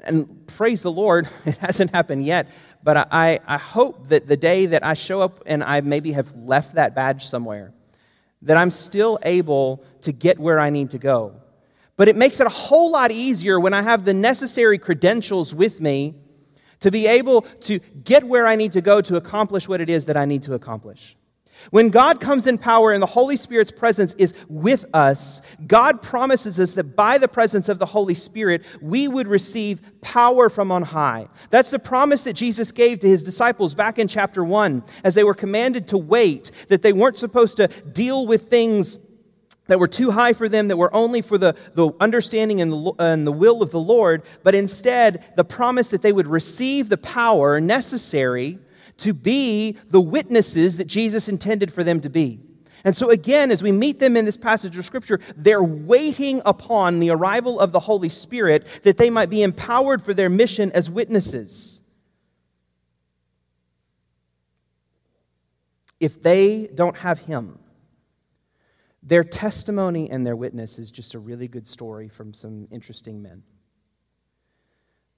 And 0.04 0.46
praise 0.48 0.82
the 0.82 0.92
Lord, 0.92 1.28
it 1.46 1.58
hasn't 1.58 1.92
happened 1.92 2.26
yet, 2.26 2.50
but 2.84 3.08
I, 3.12 3.40
I 3.48 3.58
hope 3.58 4.08
that 4.10 4.28
the 4.28 4.38
day 4.38 4.68
that 4.68 4.86
I 4.86 4.94
show 4.94 5.22
up 5.22 5.42
and 5.46 5.64
I 5.64 5.82
maybe 5.82 6.12
have 6.12 6.32
left 6.36 6.76
that 6.76 6.94
badge 6.94 7.26
somewhere, 7.26 7.74
that 8.44 8.58
I'm 8.58 8.72
still 8.72 9.18
able 9.24 9.84
to 10.02 10.12
get 10.12 10.38
where 10.38 10.60
I 10.60 10.70
need 10.70 10.92
to 10.92 10.98
go. 11.00 11.36
But 11.96 12.08
it 12.08 12.16
makes 12.16 12.40
it 12.40 12.48
a 12.48 12.50
whole 12.50 12.92
lot 12.92 13.12
easier 13.12 13.60
when 13.60 13.74
I 13.74 13.82
have 13.82 14.06
the 14.06 14.14
necessary 14.14 14.78
credentials 14.78 15.54
with 15.54 15.80
me 15.80 16.16
to 16.80 16.92
be 16.92 17.08
able 17.08 17.42
to 17.42 17.80
get 18.04 18.24
where 18.24 18.46
I 18.46 18.56
need 18.56 18.74
to 18.74 18.82
go 18.82 19.00
to 19.02 19.16
accomplish 19.16 19.68
what 19.68 19.80
it 19.80 19.90
is 19.90 20.06
that 20.06 20.18
I 20.18 20.26
need 20.26 20.44
to 20.44 20.54
accomplish. 20.54 21.16
When 21.72 21.90
God 21.90 22.20
comes 22.20 22.46
in 22.46 22.58
power 22.58 22.92
and 22.92 23.02
the 23.02 23.08
Holy 23.08 23.38
Spirit's 23.38 23.72
presence 23.72 24.14
is 24.16 24.34
with 24.50 24.86
us, 24.94 25.42
God 25.66 26.02
promises 26.02 26.60
us 26.60 26.74
that 26.74 26.96
by 26.96 27.18
the 27.18 27.28
presence 27.28 27.70
of 27.70 27.80
the 27.80 27.86
Holy 27.86 28.16
Spirit, 28.16 28.64
we 28.82 29.08
would 29.08 29.28
receive 29.28 29.82
power 30.02 30.50
from 30.50 30.72
on 30.72 30.82
high. 30.82 31.28
That's 31.52 31.70
the 31.70 31.80
promise 31.80 32.24
that 32.24 32.34
Jesus 32.34 32.72
gave 32.72 33.00
to 33.00 33.08
his 33.08 33.24
disciples 33.24 33.76
back 33.76 33.98
in 33.98 34.08
chapter 34.08 34.44
1 34.44 34.84
as 35.06 35.16
they 35.16 35.24
were 35.24 35.34
commanded 35.34 35.88
to 35.90 35.98
wait, 35.98 36.52
that 36.68 36.82
they 36.82 36.92
weren't 36.92 37.18
supposed 37.18 37.58
to 37.58 37.68
deal 37.68 38.28
with 38.28 38.50
things 38.50 38.98
that 39.68 39.80
were 39.80 39.88
too 39.88 40.12
high 40.12 40.34
for 40.34 40.50
them, 40.50 40.68
that 40.68 40.78
were 40.78 40.94
only 40.94 41.22
for 41.22 41.38
the, 41.38 41.56
the 41.74 41.92
understanding 42.00 42.62
and 42.62 42.72
the, 42.72 42.94
and 43.00 43.26
the 43.26 43.32
will 43.32 43.62
of 43.62 43.72
the 43.72 43.80
Lord, 43.80 44.24
but 44.44 44.56
instead 44.56 45.24
the 45.36 45.46
promise 45.46 45.90
that 45.90 46.02
they 46.02 46.12
would 46.12 46.28
receive 46.28 46.90
the 46.90 46.98
power 46.98 47.62
necessary 47.62 48.60
to 48.98 49.14
be 49.14 49.78
the 49.90 50.02
witnesses 50.02 50.78
that 50.78 50.88
Jesus 50.88 51.30
intended 51.30 51.72
for 51.72 51.84
them 51.84 52.02
to 52.02 52.10
be. 52.10 52.40
And 52.86 52.96
so, 52.96 53.10
again, 53.10 53.50
as 53.50 53.64
we 53.64 53.72
meet 53.72 54.00
them 54.00 54.18
in 54.18 54.26
this 54.26 54.36
passage 54.36 54.78
of 54.78 54.84
Scripture, 54.84 55.22
they're 55.38 55.64
waiting 55.64 56.42
upon 56.46 57.00
the 57.00 57.12
arrival 57.12 57.60
of 57.60 57.72
the 57.72 57.80
Holy 57.80 58.10
Spirit 58.10 58.68
that 58.84 58.98
they 58.98 59.10
might 59.10 59.30
be 59.30 59.42
empowered 59.42 60.02
for 60.02 60.14
their 60.14 60.30
mission 60.30 60.70
as 60.74 60.92
witnesses. 60.92 61.80
If 66.02 66.22
they 66.22 66.68
don't 66.76 66.98
have 66.98 67.20
Him, 67.20 67.58
their 69.06 69.24
testimony 69.24 70.10
and 70.10 70.26
their 70.26 70.36
witness 70.36 70.80
is 70.80 70.90
just 70.90 71.14
a 71.14 71.20
really 71.20 71.48
good 71.48 71.68
story 71.68 72.08
from 72.08 72.34
some 72.34 72.68
interesting 72.72 73.22
men. 73.22 73.44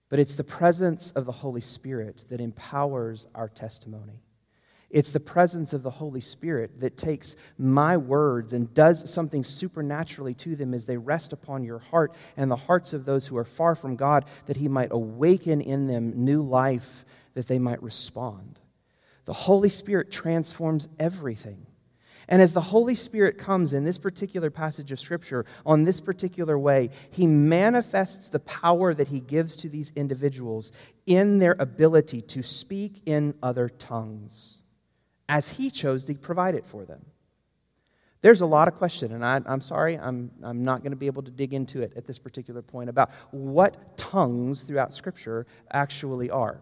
But 0.10 0.19
it's 0.19 0.36
the 0.36 0.43
presence 0.43 1.12
of 1.12 1.26
the 1.26 1.32
Holy 1.32 1.62
Spirit 1.62 2.26
that 2.30 2.39
empowers 2.39 3.28
our 3.36 3.48
testimony. 3.48 4.21
It's 4.89 5.12
the 5.12 5.19
presence 5.19 5.74
of 5.74 5.84
the 5.84 5.89
Holy 5.89 6.21
Spirit 6.21 6.80
that 6.80 6.95
takes 6.95 7.36
my 7.58 7.98
words 7.98 8.54
and 8.54 8.74
does 8.74 9.12
something 9.12 9.43
supernaturally 9.43 10.34
to 10.36 10.56
them 10.56 10.74
as 10.74 10.86
they 10.86 10.98
rest 10.98 11.34
upon 11.34 11.63
your 11.63 11.80
heart 11.80 12.13
and 12.38 12.50
the 12.50 12.56
hearts 12.56 12.93
of 12.93 13.04
those 13.04 13.28
who 13.28 13.36
are 13.36 13.45
far 13.45 13.76
from 13.76 13.95
God, 13.95 14.26
that 14.45 14.58
He 14.58 14.67
might 14.67 14.91
awaken 14.91 15.60
in 15.60 15.88
them 15.88 16.24
new 16.24 16.43
life, 16.43 17.04
that 17.34 17.48
they 17.48 17.60
might 17.60 17.84
respond. 17.84 18.60
The 19.26 19.34
Holy 19.34 19.69
Spirit 19.69 20.12
transforms 20.12 20.88
everything. 21.00 21.65
And 22.27 22.41
as 22.41 22.53
the 22.53 22.61
Holy 22.61 22.95
Spirit 22.95 23.38
comes 23.38 23.73
in 23.73 23.83
this 23.83 23.97
particular 23.97 24.49
passage 24.49 24.91
of 24.91 24.99
Scripture 24.99 25.45
on 25.65 25.83
this 25.83 26.01
particular 26.01 26.57
way, 26.57 26.89
He 27.11 27.27
manifests 27.27 28.29
the 28.29 28.39
power 28.39 28.93
that 28.93 29.09
He 29.09 29.19
gives 29.19 29.55
to 29.57 29.69
these 29.69 29.91
individuals 29.95 30.71
in 31.05 31.39
their 31.39 31.55
ability 31.59 32.21
to 32.21 32.41
speak 32.41 33.01
in 33.05 33.35
other 33.43 33.69
tongues 33.69 34.59
as 35.29 35.49
He 35.49 35.69
chose 35.69 36.03
to 36.05 36.15
provide 36.15 36.55
it 36.55 36.65
for 36.65 36.85
them. 36.85 37.05
There's 38.21 38.41
a 38.41 38.47
lot 38.47 38.67
of 38.67 38.75
question, 38.75 39.11
and 39.11 39.23
I, 39.23 39.39
am 39.45 39.61
sorry, 39.61 39.99
I'm, 39.99 40.31
I'm 40.41 40.63
not 40.63 40.81
going 40.81 40.93
to 40.93 40.97
be 40.97 41.05
able 41.05 41.21
to 41.21 41.31
dig 41.31 41.53
into 41.53 41.83
it 41.83 41.93
at 41.95 42.05
this 42.05 42.17
particular 42.17 42.63
point 42.63 42.89
about 42.89 43.11
what 43.29 43.97
tongues 43.97 44.63
throughout 44.63 44.95
Scripture 44.95 45.45
actually 45.69 46.31
are. 46.31 46.59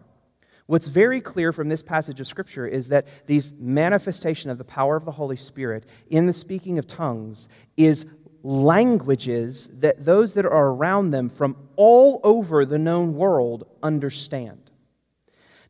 What's 0.66 0.88
very 0.88 1.20
clear 1.20 1.52
from 1.52 1.68
this 1.68 1.82
passage 1.82 2.20
of 2.20 2.26
Scripture 2.26 2.66
is 2.66 2.88
that 2.88 3.06
these 3.26 3.52
manifestation 3.58 4.50
of 4.50 4.56
the 4.56 4.64
power 4.64 4.96
of 4.96 5.04
the 5.04 5.12
Holy 5.12 5.36
Spirit 5.36 5.84
in 6.08 6.26
the 6.26 6.32
speaking 6.32 6.78
of 6.78 6.86
tongues 6.86 7.48
is 7.76 8.06
languages 8.42 9.80
that 9.80 10.04
those 10.04 10.34
that 10.34 10.46
are 10.46 10.68
around 10.68 11.10
them 11.10 11.28
from 11.28 11.56
all 11.76 12.20
over 12.24 12.64
the 12.64 12.78
known 12.78 13.14
world 13.14 13.66
understand. 13.82 14.70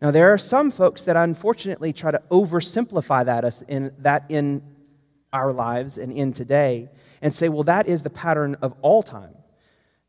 Now, 0.00 0.11
there 0.11 0.33
are 0.33 0.38
some 0.38 0.70
folks 0.70 1.04
that 1.04 1.16
unfortunately 1.16 1.92
try 1.92 2.11
to 2.11 2.22
oversimplify 2.30 3.24
that 3.24 3.62
in, 3.68 3.92
that 3.98 4.26
in 4.28 4.62
our 5.33 5.52
lives 5.52 5.98
and 5.98 6.12
in 6.12 6.33
today 6.33 6.88
and 7.22 7.35
say, 7.35 7.48
well, 7.48 7.62
that 7.64 7.88
is 7.88 8.02
the 8.02 8.11
pattern 8.11 8.57
of 8.61 8.74
all 8.83 9.02
time. 9.02 9.35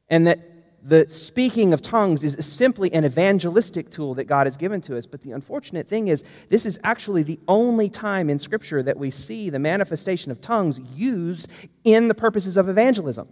And 0.10 0.28
that 0.28 0.40
the 0.86 1.10
speaking 1.10 1.74
of 1.74 1.82
tongues 1.82 2.24
is 2.24 2.46
simply 2.46 2.94
an 2.94 3.06
evangelistic 3.06 3.90
tool 3.90 4.14
that 4.14 4.26
God 4.26 4.46
has 4.46 4.56
given 4.56 4.82
to 4.82 4.96
us. 4.96 5.08
But 5.08 5.22
the 5.22 5.32
unfortunate 5.32 5.88
thing 5.88 6.10
is, 6.10 6.24
this 6.50 6.64
is 6.64 6.80
actually 6.84 7.24
the 7.24 7.40
only 7.48 7.90
time 7.90 8.30
in 8.30 8.38
Scripture 8.38 8.84
that 8.84 8.96
we 8.96 9.10
see 9.10 9.50
the 9.50 9.58
manifestation 9.58 10.32
of 10.32 10.42
tongues 10.42 10.80
used 10.94 11.48
in 11.84 12.08
the 12.08 12.14
purposes 12.14 12.56
of 12.56 12.70
evangelism. 12.70 13.28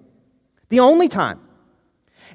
The 0.69 0.79
only 0.79 1.07
time. 1.07 1.41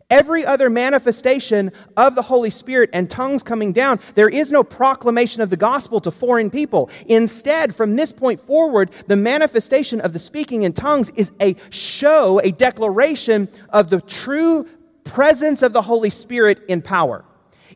Every 0.09 0.46
other 0.46 0.70
manifestation 0.70 1.72
of 1.96 2.14
the 2.14 2.22
Holy 2.22 2.50
Spirit 2.50 2.88
and 2.92 3.11
tongues 3.11 3.42
coming 3.42 3.72
down, 3.72 3.98
there 4.14 4.28
is 4.28 4.52
no 4.52 4.62
proclamation 4.62 5.42
of 5.42 5.50
the 5.50 5.57
gospel 5.57 6.00
to 6.02 6.12
foreign 6.12 6.48
people. 6.48 6.90
Instead, 7.07 7.74
from 7.74 7.96
this 7.96 8.12
point 8.12 8.38
forward, 8.38 8.90
the 9.09 9.16
manifestation 9.16 10.00
of 10.00 10.12
the 10.12 10.18
speaking 10.20 10.62
in 10.62 10.72
tongues 10.72 11.11
is 11.11 11.33
a 11.40 11.57
show, 11.70 12.40
a 12.44 12.52
declaration 12.52 13.48
of 13.70 13.90
the 13.90 14.00
true 14.00 14.66
presence 15.09 15.62
of 15.62 15.73
the 15.73 15.83
Holy 15.83 16.11
Spirit 16.11 16.61
in 16.68 16.83
power. 16.83 17.25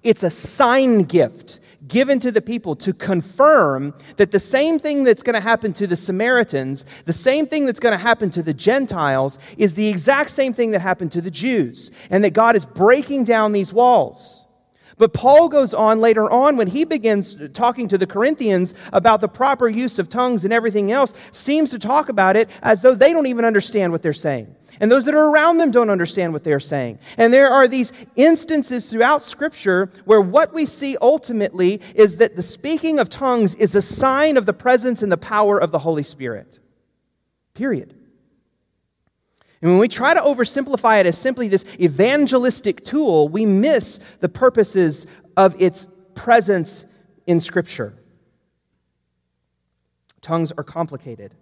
It's 0.03 0.23
a 0.23 0.31
sign 0.31 1.03
gift 1.03 1.59
given 1.89 2.21
to 2.21 2.31
the 2.31 2.43
people 2.43 2.77
to 2.77 2.93
confirm 2.93 3.95
that 4.17 4.31
the 4.31 4.39
same 4.39 4.79
thing 4.79 5.03
that's 5.03 5.23
going 5.23 5.35
to 5.35 5.41
happen 5.41 5.73
to 5.73 5.87
the 5.87 5.97
Samaritans, 5.97 6.87
the 7.07 7.13
same 7.13 7.47
thing 7.47 7.67
that's 7.67 7.81
going 7.81 7.97
to 7.97 8.03
happen 8.03 8.31
to 8.31 8.43
the 8.43 8.55
Gentiles, 8.55 9.39
is 9.59 9.75
the 9.75 9.89
exact 9.89 10.31
same 10.31 10.53
thing 10.53 10.71
that 10.71 10.81
happened 10.81 11.13
to 11.13 11.21
the 11.21 11.31
Jews, 11.31 11.91
and 12.11 12.23
that 12.23 12.31
God 12.31 12.55
is 12.55 12.65
breaking 12.65 13.25
down 13.25 13.53
these 13.53 13.73
walls. 13.73 14.47
But 14.99 15.15
Paul 15.15 15.49
goes 15.49 15.75
on 15.75 16.01
later 16.01 16.31
on 16.31 16.57
when 16.57 16.69
he 16.69 16.85
begins 16.85 17.37
talking 17.55 17.89
to 17.89 17.99
the 17.99 18.07
Corinthians 18.07 18.75
about 18.93 19.21
the 19.21 19.29
proper 19.29 19.69
use 19.69 19.99
of 19.99 20.09
tongues 20.09 20.45
and 20.45 20.53
everything 20.53 20.93
else, 20.93 21.15
seems 21.33 21.71
to 21.71 21.79
talk 21.79 22.09
about 22.09 22.37
it 22.37 22.49
as 22.63 22.83
though 22.83 22.95
they 22.95 23.13
don't 23.13 23.27
even 23.27 23.45
understand 23.45 23.91
what 23.91 24.03
they're 24.03 24.13
saying. 24.13 24.55
And 24.83 24.91
those 24.91 25.05
that 25.05 25.15
are 25.15 25.29
around 25.29 25.59
them 25.59 25.71
don't 25.71 25.91
understand 25.91 26.33
what 26.33 26.43
they're 26.43 26.59
saying. 26.59 26.99
And 27.17 27.33
there 27.33 27.49
are 27.49 27.69
these 27.69 27.93
instances 28.17 28.91
throughout 28.91 29.23
Scripture 29.23 29.89
where 30.07 30.21
what 30.21 30.53
we 30.53 30.67
see 30.67 30.97
ultimately 31.01 31.81
is 31.95 32.17
that 32.17 32.35
the 32.35 32.43
speaking 32.43 32.99
of 32.99 33.09
tongues 33.09 33.55
is 33.55 33.77
a 33.77 33.81
sign 33.81 34.37
of 34.37 34.45
the 34.45 34.53
presence 34.53 35.01
and 35.01 35.13
the 35.13 35.17
power 35.17 35.57
of 35.57 35.71
the 35.71 35.79
Holy 35.79 36.03
Spirit. 36.03 36.59
Period. 37.55 37.95
And 39.63 39.71
when 39.71 39.79
we 39.79 39.87
try 39.87 40.15
to 40.15 40.21
oversimplify 40.21 40.99
it 40.99 41.07
as 41.07 41.17
simply 41.17 41.47
this 41.47 41.65
evangelistic 41.79 42.85
tool, 42.85 43.29
we 43.29 43.47
miss 43.47 43.99
the 44.19 44.29
purposes 44.29 45.07
of 45.37 45.55
its 45.63 45.87
presence 46.17 46.87
in 47.29 47.39
Scripture. 47.39 47.95
Tongues 50.23 50.51
are 50.51 50.65
complicated, 50.65 51.37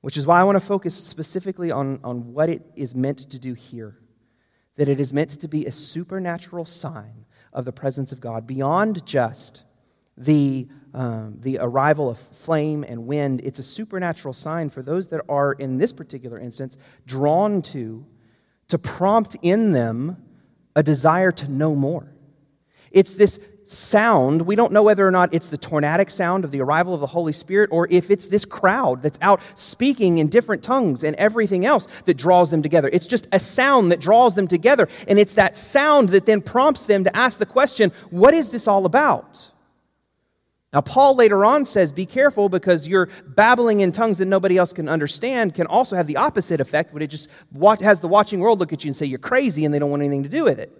which 0.00 0.16
is 0.16 0.26
why 0.26 0.40
I 0.40 0.44
want 0.44 0.56
to 0.56 0.66
focus 0.66 0.94
specifically 0.94 1.70
on, 1.70 2.00
on 2.02 2.32
what 2.32 2.48
it 2.48 2.62
is 2.76 2.94
meant 2.94 3.18
to 3.30 3.38
do 3.38 3.54
here. 3.54 3.98
That 4.76 4.88
it 4.88 4.98
is 5.00 5.12
meant 5.12 5.30
to 5.30 5.48
be 5.48 5.66
a 5.66 5.72
supernatural 5.72 6.64
sign 6.64 7.26
of 7.52 7.64
the 7.64 7.72
presence 7.72 8.12
of 8.12 8.20
God 8.20 8.46
beyond 8.46 9.04
just 9.04 9.64
the, 10.20 10.68
um, 10.92 11.36
the 11.40 11.58
arrival 11.60 12.10
of 12.10 12.18
flame 12.18 12.84
and 12.86 13.06
wind, 13.06 13.40
it's 13.42 13.58
a 13.58 13.62
supernatural 13.62 14.34
sign 14.34 14.68
for 14.70 14.82
those 14.82 15.08
that 15.08 15.22
are, 15.28 15.52
in 15.54 15.78
this 15.78 15.92
particular 15.92 16.38
instance, 16.38 16.76
drawn 17.06 17.62
to, 17.62 18.06
to 18.68 18.78
prompt 18.78 19.36
in 19.42 19.72
them 19.72 20.22
a 20.76 20.82
desire 20.82 21.32
to 21.32 21.50
know 21.50 21.74
more. 21.74 22.12
It's 22.90 23.14
this 23.14 23.38
sound. 23.70 24.42
We 24.42 24.56
don't 24.56 24.72
know 24.72 24.82
whether 24.82 25.06
or 25.06 25.10
not 25.10 25.32
it's 25.32 25.48
the 25.48 25.58
tornadic 25.58 26.10
sound 26.10 26.44
of 26.44 26.50
the 26.50 26.60
arrival 26.60 26.94
of 26.94 27.00
the 27.00 27.06
Holy 27.06 27.32
Spirit 27.32 27.70
or 27.72 27.86
if 27.90 28.10
it's 28.10 28.26
this 28.26 28.44
crowd 28.44 29.02
that's 29.02 29.18
out 29.22 29.40
speaking 29.54 30.18
in 30.18 30.28
different 30.28 30.62
tongues 30.62 31.04
and 31.04 31.14
everything 31.16 31.64
else 31.64 31.86
that 32.06 32.16
draws 32.16 32.50
them 32.50 32.62
together. 32.62 32.90
It's 32.92 33.06
just 33.06 33.28
a 33.32 33.38
sound 33.38 33.92
that 33.92 34.00
draws 34.00 34.34
them 34.34 34.48
together. 34.48 34.88
And 35.06 35.18
it's 35.18 35.34
that 35.34 35.56
sound 35.56 36.10
that 36.10 36.26
then 36.26 36.42
prompts 36.42 36.86
them 36.86 37.04
to 37.04 37.16
ask 37.16 37.38
the 37.38 37.46
question 37.46 37.92
what 38.10 38.34
is 38.34 38.50
this 38.50 38.66
all 38.66 38.86
about? 38.86 39.50
Now, 40.72 40.80
Paul 40.80 41.16
later 41.16 41.44
on 41.44 41.64
says, 41.64 41.92
Be 41.92 42.06
careful 42.06 42.48
because 42.48 42.86
your 42.86 43.08
babbling 43.26 43.80
in 43.80 43.90
tongues 43.90 44.18
that 44.18 44.26
nobody 44.26 44.56
else 44.56 44.72
can 44.72 44.88
understand 44.88 45.54
can 45.54 45.66
also 45.66 45.96
have 45.96 46.06
the 46.06 46.16
opposite 46.16 46.60
effect, 46.60 46.92
but 46.92 47.02
it 47.02 47.08
just 47.08 47.28
has 47.80 48.00
the 48.00 48.08
watching 48.08 48.40
world 48.40 48.60
look 48.60 48.72
at 48.72 48.84
you 48.84 48.88
and 48.88 48.96
say 48.96 49.06
you're 49.06 49.18
crazy 49.18 49.64
and 49.64 49.74
they 49.74 49.80
don't 49.80 49.90
want 49.90 50.02
anything 50.02 50.22
to 50.22 50.28
do 50.28 50.44
with 50.44 50.60
it. 50.60 50.70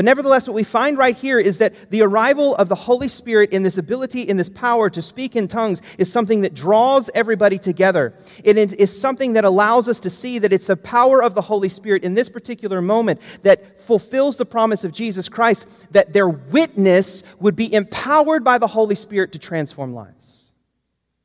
But 0.00 0.06
nevertheless, 0.06 0.48
what 0.48 0.54
we 0.54 0.64
find 0.64 0.96
right 0.96 1.14
here 1.14 1.38
is 1.38 1.58
that 1.58 1.90
the 1.90 2.00
arrival 2.00 2.56
of 2.56 2.70
the 2.70 2.74
Holy 2.74 3.06
Spirit 3.08 3.52
in 3.52 3.64
this 3.64 3.76
ability, 3.76 4.22
in 4.22 4.38
this 4.38 4.48
power 4.48 4.88
to 4.88 5.02
speak 5.02 5.36
in 5.36 5.46
tongues, 5.46 5.82
is 5.98 6.10
something 6.10 6.40
that 6.40 6.54
draws 6.54 7.10
everybody 7.14 7.58
together. 7.58 8.14
It 8.42 8.56
is 8.56 8.98
something 8.98 9.34
that 9.34 9.44
allows 9.44 9.90
us 9.90 10.00
to 10.00 10.08
see 10.08 10.38
that 10.38 10.54
it's 10.54 10.68
the 10.68 10.76
power 10.78 11.22
of 11.22 11.34
the 11.34 11.42
Holy 11.42 11.68
Spirit 11.68 12.02
in 12.02 12.14
this 12.14 12.30
particular 12.30 12.80
moment 12.80 13.20
that 13.42 13.82
fulfills 13.82 14.38
the 14.38 14.46
promise 14.46 14.84
of 14.84 14.92
Jesus 14.92 15.28
Christ 15.28 15.68
that 15.92 16.14
their 16.14 16.30
witness 16.30 17.22
would 17.38 17.54
be 17.54 17.70
empowered 17.70 18.42
by 18.42 18.56
the 18.56 18.68
Holy 18.68 18.94
Spirit 18.94 19.32
to 19.32 19.38
transform 19.38 19.92
lives. 19.92 20.54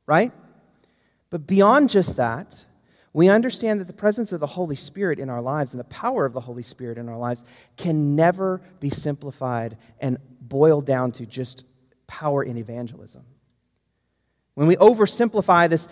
Right? 0.04 0.32
But 1.30 1.46
beyond 1.46 1.88
just 1.88 2.16
that, 2.18 2.66
we 3.16 3.30
understand 3.30 3.80
that 3.80 3.86
the 3.86 3.94
presence 3.94 4.32
of 4.32 4.40
the 4.40 4.46
Holy 4.46 4.76
Spirit 4.76 5.18
in 5.18 5.30
our 5.30 5.40
lives 5.40 5.72
and 5.72 5.80
the 5.80 5.84
power 5.84 6.26
of 6.26 6.34
the 6.34 6.40
Holy 6.40 6.62
Spirit 6.62 6.98
in 6.98 7.08
our 7.08 7.16
lives 7.16 7.44
can 7.78 8.14
never 8.14 8.60
be 8.78 8.90
simplified 8.90 9.78
and 9.98 10.18
boiled 10.38 10.84
down 10.84 11.12
to 11.12 11.24
just 11.24 11.64
power 12.06 12.42
in 12.42 12.58
evangelism. 12.58 13.24
When 14.52 14.66
we 14.66 14.76
oversimplify 14.76 15.70
this 15.70 15.88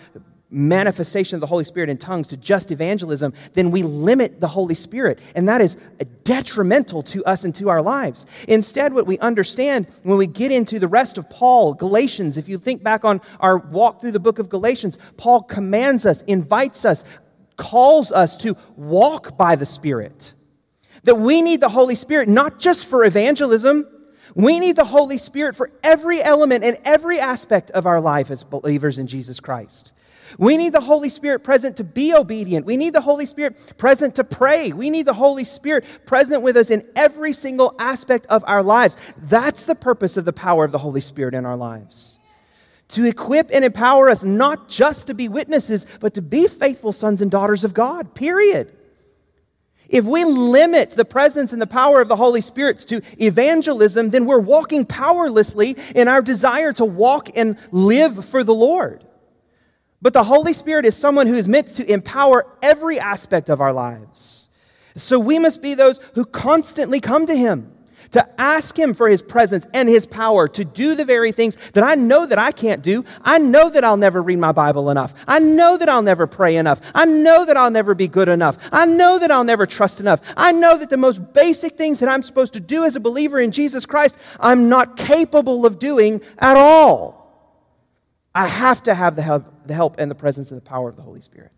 manifestation 0.55 1.35
of 1.35 1.41
the 1.41 1.47
Holy 1.47 1.65
Spirit 1.65 1.89
in 1.89 1.97
tongues 1.97 2.29
to 2.29 2.37
just 2.37 2.71
evangelism, 2.71 3.33
then 3.53 3.71
we 3.71 3.83
limit 3.83 4.39
the 4.39 4.47
Holy 4.47 4.73
Spirit. 4.73 5.19
And 5.35 5.49
that 5.49 5.61
is 5.61 5.75
detrimental 6.23 7.03
to 7.03 7.23
us 7.25 7.43
and 7.43 7.53
to 7.55 7.69
our 7.69 7.81
lives. 7.81 8.25
Instead, 8.47 8.93
what 8.93 9.05
we 9.05 9.19
understand 9.19 9.87
when 10.03 10.17
we 10.17 10.27
get 10.27 10.51
into 10.51 10.79
the 10.79 10.87
rest 10.87 11.17
of 11.17 11.29
Paul, 11.29 11.73
Galatians, 11.73 12.37
if 12.37 12.47
you 12.47 12.57
think 12.57 12.81
back 12.81 13.03
on 13.03 13.21
our 13.39 13.57
walk 13.57 13.99
through 13.99 14.13
the 14.13 14.19
book 14.19 14.39
of 14.39 14.49
Galatians, 14.49 14.97
Paul 15.17 15.43
commands 15.43 16.05
us, 16.05 16.21
invites 16.23 16.85
us, 16.85 17.03
calls 17.57 18.11
us 18.11 18.37
to 18.37 18.55
walk 18.77 19.37
by 19.37 19.55
the 19.55 19.65
Spirit. 19.65 20.33
That 21.03 21.15
we 21.15 21.41
need 21.41 21.59
the 21.59 21.69
Holy 21.69 21.95
Spirit 21.95 22.29
not 22.29 22.59
just 22.59 22.85
for 22.87 23.03
evangelism, 23.03 23.87
we 24.33 24.59
need 24.59 24.75
the 24.75 24.85
Holy 24.85 25.17
Spirit 25.17 25.55
for 25.55 25.71
every 25.83 26.21
element 26.21 26.63
and 26.63 26.77
every 26.83 27.19
aspect 27.19 27.71
of 27.71 27.85
our 27.85 28.01
life 28.01 28.31
as 28.31 28.43
believers 28.43 28.97
in 28.97 29.07
Jesus 29.07 29.39
Christ. 29.39 29.93
We 30.37 30.57
need 30.57 30.73
the 30.73 30.81
Holy 30.81 31.09
Spirit 31.09 31.43
present 31.43 31.77
to 31.77 31.83
be 31.83 32.13
obedient. 32.13 32.65
We 32.65 32.77
need 32.77 32.93
the 32.93 33.01
Holy 33.01 33.25
Spirit 33.25 33.75
present 33.77 34.15
to 34.15 34.23
pray. 34.23 34.71
We 34.71 34.89
need 34.89 35.05
the 35.05 35.13
Holy 35.13 35.43
Spirit 35.43 35.85
present 36.05 36.41
with 36.41 36.57
us 36.57 36.69
in 36.69 36.87
every 36.95 37.33
single 37.33 37.75
aspect 37.79 38.25
of 38.27 38.43
our 38.47 38.63
lives. 38.63 38.97
That's 39.17 39.65
the 39.65 39.75
purpose 39.75 40.17
of 40.17 40.25
the 40.25 40.33
power 40.33 40.65
of 40.65 40.71
the 40.71 40.77
Holy 40.77 41.01
Spirit 41.01 41.33
in 41.33 41.45
our 41.45 41.57
lives. 41.57 42.17
To 42.89 43.05
equip 43.05 43.49
and 43.51 43.65
empower 43.65 44.09
us 44.09 44.23
not 44.23 44.69
just 44.69 45.07
to 45.07 45.13
be 45.13 45.27
witnesses, 45.27 45.85
but 45.99 46.13
to 46.15 46.21
be 46.21 46.47
faithful 46.47 46.93
sons 46.93 47.21
and 47.21 47.31
daughters 47.31 47.63
of 47.63 47.73
God, 47.73 48.13
period. 48.13 48.71
If 49.87 50.05
we 50.05 50.23
limit 50.23 50.91
the 50.91 51.05
presence 51.05 51.53
and 51.53 51.61
the 51.61 51.67
power 51.67 52.01
of 52.01 52.07
the 52.07 52.15
Holy 52.15 52.41
Spirit 52.41 52.79
to 52.87 53.01
evangelism, 53.19 54.09
then 54.09 54.25
we're 54.25 54.39
walking 54.39 54.85
powerlessly 54.85 55.77
in 55.93 56.07
our 56.07 56.21
desire 56.21 56.73
to 56.73 56.85
walk 56.85 57.29
and 57.35 57.57
live 57.71 58.25
for 58.25 58.43
the 58.43 58.53
Lord. 58.53 59.05
But 60.01 60.13
the 60.13 60.23
Holy 60.23 60.53
Spirit 60.53 60.85
is 60.85 60.95
someone 60.95 61.27
who 61.27 61.35
is 61.35 61.47
meant 61.47 61.67
to 61.75 61.91
empower 61.91 62.45
every 62.61 62.99
aspect 62.99 63.49
of 63.49 63.61
our 63.61 63.73
lives. 63.73 64.47
So 64.95 65.19
we 65.19 65.39
must 65.39 65.61
be 65.61 65.73
those 65.73 65.99
who 66.13 66.25
constantly 66.25 66.99
come 66.99 67.25
to 67.25 67.35
Him 67.35 67.71
to 68.11 68.41
ask 68.41 68.77
Him 68.77 68.93
for 68.93 69.09
His 69.09 69.21
presence 69.21 69.67
and 69.73 69.89
His 69.89 70.05
power 70.05 70.47
to 70.47 70.63
do 70.63 70.95
the 70.95 71.03
very 71.05 71.31
things 71.31 71.55
that 71.71 71.83
I 71.83 71.95
know 71.95 72.25
that 72.25 72.39
I 72.39 72.51
can't 72.51 72.81
do. 72.81 73.03
I 73.21 73.39
know 73.39 73.69
that 73.69 73.83
I'll 73.83 73.97
never 73.97 74.21
read 74.21 74.39
my 74.39 74.51
Bible 74.51 74.89
enough. 74.89 75.13
I 75.27 75.39
know 75.39 75.75
that 75.77 75.89
I'll 75.89 76.01
never 76.01 76.27
pray 76.27 76.55
enough. 76.55 76.79
I 76.93 77.05
know 77.05 77.45
that 77.45 77.57
I'll 77.57 77.71
never 77.71 77.93
be 77.93 78.07
good 78.07 78.29
enough. 78.29 78.57
I 78.71 78.85
know 78.85 79.19
that 79.19 79.31
I'll 79.31 79.43
never 79.43 79.65
trust 79.65 79.99
enough. 79.99 80.21
I 80.37 80.51
know 80.53 80.77
that 80.77 80.89
the 80.89 80.97
most 80.97 81.33
basic 81.33 81.73
things 81.73 81.99
that 81.99 82.09
I'm 82.09 82.23
supposed 82.23 82.53
to 82.53 82.59
do 82.59 82.85
as 82.85 82.95
a 82.95 83.01
believer 83.01 83.39
in 83.39 83.51
Jesus 83.51 83.85
Christ, 83.85 84.17
I'm 84.39 84.69
not 84.69 84.97
capable 84.97 85.65
of 85.65 85.79
doing 85.79 86.21
at 86.39 86.55
all. 86.55 87.24
I 88.35 88.47
have 88.47 88.83
to 88.83 88.93
have 88.93 89.15
the 89.15 89.21
help, 89.21 89.65
the 89.65 89.73
help 89.73 89.95
and 89.97 90.11
the 90.11 90.15
presence 90.15 90.51
and 90.51 90.59
the 90.59 90.65
power 90.65 90.89
of 90.89 90.97
the 90.97 91.01
Holy 91.01 91.21
Spirit. 91.21 91.53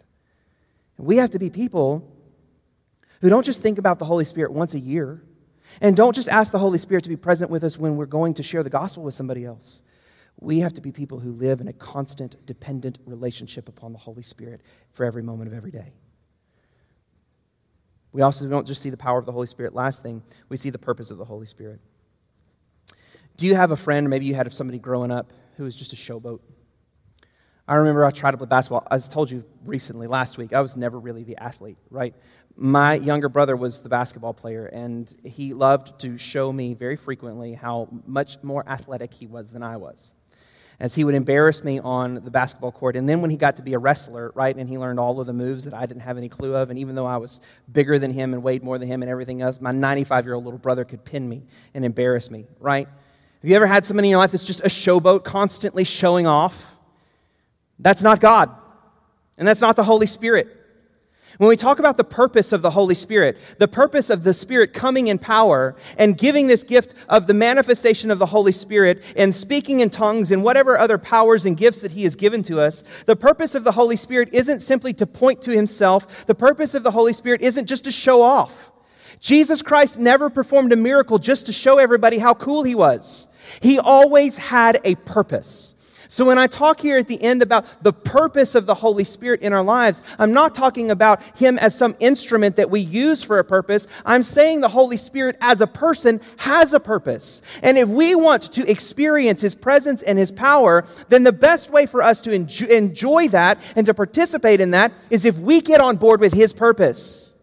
And 0.97 1.07
we 1.07 1.17
have 1.17 1.31
to 1.31 1.39
be 1.39 1.49
people 1.49 2.07
who 3.19 3.29
don't 3.29 3.45
just 3.45 3.63
think 3.63 3.79
about 3.79 3.97
the 3.97 4.05
Holy 4.05 4.23
Spirit 4.23 4.53
once 4.53 4.75
a 4.75 4.79
year 4.79 5.23
and 5.81 5.97
don't 5.97 6.15
just 6.15 6.29
ask 6.29 6.51
the 6.51 6.59
Holy 6.59 6.77
Spirit 6.77 7.03
to 7.03 7.09
be 7.09 7.15
present 7.15 7.49
with 7.49 7.63
us 7.63 7.79
when 7.79 7.95
we're 7.95 8.05
going 8.05 8.35
to 8.35 8.43
share 8.43 8.61
the 8.61 8.69
gospel 8.69 9.01
with 9.01 9.15
somebody 9.15 9.43
else. 9.43 9.81
We 10.39 10.59
have 10.59 10.73
to 10.73 10.81
be 10.81 10.91
people 10.91 11.19
who 11.19 11.31
live 11.31 11.61
in 11.61 11.67
a 11.67 11.73
constant, 11.73 12.45
dependent 12.45 12.99
relationship 13.05 13.67
upon 13.67 13.91
the 13.91 13.97
Holy 13.97 14.21
Spirit 14.21 14.61
for 14.91 15.03
every 15.03 15.23
moment 15.23 15.49
of 15.49 15.57
every 15.57 15.71
day. 15.71 15.93
We 18.11 18.21
also 18.21 18.47
don't 18.47 18.67
just 18.67 18.83
see 18.83 18.91
the 18.91 18.97
power 18.97 19.17
of 19.17 19.25
the 19.25 19.31
Holy 19.31 19.47
Spirit. 19.47 19.73
Last 19.73 20.03
thing, 20.03 20.21
we 20.47 20.57
see 20.57 20.69
the 20.69 20.77
purpose 20.77 21.09
of 21.09 21.17
the 21.17 21.25
Holy 21.25 21.47
Spirit. 21.47 21.79
Do 23.35 23.47
you 23.47 23.55
have 23.55 23.71
a 23.71 23.75
friend, 23.75 24.05
or 24.05 24.09
maybe 24.09 24.25
you 24.25 24.35
had 24.35 24.51
somebody 24.53 24.77
growing 24.77 25.11
up 25.11 25.33
who 25.55 25.63
was 25.63 25.75
just 25.75 25.93
a 25.93 25.95
showboat? 25.95 26.39
I 27.67 27.75
remember 27.75 28.06
I 28.06 28.12
tried 28.12 28.32
to 28.32 28.38
play 28.38 28.47
basketball. 28.47 28.88
I 28.89 28.97
told 28.99 29.30
you 29.30 29.43
recently, 29.65 30.08
last 30.08 30.38
week, 30.38 30.53
I 30.53 30.62
was 30.62 30.77
never 30.77 30.97
really 30.97 31.23
the 31.23 31.36
athlete, 31.36 31.77
right? 31.89 32.15
My 32.56 32.93
younger 32.93 33.27
brother 33.27 33.58
was 33.58 33.82
the 33.82 33.89
basketball 33.89 34.34
player, 34.34 34.67
and 34.67 35.13
he 35.25 35.53
loved 35.53 35.99
to 35.99 36.17
show 36.17 36.51
me 36.51 36.75
very 36.75 36.95
frequently 36.95 37.53
how 37.53 37.89
much 38.06 38.41
more 38.41 38.63
athletic 38.67 39.13
he 39.13 39.27
was 39.27 39.51
than 39.51 39.63
I 39.63 39.75
was. 39.75 40.13
As 40.80 40.95
he 40.95 41.03
would 41.03 41.15
embarrass 41.15 41.63
me 41.63 41.80
on 41.80 42.15
the 42.15 42.32
basketball 42.32 42.71
court. 42.71 42.95
And 42.95 43.10
then 43.10 43.19
when 43.19 43.32
he 43.32 43.36
got 43.36 43.58
to 43.58 43.63
be 43.63 43.73
a 43.73 43.80
wrestler, 43.80 44.32
right, 44.34 44.56
and 44.56 44.69
he 44.69 44.77
learned 44.77 44.99
all 44.99 45.19
of 45.19 45.27
the 45.27 45.34
moves 45.34 45.65
that 45.65 45.73
I 45.73 45.86
didn't 45.88 46.03
have 46.03 46.17
any 46.17 46.30
clue 46.30 46.56
of, 46.56 46.69
and 46.69 46.80
even 46.80 46.95
though 46.95 47.06
I 47.06 47.17
was 47.17 47.41
bigger 47.71 47.99
than 47.99 48.13
him 48.13 48.34
and 48.34 48.43
weighed 48.43 48.63
more 48.63 48.77
than 48.77 48.88
him 48.88 49.01
and 49.01 49.12
everything 49.12 49.41
else, 49.41 49.60
my 49.60 49.71
95 49.71 50.25
year 50.25 50.36
old 50.36 50.45
little 50.45 50.60
brother 50.60 50.86
could 50.86 51.03
pin 51.03 51.27
me 51.27 51.43
and 51.73 51.84
embarrass 51.84 52.32
me, 52.32 52.45
right? 52.60 52.88
Have 52.88 53.49
you 53.49 53.56
ever 53.56 53.67
had 53.67 53.86
somebody 53.86 54.08
in 54.08 54.12
your 54.12 54.19
life 54.19 54.32
that's 54.32 54.45
just 54.45 54.62
a 54.62 54.69
showboat, 54.69 55.25
constantly 55.25 55.84
showing 55.84 56.27
off? 56.27 56.76
That's 57.79 58.01
not 58.01 58.19
God. 58.19 58.49
And 59.37 59.47
that's 59.47 59.61
not 59.61 59.75
the 59.75 59.83
Holy 59.83 60.07
Spirit. 60.07 60.57
When 61.37 61.49
we 61.49 61.55
talk 61.55 61.77
about 61.77 61.97
the 61.97 62.03
purpose 62.03 62.51
of 62.51 62.63
the 62.63 62.71
Holy 62.71 62.95
Spirit, 62.95 63.37
the 63.59 63.67
purpose 63.67 64.09
of 64.09 64.23
the 64.23 64.33
Spirit 64.33 64.73
coming 64.73 65.05
in 65.05 65.19
power 65.19 65.75
and 65.95 66.17
giving 66.17 66.47
this 66.47 66.63
gift 66.63 66.95
of 67.07 67.27
the 67.27 67.35
manifestation 67.35 68.09
of 68.09 68.17
the 68.17 68.25
Holy 68.25 68.51
Spirit 68.51 69.03
and 69.15 69.35
speaking 69.35 69.81
in 69.81 69.91
tongues 69.91 70.31
and 70.31 70.43
whatever 70.43 70.79
other 70.79 70.97
powers 70.97 71.45
and 71.45 71.55
gifts 71.55 71.81
that 71.81 71.91
He 71.91 72.05
has 72.05 72.15
given 72.15 72.41
to 72.43 72.59
us, 72.59 72.81
the 73.05 73.15
purpose 73.15 73.53
of 73.53 73.63
the 73.63 73.73
Holy 73.73 73.95
Spirit 73.95 74.29
isn't 74.33 74.61
simply 74.61 74.93
to 74.93 75.05
point 75.05 75.43
to 75.43 75.51
Himself. 75.51 76.25
The 76.25 76.33
purpose 76.33 76.73
of 76.73 76.81
the 76.81 76.91
Holy 76.91 77.13
Spirit 77.13 77.41
isn't 77.41 77.67
just 77.67 77.83
to 77.83 77.91
show 77.91 78.23
off. 78.23 78.71
Jesus 79.19 79.61
Christ 79.61 79.99
never 79.99 80.31
performed 80.31 80.71
a 80.71 80.75
miracle 80.75 81.19
just 81.19 81.45
to 81.45 81.53
show 81.53 81.77
everybody 81.77 82.17
how 82.17 82.33
cool 82.33 82.63
He 82.63 82.73
was. 82.73 83.27
He 83.61 83.77
always 83.77 84.39
had 84.39 84.81
a 84.83 84.95
purpose. 84.95 85.75
So, 86.10 86.26
when 86.26 86.38
I 86.38 86.48
talk 86.48 86.80
here 86.80 86.98
at 86.98 87.08
the 87.08 87.22
end 87.22 87.41
about 87.41 87.84
the 87.84 87.93
purpose 87.93 88.56
of 88.56 88.65
the 88.65 88.76
Holy 88.76 89.04
Spirit 89.04 89.41
in 89.41 89.54
our 89.54 89.63
lives, 89.63 90.02
I'm 90.17 90.34
not 90.34 90.56
talking 90.56 90.91
about 90.91 91.22
Him 91.38 91.58
as 91.58 91.78
some 91.78 91.96
instrument 92.00 92.56
that 92.56 92.70
we 92.70 92.80
use 92.80 93.24
for 93.24 93.39
a 93.39 93.43
purpose. 93.43 93.88
I'm 94.06 94.24
saying 94.24 94.62
the 94.62 94.70
Holy 94.70 94.98
Spirit 94.98 95.38
as 95.41 95.62
a 95.62 95.67
person 95.67 96.22
has 96.38 96.74
a 96.74 96.80
purpose. 96.80 97.41
And 97.62 97.78
if 97.78 97.89
we 97.89 98.15
want 98.15 98.43
to 98.54 98.70
experience 98.70 99.41
His 99.41 99.56
presence 99.56 100.02
and 100.02 100.17
His 100.17 100.32
power, 100.32 100.86
then 101.10 101.24
the 101.24 101.32
best 101.32 101.70
way 101.70 101.86
for 101.86 102.02
us 102.02 102.22
to 102.22 102.32
enjoy 102.32 103.28
that 103.30 103.60
and 103.76 103.86
to 103.86 103.93
participate 103.93 104.62
in 104.62 104.72
that 104.72 104.91
is 105.10 105.26
if 105.26 105.38
we 105.39 105.62
get 105.62 105.82
on 105.82 105.98
board 105.98 106.22
with 106.22 106.34
His 106.34 106.54
purpose. 106.54 107.37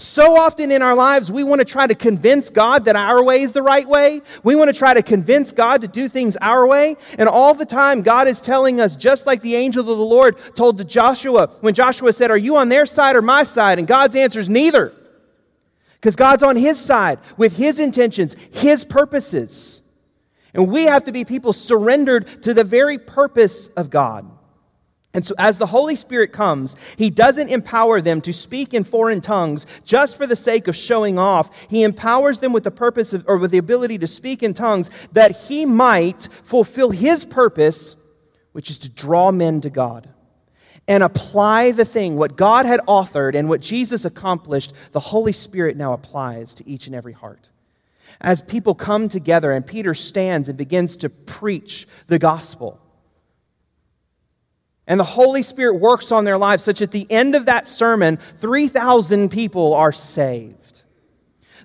So 0.00 0.36
often 0.36 0.70
in 0.70 0.80
our 0.80 0.94
lives, 0.94 1.32
we 1.32 1.42
want 1.42 1.58
to 1.58 1.64
try 1.64 1.88
to 1.88 1.94
convince 1.94 2.50
God 2.50 2.84
that 2.84 2.94
our 2.94 3.20
way 3.22 3.42
is 3.42 3.52
the 3.52 3.62
right 3.62 3.86
way. 3.86 4.22
We 4.44 4.54
want 4.54 4.68
to 4.68 4.76
try 4.76 4.94
to 4.94 5.02
convince 5.02 5.50
God 5.50 5.80
to 5.80 5.88
do 5.88 6.08
things 6.08 6.36
our 6.36 6.64
way. 6.68 6.96
And 7.18 7.28
all 7.28 7.52
the 7.52 7.66
time, 7.66 8.02
God 8.02 8.28
is 8.28 8.40
telling 8.40 8.80
us, 8.80 8.94
just 8.94 9.26
like 9.26 9.42
the 9.42 9.56
angel 9.56 9.80
of 9.80 9.86
the 9.88 9.96
Lord 9.96 10.36
told 10.54 10.78
to 10.78 10.84
Joshua 10.84 11.48
when 11.62 11.74
Joshua 11.74 12.12
said, 12.12 12.30
Are 12.30 12.38
you 12.38 12.58
on 12.58 12.68
their 12.68 12.86
side 12.86 13.16
or 13.16 13.22
my 13.22 13.42
side? 13.42 13.80
And 13.80 13.88
God's 13.88 14.14
answer 14.14 14.38
is 14.38 14.48
neither. 14.48 14.92
Because 15.94 16.14
God's 16.14 16.44
on 16.44 16.54
his 16.54 16.78
side 16.78 17.18
with 17.36 17.56
his 17.56 17.80
intentions, 17.80 18.36
his 18.52 18.84
purposes. 18.84 19.82
And 20.54 20.68
we 20.68 20.84
have 20.84 21.04
to 21.04 21.12
be 21.12 21.24
people 21.24 21.52
surrendered 21.52 22.44
to 22.44 22.54
the 22.54 22.62
very 22.62 22.98
purpose 22.98 23.66
of 23.68 23.90
God. 23.90 24.30
And 25.14 25.24
so, 25.24 25.34
as 25.38 25.58
the 25.58 25.66
Holy 25.66 25.94
Spirit 25.94 26.32
comes, 26.32 26.76
He 26.96 27.10
doesn't 27.10 27.48
empower 27.48 28.00
them 28.00 28.20
to 28.20 28.32
speak 28.32 28.74
in 28.74 28.84
foreign 28.84 29.20
tongues 29.20 29.66
just 29.84 30.16
for 30.16 30.26
the 30.26 30.36
sake 30.36 30.68
of 30.68 30.76
showing 30.76 31.18
off. 31.18 31.68
He 31.68 31.82
empowers 31.82 32.40
them 32.40 32.52
with 32.52 32.64
the 32.64 32.70
purpose 32.70 33.14
of, 33.14 33.24
or 33.26 33.38
with 33.38 33.50
the 33.50 33.58
ability 33.58 33.98
to 33.98 34.06
speak 34.06 34.42
in 34.42 34.54
tongues 34.54 34.90
that 35.12 35.32
He 35.32 35.64
might 35.64 36.28
fulfill 36.44 36.90
His 36.90 37.24
purpose, 37.24 37.96
which 38.52 38.70
is 38.70 38.78
to 38.78 38.88
draw 38.88 39.32
men 39.32 39.60
to 39.62 39.70
God 39.70 40.08
and 40.88 41.02
apply 41.02 41.70
the 41.70 41.84
thing, 41.84 42.16
what 42.16 42.36
God 42.36 42.64
had 42.64 42.80
authored 42.80 43.34
and 43.34 43.48
what 43.48 43.60
Jesus 43.60 44.06
accomplished, 44.06 44.72
the 44.92 45.00
Holy 45.00 45.32
Spirit 45.32 45.76
now 45.76 45.92
applies 45.92 46.54
to 46.54 46.68
each 46.68 46.86
and 46.86 46.96
every 46.96 47.12
heart. 47.12 47.50
As 48.20 48.40
people 48.40 48.74
come 48.74 49.08
together 49.08 49.52
and 49.52 49.66
Peter 49.66 49.92
stands 49.94 50.48
and 50.48 50.56
begins 50.56 50.96
to 50.98 51.10
preach 51.10 51.86
the 52.08 52.18
gospel 52.18 52.80
and 54.88 54.98
the 54.98 55.04
Holy 55.04 55.42
Spirit 55.42 55.76
works 55.76 56.10
on 56.10 56.24
their 56.24 56.38
lives, 56.38 56.64
such 56.64 56.82
at 56.82 56.90
the 56.90 57.06
end 57.10 57.36
of 57.36 57.46
that 57.46 57.68
sermon, 57.68 58.18
3,000 58.38 59.28
people 59.28 59.74
are 59.74 59.92
saved. 59.92 60.82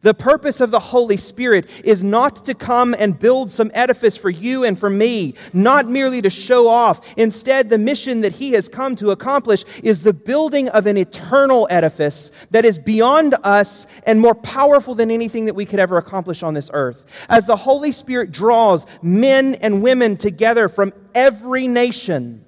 The 0.02 0.14
purpose 0.14 0.60
of 0.60 0.70
the 0.70 0.82
Holy 0.82 1.16
Spirit 1.16 1.70
is 1.86 2.04
not 2.04 2.46
to 2.46 2.54
come 2.54 2.94
and 2.94 3.18
build 3.18 3.50
some 3.50 3.72
edifice 3.74 4.18
for 4.18 4.30
you 4.30 4.66
and 4.66 4.78
for 4.78 4.90
me, 4.90 5.36
not 5.54 5.88
merely 5.88 6.22
to 6.22 6.30
show 6.30 6.68
off. 6.68 7.18
Instead, 7.18 7.70
the 7.70 7.78
mission 7.78 8.20
that 8.20 8.34
He 8.34 8.52
has 8.52 8.68
come 8.68 8.98
to 8.98 9.12
accomplish 9.12 9.64
is 9.82 10.04
the 10.04 10.12
building 10.12 10.68
of 10.70 10.88
an 10.88 10.98
eternal 10.98 11.68
edifice 11.70 12.34
that 12.52 12.66
is 12.66 12.78
beyond 12.78 13.36
us 13.44 13.88
and 14.06 14.20
more 14.20 14.36
powerful 14.36 14.94
than 14.94 15.10
anything 15.10 15.46
that 15.46 15.56
we 15.56 15.66
could 15.66 15.80
ever 15.80 15.96
accomplish 15.96 16.44
on 16.44 16.54
this 16.54 16.70
earth. 16.74 17.26
As 17.30 17.48
the 17.48 17.56
Holy 17.56 17.94
Spirit 17.94 18.34
draws 18.34 18.86
men 19.02 19.56
and 19.56 19.82
women 19.82 20.18
together 20.18 20.68
from 20.68 20.92
every 21.16 21.70
nation, 21.70 22.43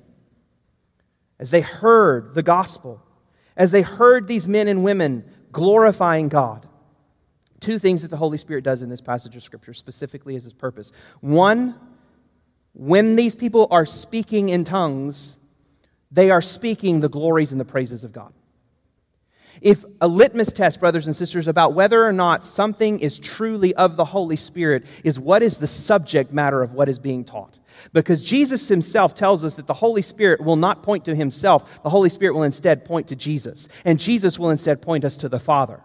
as 1.40 1.52
they 1.52 1.62
heard 1.62 2.34
the 2.34 2.44
gospel, 2.44 3.02
as 3.58 3.72
they 3.72 3.82
heard 3.82 4.28
these 4.28 4.48
men 4.48 4.68
and 4.68 4.84
women 4.84 5.24
glorifying 5.52 6.28
God. 6.28 6.68
Two 7.60 7.80
things 7.80 8.02
that 8.02 8.10
the 8.10 8.18
Holy 8.18 8.38
Spirit 8.38 8.64
does 8.64 8.82
in 8.82 8.90
this 8.90 9.02
passage 9.02 9.36
of 9.36 9.44
Scripture, 9.44 9.74
specifically 9.74 10.36
is 10.36 10.44
his 10.44 10.54
purpose. 10.54 10.92
One, 11.22 11.76
when 12.74 13.16
these 13.16 13.36
people 13.36 13.68
are 13.72 13.86
speaking 13.86 14.50
in 14.50 14.64
tongues, 14.66 15.38
they 16.12 16.30
are 16.30 16.42
speaking 16.42 17.00
the 17.00 17.10
glories 17.10 17.52
and 17.52 17.60
the 17.60 17.66
praises 17.66 18.04
of 18.04 18.12
God. 18.12 18.34
If 19.62 19.86
a 20.02 20.08
litmus 20.08 20.52
test, 20.52 20.80
brothers 20.80 21.08
and 21.08 21.16
sisters, 21.16 21.48
about 21.48 21.74
whether 21.74 22.06
or 22.06 22.12
not 22.12 22.46
something 22.46 23.00
is 23.00 23.18
truly 23.18 23.74
of 23.76 23.96
the 23.96 24.06
Holy 24.06 24.36
Spirit 24.36 24.86
is 25.04 25.20
what 25.20 25.42
is 25.42 25.58
the 25.58 25.68
subject 25.68 26.34
matter 26.34 26.62
of 26.62 26.74
what 26.74 26.90
is 26.90 27.00
being 27.00 27.24
taught. 27.24 27.58
Because 27.94 28.24
Jesus 28.24 28.68
himself 28.68 29.16
tells 29.16 29.44
us 29.44 29.56
that 29.56 29.68
the 29.68 29.74
Holy 29.74 30.02
Spirit 30.02 30.42
will 30.42 30.56
not 30.56 30.84
point 30.84 31.06
to 31.06 31.16
himself, 31.16 31.84
the 31.84 31.90
Holy 31.90 32.10
Spirit 32.10 32.34
will 32.34 32.44
instead 32.44 32.86
point 32.86 33.08
to 33.10 33.16
Jesus, 33.16 33.68
and 33.84 34.00
Jesus 34.00 34.38
will 34.40 34.50
instead 34.50 34.82
point 34.82 35.06
us 35.06 35.18
to 35.18 35.30
the 35.30 35.40
Father. 35.40 35.82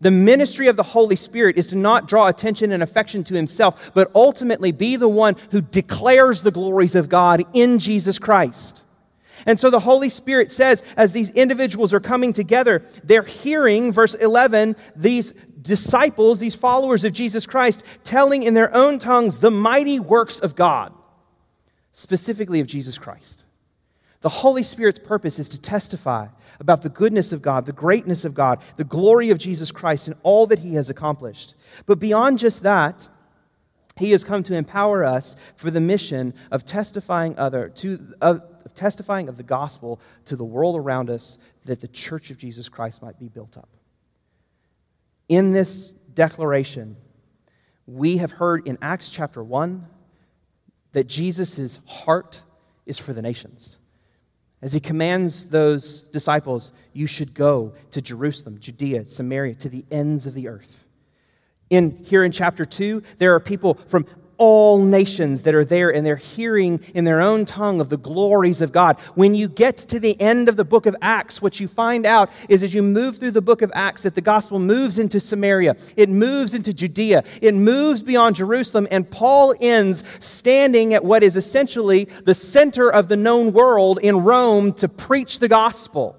The 0.00 0.10
ministry 0.12 0.68
of 0.68 0.76
the 0.76 0.84
Holy 0.84 1.16
Spirit 1.16 1.58
is 1.58 1.66
to 1.68 1.76
not 1.76 2.06
draw 2.06 2.28
attention 2.28 2.70
and 2.70 2.82
affection 2.82 3.24
to 3.24 3.34
himself, 3.34 3.90
but 3.94 4.10
ultimately 4.14 4.70
be 4.70 4.94
the 4.96 5.08
one 5.08 5.34
who 5.50 5.60
declares 5.60 6.42
the 6.42 6.52
glories 6.52 6.94
of 6.94 7.08
God 7.08 7.42
in 7.52 7.80
Jesus 7.80 8.18
Christ. 8.18 8.84
And 9.46 9.58
so 9.58 9.70
the 9.70 9.80
Holy 9.80 10.08
Spirit 10.08 10.52
says, 10.52 10.82
as 10.96 11.12
these 11.12 11.30
individuals 11.30 11.94
are 11.94 12.00
coming 12.00 12.32
together, 12.32 12.82
they're 13.04 13.22
hearing, 13.22 13.92
verse 13.92 14.14
11, 14.14 14.76
these 14.94 15.32
disciples, 15.60 16.38
these 16.38 16.54
followers 16.54 17.04
of 17.04 17.12
Jesus 17.12 17.46
Christ, 17.46 17.84
telling 18.04 18.42
in 18.42 18.54
their 18.54 18.74
own 18.74 18.98
tongues 18.98 19.38
the 19.38 19.50
mighty 19.50 19.98
works 19.98 20.38
of 20.38 20.54
God, 20.54 20.92
specifically 21.92 22.60
of 22.60 22.66
Jesus 22.66 22.98
Christ. 22.98 23.44
The 24.20 24.28
Holy 24.28 24.62
Spirit's 24.62 24.98
purpose 24.98 25.38
is 25.38 25.48
to 25.50 25.60
testify 25.60 26.26
about 26.58 26.82
the 26.82 26.88
goodness 26.88 27.32
of 27.32 27.40
God, 27.40 27.66
the 27.66 27.72
greatness 27.72 28.24
of 28.24 28.34
God, 28.34 28.60
the 28.76 28.84
glory 28.84 29.30
of 29.30 29.38
Jesus 29.38 29.70
Christ, 29.70 30.08
and 30.08 30.16
all 30.24 30.46
that 30.48 30.58
he 30.58 30.74
has 30.74 30.90
accomplished. 30.90 31.54
But 31.86 32.00
beyond 32.00 32.40
just 32.40 32.62
that, 32.64 33.06
he 33.96 34.10
has 34.12 34.24
come 34.24 34.42
to 34.44 34.54
empower 34.54 35.04
us 35.04 35.36
for 35.56 35.70
the 35.70 35.80
mission 35.80 36.34
of 36.50 36.64
testifying 36.64 37.36
other 37.36 37.68
to 37.70 37.98
of 38.20 38.42
testifying 38.74 39.28
of 39.28 39.36
the 39.36 39.42
gospel 39.42 40.00
to 40.26 40.36
the 40.36 40.44
world 40.44 40.76
around 40.76 41.10
us 41.10 41.38
that 41.64 41.80
the 41.80 41.88
church 41.88 42.30
of 42.30 42.38
Jesus 42.38 42.68
Christ 42.68 43.02
might 43.02 43.18
be 43.18 43.28
built 43.28 43.56
up. 43.56 43.68
In 45.28 45.52
this 45.52 45.92
declaration, 45.92 46.96
we 47.86 48.18
have 48.18 48.32
heard 48.32 48.66
in 48.66 48.78
Acts 48.80 49.10
chapter 49.10 49.42
1 49.42 49.86
that 50.92 51.06
Jesus' 51.06 51.80
heart 51.86 52.42
is 52.86 52.98
for 52.98 53.12
the 53.12 53.22
nations. 53.22 53.76
As 54.60 54.72
he 54.72 54.80
commands 54.80 55.46
those 55.50 56.02
disciples, 56.02 56.72
you 56.92 57.06
should 57.06 57.34
go 57.34 57.74
to 57.92 58.02
Jerusalem, 58.02 58.58
Judea, 58.58 59.06
Samaria, 59.06 59.54
to 59.56 59.68
the 59.68 59.84
ends 59.90 60.26
of 60.26 60.34
the 60.34 60.48
earth. 60.48 60.86
In 61.70 62.02
here 62.04 62.24
in 62.24 62.32
chapter 62.32 62.64
2, 62.64 63.02
there 63.18 63.34
are 63.34 63.40
people 63.40 63.74
from 63.74 64.06
all 64.38 64.82
nations 64.82 65.42
that 65.42 65.54
are 65.54 65.64
there 65.64 65.92
and 65.92 66.06
they're 66.06 66.16
hearing 66.16 66.80
in 66.94 67.04
their 67.04 67.20
own 67.20 67.44
tongue 67.44 67.80
of 67.80 67.88
the 67.88 67.96
glories 67.96 68.60
of 68.60 68.72
God. 68.72 68.98
When 69.14 69.34
you 69.34 69.48
get 69.48 69.76
to 69.78 70.00
the 70.00 70.18
end 70.20 70.48
of 70.48 70.56
the 70.56 70.64
book 70.64 70.86
of 70.86 70.96
Acts, 71.02 71.42
what 71.42 71.60
you 71.60 71.68
find 71.68 72.06
out 72.06 72.30
is 72.48 72.62
as 72.62 72.72
you 72.72 72.82
move 72.82 73.18
through 73.18 73.32
the 73.32 73.42
book 73.42 73.62
of 73.62 73.70
Acts 73.74 74.02
that 74.02 74.14
the 74.14 74.20
gospel 74.20 74.58
moves 74.58 74.98
into 74.98 75.20
Samaria, 75.20 75.76
it 75.96 76.08
moves 76.08 76.54
into 76.54 76.72
Judea, 76.72 77.24
it 77.42 77.54
moves 77.54 78.02
beyond 78.02 78.36
Jerusalem, 78.36 78.88
and 78.90 79.10
Paul 79.10 79.54
ends 79.60 80.04
standing 80.20 80.94
at 80.94 81.04
what 81.04 81.22
is 81.22 81.36
essentially 81.36 82.04
the 82.24 82.34
center 82.34 82.90
of 82.90 83.08
the 83.08 83.16
known 83.16 83.52
world 83.52 83.98
in 84.02 84.22
Rome 84.22 84.72
to 84.74 84.88
preach 84.88 85.38
the 85.38 85.48
gospel. 85.48 86.16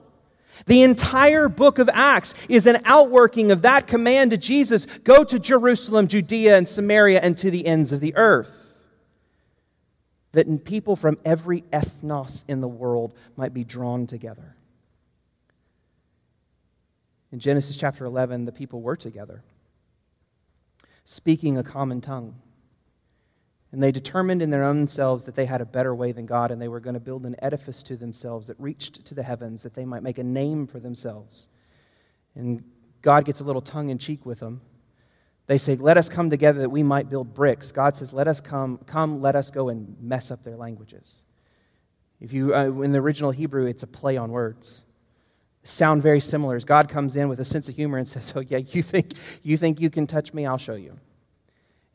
The 0.70 0.84
entire 0.84 1.50
book 1.50 1.80
of 1.80 1.90
Acts 1.92 2.36
is 2.48 2.68
an 2.68 2.78
outworking 2.86 3.52
of 3.52 3.64
that 3.64 3.88
command 3.88 4.30
to 4.30 4.38
Jesus 4.38 4.86
go 5.04 5.24
to 5.24 5.40
Jerusalem, 5.40 6.08
Judea, 6.08 6.56
and 6.56 6.70
Samaria, 6.70 7.22
and 7.22 7.36
to 7.40 7.50
the 7.50 7.66
ends 7.66 7.92
of 7.92 8.02
the 8.02 8.16
earth. 8.16 8.78
That 10.34 10.64
people 10.66 10.96
from 10.96 11.18
every 11.26 11.62
ethnos 11.74 12.44
in 12.48 12.62
the 12.62 12.68
world 12.68 13.16
might 13.36 13.52
be 13.52 13.64
drawn 13.64 14.06
together. 14.06 14.56
In 17.32 17.40
Genesis 17.40 17.76
chapter 17.76 18.06
11, 18.06 18.46
the 18.46 18.52
people 18.52 18.80
were 18.84 18.96
together, 18.96 19.42
speaking 21.04 21.58
a 21.58 21.64
common 21.64 22.00
tongue. 22.00 22.36
And 23.72 23.84
they 23.84 23.92
determined 23.92 24.42
in 24.42 24.50
their 24.50 24.64
own 24.64 24.88
selves 24.88 25.26
that 25.26 25.36
they 25.36 25.46
had 25.46 25.62
a 25.62 25.66
better 25.66 25.94
way 25.94 26.12
than 26.12 26.26
God, 26.26 26.50
and 26.50 26.62
they 26.62 26.68
were 26.68 26.80
going 26.80 26.96
to 26.96 27.00
build 27.00 27.26
an 27.26 27.36
edifice 27.40 27.84
to 27.84 27.98
themselves 27.98 28.48
that 28.48 28.60
reached 28.60 29.06
to 29.06 29.14
the 29.14 29.22
heavens, 29.22 29.62
that 29.62 29.76
they 29.76 29.86
might 29.86 30.02
make 30.02 30.18
a 30.18 30.24
name 30.24 30.66
for 30.66 30.80
themselves. 30.80 31.50
And 32.36 32.64
God 33.02 33.26
gets 33.26 33.42
a 33.42 33.44
little 33.44 33.62
tongue 33.62 33.90
in 33.90 34.00
cheek 34.00 34.26
with 34.26 34.40
them. 34.40 34.62
They 35.46 35.58
say, 35.58 35.76
Let 35.76 35.98
us 35.98 36.10
come 36.10 36.30
together 36.30 36.62
that 36.62 36.70
we 36.70 36.84
might 36.84 37.10
build 37.10 37.34
bricks. 37.34 37.72
God 37.72 37.96
says, 37.96 38.12
Let 38.12 38.28
us 38.28 38.42
come, 38.42 38.80
come, 38.86 39.22
let 39.22 39.36
us 39.36 39.52
go 39.52 39.70
and 39.70 39.96
mess 40.02 40.32
up 40.32 40.44
their 40.44 40.58
languages. 40.58 41.24
If 42.20 42.34
you, 42.34 42.54
uh, 42.56 42.66
in 42.82 42.92
the 42.92 43.00
original 43.00 43.32
Hebrew, 43.32 43.66
it's 43.66 43.84
a 43.84 43.88
play 43.88 44.18
on 44.18 44.32
words. 44.32 44.82
Sound 45.64 46.02
very 46.02 46.20
similar. 46.20 46.56
As 46.56 46.66
God 46.66 46.90
comes 46.90 47.16
in 47.16 47.30
with 47.30 47.40
a 47.40 47.46
sense 47.46 47.70
of 47.70 47.76
humor 47.76 47.98
and 47.98 48.08
says, 48.08 48.34
Oh, 48.36 48.42
yeah, 48.42 48.58
you 48.58 48.82
think, 48.82 49.14
you 49.44 49.58
think 49.58 49.80
you 49.80 49.90
can 49.90 50.08
touch 50.08 50.34
me? 50.34 50.46
I'll 50.46 50.58
show 50.58 50.76
you. 50.76 50.98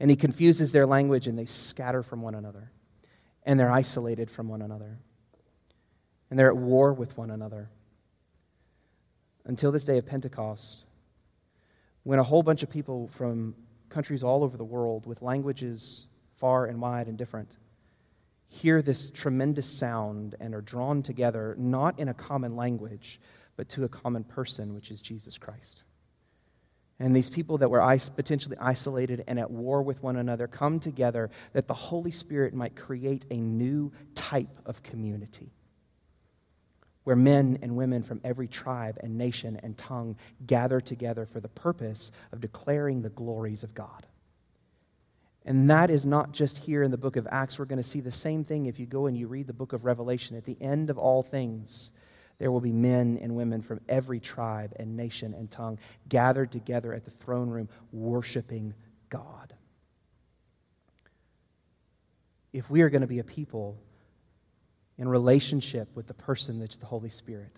And 0.00 0.10
he 0.10 0.16
confuses 0.16 0.72
their 0.72 0.86
language 0.86 1.26
and 1.26 1.38
they 1.38 1.46
scatter 1.46 2.02
from 2.02 2.22
one 2.22 2.34
another. 2.34 2.70
And 3.44 3.58
they're 3.58 3.70
isolated 3.70 4.30
from 4.30 4.48
one 4.48 4.62
another. 4.62 4.98
And 6.30 6.38
they're 6.38 6.48
at 6.48 6.56
war 6.56 6.92
with 6.92 7.16
one 7.16 7.30
another. 7.30 7.70
Until 9.44 9.70
this 9.70 9.84
day 9.84 9.98
of 9.98 10.06
Pentecost, 10.06 10.86
when 12.02 12.18
a 12.18 12.22
whole 12.22 12.42
bunch 12.42 12.62
of 12.62 12.70
people 12.70 13.08
from 13.08 13.54
countries 13.88 14.24
all 14.24 14.42
over 14.42 14.56
the 14.56 14.64
world 14.64 15.06
with 15.06 15.22
languages 15.22 16.08
far 16.36 16.66
and 16.66 16.80
wide 16.80 17.06
and 17.06 17.16
different 17.16 17.56
hear 18.54 18.82
this 18.82 19.10
tremendous 19.10 19.66
sound 19.66 20.36
and 20.40 20.54
are 20.54 20.60
drawn 20.60 21.02
together, 21.02 21.54
not 21.58 21.98
in 21.98 22.08
a 22.08 22.14
common 22.14 22.56
language, 22.56 23.20
but 23.56 23.68
to 23.68 23.84
a 23.84 23.88
common 23.88 24.24
person, 24.24 24.74
which 24.74 24.90
is 24.90 25.02
Jesus 25.02 25.36
Christ. 25.36 25.82
And 27.00 27.14
these 27.14 27.30
people 27.30 27.58
that 27.58 27.70
were 27.70 27.80
potentially 28.14 28.56
isolated 28.60 29.24
and 29.26 29.38
at 29.38 29.50
war 29.50 29.82
with 29.82 30.02
one 30.02 30.16
another 30.16 30.46
come 30.46 30.78
together 30.78 31.30
that 31.52 31.66
the 31.66 31.74
Holy 31.74 32.12
Spirit 32.12 32.54
might 32.54 32.76
create 32.76 33.24
a 33.30 33.36
new 33.36 33.92
type 34.14 34.60
of 34.64 34.82
community 34.82 35.50
where 37.04 37.16
men 37.16 37.58
and 37.62 37.76
women 37.76 38.02
from 38.02 38.20
every 38.24 38.48
tribe 38.48 38.98
and 39.02 39.16
nation 39.16 39.60
and 39.62 39.76
tongue 39.76 40.16
gather 40.46 40.80
together 40.80 41.26
for 41.26 41.38
the 41.38 41.48
purpose 41.48 42.10
of 42.32 42.40
declaring 42.40 43.02
the 43.02 43.10
glories 43.10 43.62
of 43.62 43.74
God. 43.74 44.06
And 45.44 45.68
that 45.68 45.90
is 45.90 46.06
not 46.06 46.32
just 46.32 46.56
here 46.56 46.82
in 46.82 46.90
the 46.90 46.96
book 46.96 47.16
of 47.16 47.28
Acts. 47.30 47.58
We're 47.58 47.66
going 47.66 47.76
to 47.76 47.82
see 47.82 48.00
the 48.00 48.10
same 48.10 48.44
thing 48.44 48.64
if 48.64 48.80
you 48.80 48.86
go 48.86 49.06
and 49.06 49.16
you 49.16 49.26
read 49.26 49.46
the 49.46 49.52
book 49.52 49.74
of 49.74 49.84
Revelation. 49.84 50.38
At 50.38 50.46
the 50.46 50.56
end 50.58 50.88
of 50.88 50.96
all 50.96 51.22
things, 51.22 51.90
there 52.38 52.50
will 52.50 52.60
be 52.60 52.72
men 52.72 53.18
and 53.22 53.34
women 53.34 53.62
from 53.62 53.80
every 53.88 54.20
tribe 54.20 54.72
and 54.76 54.96
nation 54.96 55.34
and 55.34 55.50
tongue 55.50 55.78
gathered 56.08 56.50
together 56.50 56.92
at 56.92 57.04
the 57.04 57.10
throne 57.10 57.48
room 57.48 57.68
worshiping 57.92 58.74
God. 59.08 59.54
If 62.52 62.70
we 62.70 62.82
are 62.82 62.90
going 62.90 63.02
to 63.02 63.06
be 63.06 63.18
a 63.18 63.24
people 63.24 63.78
in 64.98 65.08
relationship 65.08 65.88
with 65.94 66.06
the 66.06 66.14
person 66.14 66.58
that's 66.58 66.76
the 66.76 66.86
Holy 66.86 67.08
Spirit, 67.08 67.56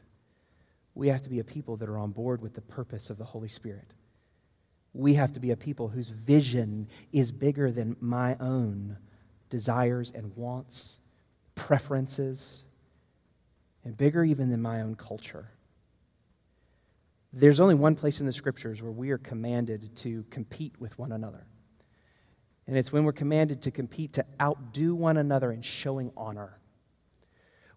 we 0.94 1.08
have 1.08 1.22
to 1.22 1.30
be 1.30 1.40
a 1.40 1.44
people 1.44 1.76
that 1.76 1.88
are 1.88 1.98
on 1.98 2.10
board 2.10 2.40
with 2.40 2.54
the 2.54 2.62
purpose 2.62 3.10
of 3.10 3.18
the 3.18 3.24
Holy 3.24 3.48
Spirit. 3.48 3.92
We 4.94 5.14
have 5.14 5.32
to 5.34 5.40
be 5.40 5.50
a 5.50 5.56
people 5.56 5.88
whose 5.88 6.08
vision 6.08 6.88
is 7.12 7.30
bigger 7.30 7.70
than 7.70 7.96
my 8.00 8.36
own 8.40 8.96
desires 9.50 10.10
and 10.14 10.34
wants, 10.36 10.98
preferences 11.54 12.62
and 13.86 13.96
bigger 13.96 14.24
even 14.24 14.50
than 14.50 14.60
my 14.60 14.80
own 14.80 14.96
culture. 14.96 15.48
There's 17.32 17.60
only 17.60 17.76
one 17.76 17.94
place 17.94 18.18
in 18.18 18.26
the 18.26 18.32
scriptures 18.32 18.82
where 18.82 18.90
we 18.90 19.12
are 19.12 19.18
commanded 19.18 19.94
to 19.98 20.24
compete 20.28 20.74
with 20.80 20.98
one 20.98 21.12
another. 21.12 21.46
And 22.66 22.76
it's 22.76 22.92
when 22.92 23.04
we're 23.04 23.12
commanded 23.12 23.62
to 23.62 23.70
compete 23.70 24.14
to 24.14 24.24
outdo 24.42 24.96
one 24.96 25.18
another 25.18 25.52
in 25.52 25.62
showing 25.62 26.10
honor. 26.16 26.58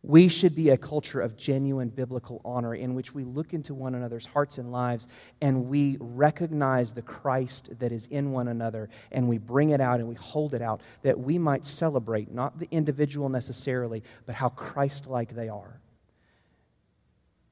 We 0.02 0.30
should 0.30 0.56
be 0.56 0.70
a 0.70 0.78
culture 0.78 1.22
of 1.22 1.38
genuine 1.38 1.90
biblical 1.90 2.42
honor 2.44 2.74
in 2.74 2.96
which 2.96 3.14
we 3.14 3.24
look 3.24 3.54
into 3.54 3.76
one 3.76 3.94
another's 3.94 4.26
hearts 4.26 4.58
and 4.58 4.72
lives 4.72 5.08
and 5.42 5.68
we 5.68 5.98
recognize 6.00 6.92
the 6.92 7.04
Christ 7.04 7.78
that 7.82 7.92
is 7.92 8.08
in 8.08 8.32
one 8.32 8.48
another 8.48 8.90
and 9.12 9.30
we 9.30 9.38
bring 9.38 9.70
it 9.70 9.82
out 9.82 10.00
and 10.00 10.10
we 10.10 10.16
hold 10.16 10.56
it 10.56 10.62
out 10.64 10.82
that 11.04 11.20
we 11.20 11.38
might 11.38 11.68
celebrate 11.68 12.34
not 12.34 12.58
the 12.58 12.68
individual 12.72 13.30
necessarily, 13.30 14.02
but 14.26 14.34
how 14.34 14.50
Christ 14.50 15.06
like 15.06 15.36
they 15.36 15.50
are 15.50 15.80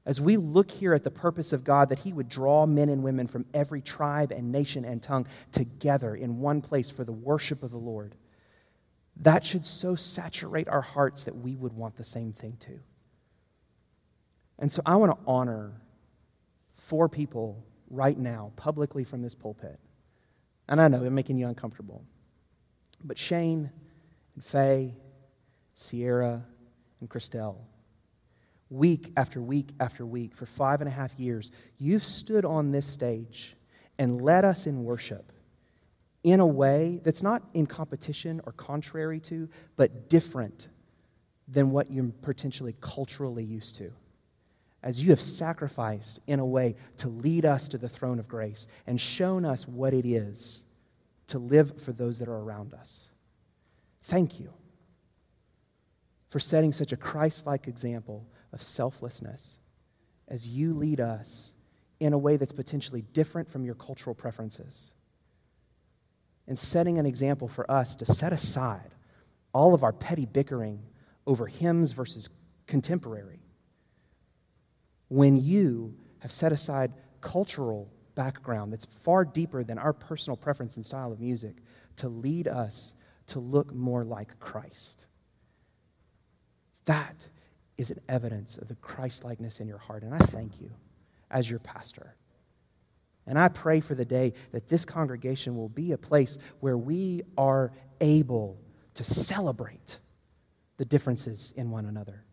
as 0.08 0.22
we 0.22 0.38
look 0.38 0.70
here 0.70 0.94
at 0.94 1.04
the 1.04 1.10
purpose 1.10 1.52
of 1.52 1.64
God, 1.64 1.90
that 1.90 1.98
He 1.98 2.14
would 2.14 2.30
draw 2.30 2.64
men 2.64 2.88
and 2.88 3.02
women 3.02 3.26
from 3.26 3.44
every 3.52 3.82
tribe 3.82 4.32
and 4.32 4.50
nation 4.50 4.86
and 4.86 5.02
tongue 5.02 5.26
together 5.52 6.14
in 6.14 6.38
one 6.38 6.62
place 6.62 6.90
for 6.90 7.04
the 7.04 7.12
worship 7.12 7.62
of 7.62 7.70
the 7.70 7.76
Lord, 7.76 8.14
that 9.16 9.44
should 9.44 9.66
so 9.66 9.94
saturate 9.94 10.66
our 10.66 10.80
hearts 10.80 11.24
that 11.24 11.36
we 11.36 11.54
would 11.56 11.74
want 11.74 11.96
the 11.96 12.04
same 12.04 12.32
thing 12.32 12.56
too. 12.58 12.80
And 14.58 14.72
so 14.72 14.80
I 14.86 14.96
want 14.96 15.12
to 15.12 15.18
honor 15.26 15.74
four 16.72 17.10
people 17.10 17.62
right 17.90 18.18
now, 18.18 18.52
publicly 18.56 19.04
from 19.04 19.20
this 19.20 19.34
pulpit. 19.34 19.78
And 20.68 20.80
I 20.80 20.88
know 20.88 21.04
I'm 21.04 21.14
making 21.14 21.36
you 21.36 21.48
uncomfortable. 21.48 22.02
But 23.04 23.18
Shane 23.18 23.70
and 24.34 24.42
Faye, 24.44 24.94
Sierra 25.74 26.46
and 27.00 27.10
Christelle, 27.10 27.58
week 28.70 29.12
after 29.16 29.40
week 29.40 29.70
after 29.80 30.04
week 30.04 30.34
for 30.34 30.46
five 30.46 30.80
and 30.80 30.88
a 30.88 30.92
half 30.92 31.18
years, 31.18 31.50
you've 31.78 32.04
stood 32.04 32.44
on 32.44 32.70
this 32.70 32.86
stage 32.86 33.56
and 33.98 34.20
led 34.20 34.44
us 34.44 34.66
in 34.66 34.84
worship 34.84 35.32
in 36.22 36.40
a 36.40 36.46
way 36.46 37.00
that's 37.04 37.22
not 37.22 37.42
in 37.54 37.66
competition 37.66 38.40
or 38.44 38.52
contrary 38.52 39.20
to, 39.20 39.48
but 39.76 40.08
different 40.08 40.68
than 41.46 41.70
what 41.70 41.90
you're 41.90 42.12
potentially 42.22 42.74
culturally 42.80 43.44
used 43.44 43.76
to. 43.76 43.90
As 44.82 45.02
you 45.02 45.10
have 45.10 45.20
sacrificed 45.20 46.20
in 46.26 46.38
a 46.38 46.46
way 46.46 46.76
to 46.98 47.08
lead 47.08 47.44
us 47.44 47.68
to 47.68 47.78
the 47.78 47.88
throne 47.88 48.18
of 48.18 48.28
grace 48.28 48.66
and 48.86 49.00
shown 49.00 49.44
us 49.44 49.66
what 49.66 49.94
it 49.94 50.06
is 50.06 50.64
to 51.28 51.38
live 51.38 51.80
for 51.80 51.92
those 51.92 52.18
that 52.18 52.28
are 52.28 52.38
around 52.38 52.74
us. 52.74 53.10
Thank 54.02 54.38
you 54.38 54.52
for 56.30 56.38
setting 56.38 56.72
such 56.72 56.92
a 56.92 56.96
Christ 56.96 57.46
like 57.46 57.68
example 57.68 58.26
of 58.52 58.62
selflessness 58.62 59.58
as 60.28 60.46
you 60.46 60.74
lead 60.74 61.00
us 61.00 61.54
in 62.00 62.12
a 62.12 62.18
way 62.18 62.36
that's 62.36 62.52
potentially 62.52 63.02
different 63.12 63.50
from 63.50 63.64
your 63.64 63.74
cultural 63.74 64.14
preferences. 64.14 64.92
And 66.46 66.58
setting 66.58 66.98
an 66.98 67.06
example 67.06 67.48
for 67.48 67.70
us 67.70 67.96
to 67.96 68.06
set 68.06 68.32
aside 68.32 68.94
all 69.52 69.74
of 69.74 69.82
our 69.82 69.92
petty 69.92 70.26
bickering 70.26 70.82
over 71.26 71.46
hymns 71.46 71.92
versus 71.92 72.28
contemporary. 72.66 73.40
When 75.08 75.42
you 75.42 75.94
have 76.20 76.32
set 76.32 76.52
aside 76.52 76.92
cultural 77.20 77.90
background 78.14 78.72
that's 78.72 78.84
far 78.84 79.24
deeper 79.24 79.62
than 79.62 79.78
our 79.78 79.92
personal 79.92 80.36
preference 80.36 80.76
and 80.76 80.84
style 80.84 81.12
of 81.12 81.20
music 81.20 81.56
to 81.96 82.08
lead 82.08 82.48
us 82.48 82.94
to 83.28 83.38
look 83.38 83.72
more 83.72 84.04
like 84.04 84.38
Christ. 84.40 85.06
That 86.86 87.14
is 87.78 87.90
an 87.90 88.00
evidence 88.08 88.58
of 88.58 88.68
the 88.68 88.74
Christ 88.76 89.24
likeness 89.24 89.60
in 89.60 89.68
your 89.68 89.78
heart. 89.78 90.02
And 90.02 90.14
I 90.14 90.18
thank 90.18 90.60
you 90.60 90.70
as 91.30 91.48
your 91.48 91.60
pastor. 91.60 92.16
And 93.26 93.38
I 93.38 93.48
pray 93.48 93.80
for 93.80 93.94
the 93.94 94.04
day 94.04 94.32
that 94.52 94.68
this 94.68 94.84
congregation 94.84 95.56
will 95.56 95.68
be 95.68 95.92
a 95.92 95.98
place 95.98 96.38
where 96.60 96.76
we 96.76 97.22
are 97.36 97.72
able 98.00 98.58
to 98.94 99.04
celebrate 99.04 99.98
the 100.76 100.84
differences 100.84 101.52
in 101.56 101.70
one 101.70 101.86
another 101.86 102.24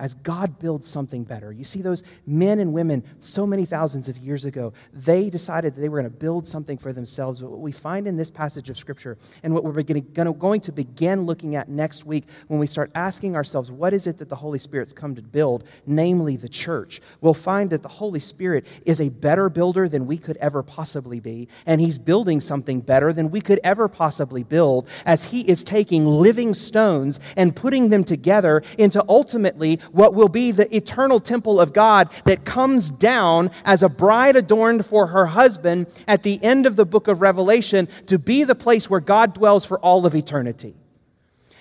as 0.00 0.14
God 0.14 0.58
builds 0.58 0.86
something 0.86 1.24
better. 1.24 1.52
You 1.52 1.64
see, 1.64 1.82
those 1.82 2.02
men 2.26 2.60
and 2.60 2.72
women 2.72 3.02
so 3.20 3.46
many 3.46 3.64
thousands 3.64 4.08
of 4.08 4.16
years 4.18 4.44
ago, 4.44 4.72
they 4.92 5.28
decided 5.28 5.74
that 5.74 5.80
they 5.80 5.88
were 5.88 6.00
going 6.00 6.10
to 6.10 6.18
build 6.18 6.46
something 6.46 6.78
for 6.78 6.92
themselves. 6.92 7.40
But 7.40 7.50
what 7.50 7.60
we 7.60 7.72
find 7.72 8.06
in 8.06 8.16
this 8.16 8.30
passage 8.30 8.70
of 8.70 8.78
Scripture, 8.78 9.18
and 9.42 9.52
what 9.52 9.64
we're 9.64 9.82
going 9.82 10.60
to 10.60 10.72
begin 10.72 11.22
looking 11.22 11.56
at 11.56 11.68
next 11.68 12.04
week 12.04 12.24
when 12.46 12.60
we 12.60 12.66
start 12.66 12.90
asking 12.94 13.34
ourselves, 13.34 13.70
what 13.70 13.92
is 13.92 14.06
it 14.06 14.18
that 14.18 14.28
the 14.28 14.36
Holy 14.36 14.58
Spirit's 14.58 14.92
come 14.92 15.14
to 15.16 15.22
build, 15.22 15.64
namely 15.86 16.36
the 16.36 16.48
church, 16.48 17.00
we'll 17.20 17.34
find 17.34 17.70
that 17.70 17.82
the 17.82 17.88
Holy 17.88 18.20
Spirit 18.20 18.66
is 18.86 19.00
a 19.00 19.08
better 19.08 19.48
builder 19.48 19.88
than 19.88 20.06
we 20.06 20.16
could 20.16 20.36
ever 20.36 20.62
possibly 20.62 21.18
be. 21.18 21.48
And 21.66 21.80
He's 21.80 21.98
building 21.98 22.40
something 22.40 22.80
better 22.80 23.12
than 23.12 23.30
we 23.30 23.40
could 23.40 23.60
ever 23.64 23.88
possibly 23.88 24.44
build 24.44 24.88
as 25.04 25.24
He 25.24 25.40
is 25.40 25.64
taking 25.64 26.06
living 26.06 26.54
stones 26.54 27.18
and 27.36 27.54
putting 27.54 27.88
them 27.88 28.04
together 28.04 28.62
into 28.76 29.04
ultimately 29.08 29.80
what 29.92 30.14
will 30.14 30.28
be 30.28 30.50
the 30.50 30.74
eternal 30.74 31.20
temple 31.20 31.60
of 31.60 31.72
God 31.72 32.10
that 32.24 32.44
comes 32.44 32.90
down 32.90 33.50
as 33.64 33.82
a 33.82 33.88
bride 33.88 34.36
adorned 34.36 34.86
for 34.86 35.08
her 35.08 35.26
husband 35.26 35.86
at 36.06 36.22
the 36.22 36.42
end 36.42 36.66
of 36.66 36.76
the 36.76 36.86
book 36.86 37.08
of 37.08 37.20
Revelation 37.20 37.88
to 38.06 38.18
be 38.18 38.44
the 38.44 38.54
place 38.54 38.88
where 38.88 39.00
God 39.00 39.34
dwells 39.34 39.64
for 39.64 39.78
all 39.80 40.06
of 40.06 40.14
eternity. 40.14 40.74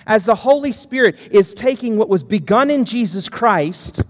As 0.06 0.24
the 0.24 0.36
Holy 0.36 0.72
Spirit 0.72 1.18
is 1.32 1.54
taking 1.54 1.98
what 1.98 2.10
was 2.10 2.24
begun 2.24 2.70
in 2.70 2.86
Jesus 2.86 3.28
Christ 3.28 4.04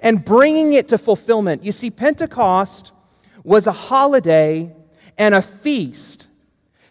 and 0.00 0.24
bringing 0.24 0.72
it 0.72 0.88
to 0.88 0.98
fulfillment. 0.98 1.64
You 1.64 1.72
see, 1.72 1.90
Pentecost 1.90 2.92
was 3.42 3.66
a 3.66 3.72
holiday 3.72 4.74
and 5.18 5.34
a 5.34 5.42
feast 5.42 6.28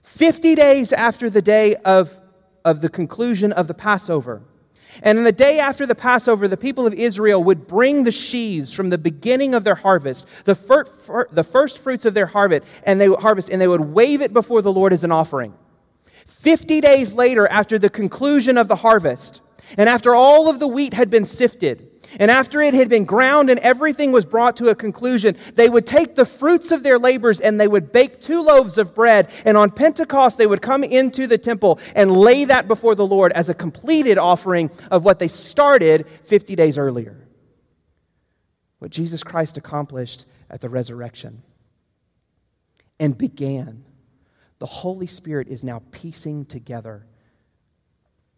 50 0.01 0.55
days 0.55 0.93
after 0.93 1.29
the 1.29 1.41
day 1.41 1.75
of, 1.77 2.19
of 2.63 2.81
the 2.81 2.89
conclusion 2.89 3.51
of 3.51 3.67
the 3.67 3.73
Passover. 3.73 4.43
And 5.01 5.17
in 5.17 5.23
the 5.23 5.31
day 5.31 5.59
after 5.59 5.85
the 5.85 5.95
Passover, 5.95 6.47
the 6.47 6.57
people 6.57 6.85
of 6.85 6.93
Israel 6.93 7.43
would 7.43 7.67
bring 7.67 8.03
the 8.03 8.11
sheaves 8.11 8.73
from 8.73 8.89
the 8.89 8.97
beginning 8.97 9.55
of 9.55 9.63
their 9.63 9.75
harvest, 9.75 10.27
the, 10.45 10.55
fir- 10.55 10.85
fir- 10.85 11.27
the 11.31 11.43
first 11.43 11.79
fruits 11.79 12.05
of 12.05 12.13
their 12.13 12.27
harvest, 12.27 12.67
and 12.83 13.01
they 13.01 13.09
would 13.09 13.19
harvest, 13.19 13.49
and 13.49 13.61
they 13.61 13.67
would 13.67 13.81
wave 13.81 14.21
it 14.21 14.33
before 14.33 14.61
the 14.61 14.71
Lord 14.71 14.93
as 14.93 15.03
an 15.03 15.11
offering. 15.11 15.53
Fifty 16.25 16.81
days 16.81 17.13
later, 17.13 17.47
after 17.47 17.79
the 17.79 17.89
conclusion 17.89 18.57
of 18.57 18.67
the 18.67 18.75
harvest, 18.77 19.41
and 19.77 19.89
after 19.89 20.13
all 20.13 20.49
of 20.49 20.59
the 20.59 20.67
wheat 20.67 20.93
had 20.93 21.09
been 21.09 21.25
sifted, 21.25 21.89
and 22.19 22.29
after 22.29 22.61
it 22.61 22.73
had 22.73 22.89
been 22.89 23.05
ground 23.05 23.49
and 23.49 23.59
everything 23.59 24.11
was 24.11 24.25
brought 24.25 24.57
to 24.57 24.69
a 24.69 24.75
conclusion, 24.75 25.37
they 25.55 25.69
would 25.69 25.87
take 25.87 26.15
the 26.15 26.25
fruits 26.25 26.71
of 26.71 26.83
their 26.83 26.99
labors 26.99 27.39
and 27.39 27.59
they 27.59 27.67
would 27.67 27.91
bake 27.91 28.21
two 28.21 28.41
loaves 28.41 28.77
of 28.77 28.93
bread. 28.93 29.29
And 29.45 29.57
on 29.57 29.69
Pentecost, 29.71 30.37
they 30.37 30.47
would 30.47 30.61
come 30.61 30.83
into 30.83 31.27
the 31.27 31.37
temple 31.37 31.79
and 31.95 32.11
lay 32.11 32.45
that 32.45 32.67
before 32.67 32.95
the 32.95 33.05
Lord 33.05 33.31
as 33.33 33.49
a 33.49 33.53
completed 33.53 34.17
offering 34.17 34.69
of 34.91 35.05
what 35.05 35.19
they 35.19 35.27
started 35.27 36.07
50 36.07 36.55
days 36.55 36.77
earlier. 36.77 37.27
What 38.79 38.91
Jesus 38.91 39.23
Christ 39.23 39.57
accomplished 39.57 40.25
at 40.49 40.61
the 40.61 40.69
resurrection 40.69 41.41
and 42.99 43.17
began. 43.17 43.85
The 44.59 44.65
Holy 44.65 45.07
Spirit 45.07 45.47
is 45.47 45.63
now 45.63 45.81
piecing 45.91 46.45
together 46.45 47.05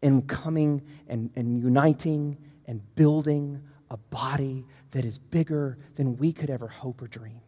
and 0.01 0.27
coming 0.27 0.81
and, 1.07 1.31
and 1.35 1.59
uniting 1.59 2.37
and 2.67 2.81
building 2.95 3.61
a 3.89 3.97
body 3.97 4.65
that 4.91 5.05
is 5.05 5.17
bigger 5.17 5.77
than 5.95 6.17
we 6.17 6.33
could 6.33 6.49
ever 6.49 6.67
hope 6.67 7.01
or 7.01 7.07
dream, 7.07 7.41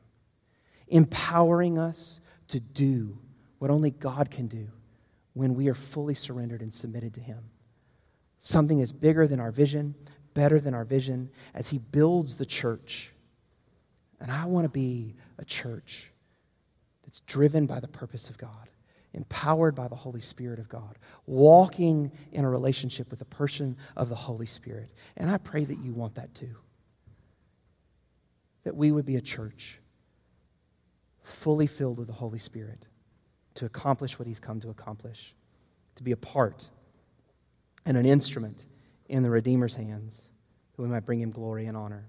empowering 0.88 1.78
us 1.78 2.20
to 2.50 2.60
do 2.60 3.18
what 3.60 3.72
only 3.72 3.92
God 3.92 4.30
can 4.30 4.48
do 4.48 4.68
when 5.34 5.56
we 5.56 5.68
are 5.68 5.76
fully 5.76 6.14
surrendered 6.14 6.62
and 6.62 6.74
submitted 6.74 7.14
to 7.16 7.22
Him. 7.22 7.44
Something 8.40 8.80
is 8.80 8.92
bigger 8.92 9.28
than 9.28 9.40
our 9.40 9.52
vision, 9.52 9.96
better 10.34 10.60
than 10.60 10.74
our 10.74 10.86
vision, 10.86 11.30
as 11.54 11.70
He 11.70 11.80
builds 11.80 12.36
the 12.36 12.46
church. 12.46 13.14
And 14.20 14.32
I 14.32 14.46
want 14.46 14.66
to 14.66 14.70
be 14.70 15.16
a 15.38 15.46
church 15.46 16.12
that's 17.04 17.20
driven 17.22 17.66
by 17.66 17.80
the 17.80 17.88
purpose 17.88 18.30
of 18.30 18.38
God 18.38 18.70
empowered 19.18 19.76
by 19.76 19.88
the 19.88 19.96
Holy 19.96 20.22
Spirit 20.22 20.60
of 20.60 20.70
God, 20.70 20.98
walking 21.26 22.12
in 22.32 22.46
a 22.46 22.50
relationship 22.50 23.10
with 23.10 23.20
the 23.20 23.26
person 23.26 23.76
of 23.96 24.10
the 24.10 24.16
Holy 24.16 24.46
Spirit. 24.46 24.92
And 25.18 25.30
I 25.30 25.40
pray 25.40 25.66
that 25.66 25.80
you 25.80 25.92
want 25.92 26.16
that 26.16 26.34
too. 26.36 26.56
That 28.64 28.76
we 28.76 28.92
would 28.92 29.06
be 29.06 29.16
a 29.16 29.22
church 29.22 29.80
fully 31.24 31.68
filled 31.68 31.98
with 31.98 32.08
the 32.08 32.14
Holy 32.14 32.40
Spirit 32.40 32.86
to 33.56 33.66
accomplish 33.66 34.20
what 34.20 34.28
He's 34.28 34.40
come 34.40 34.60
to 34.60 34.70
accomplish, 34.70 35.34
to 35.96 36.04
be 36.04 36.12
a 36.12 36.18
part 36.18 36.70
and 37.86 37.98
an 37.98 38.06
instrument 38.06 38.66
in 39.10 39.24
the 39.24 39.32
Redeemer's 39.32 39.74
hands, 39.74 40.30
that 40.76 40.82
we 40.84 40.88
might 40.88 41.06
bring 41.06 41.20
Him 41.20 41.32
glory 41.32 41.66
and 41.66 41.76
honor. 41.76 42.08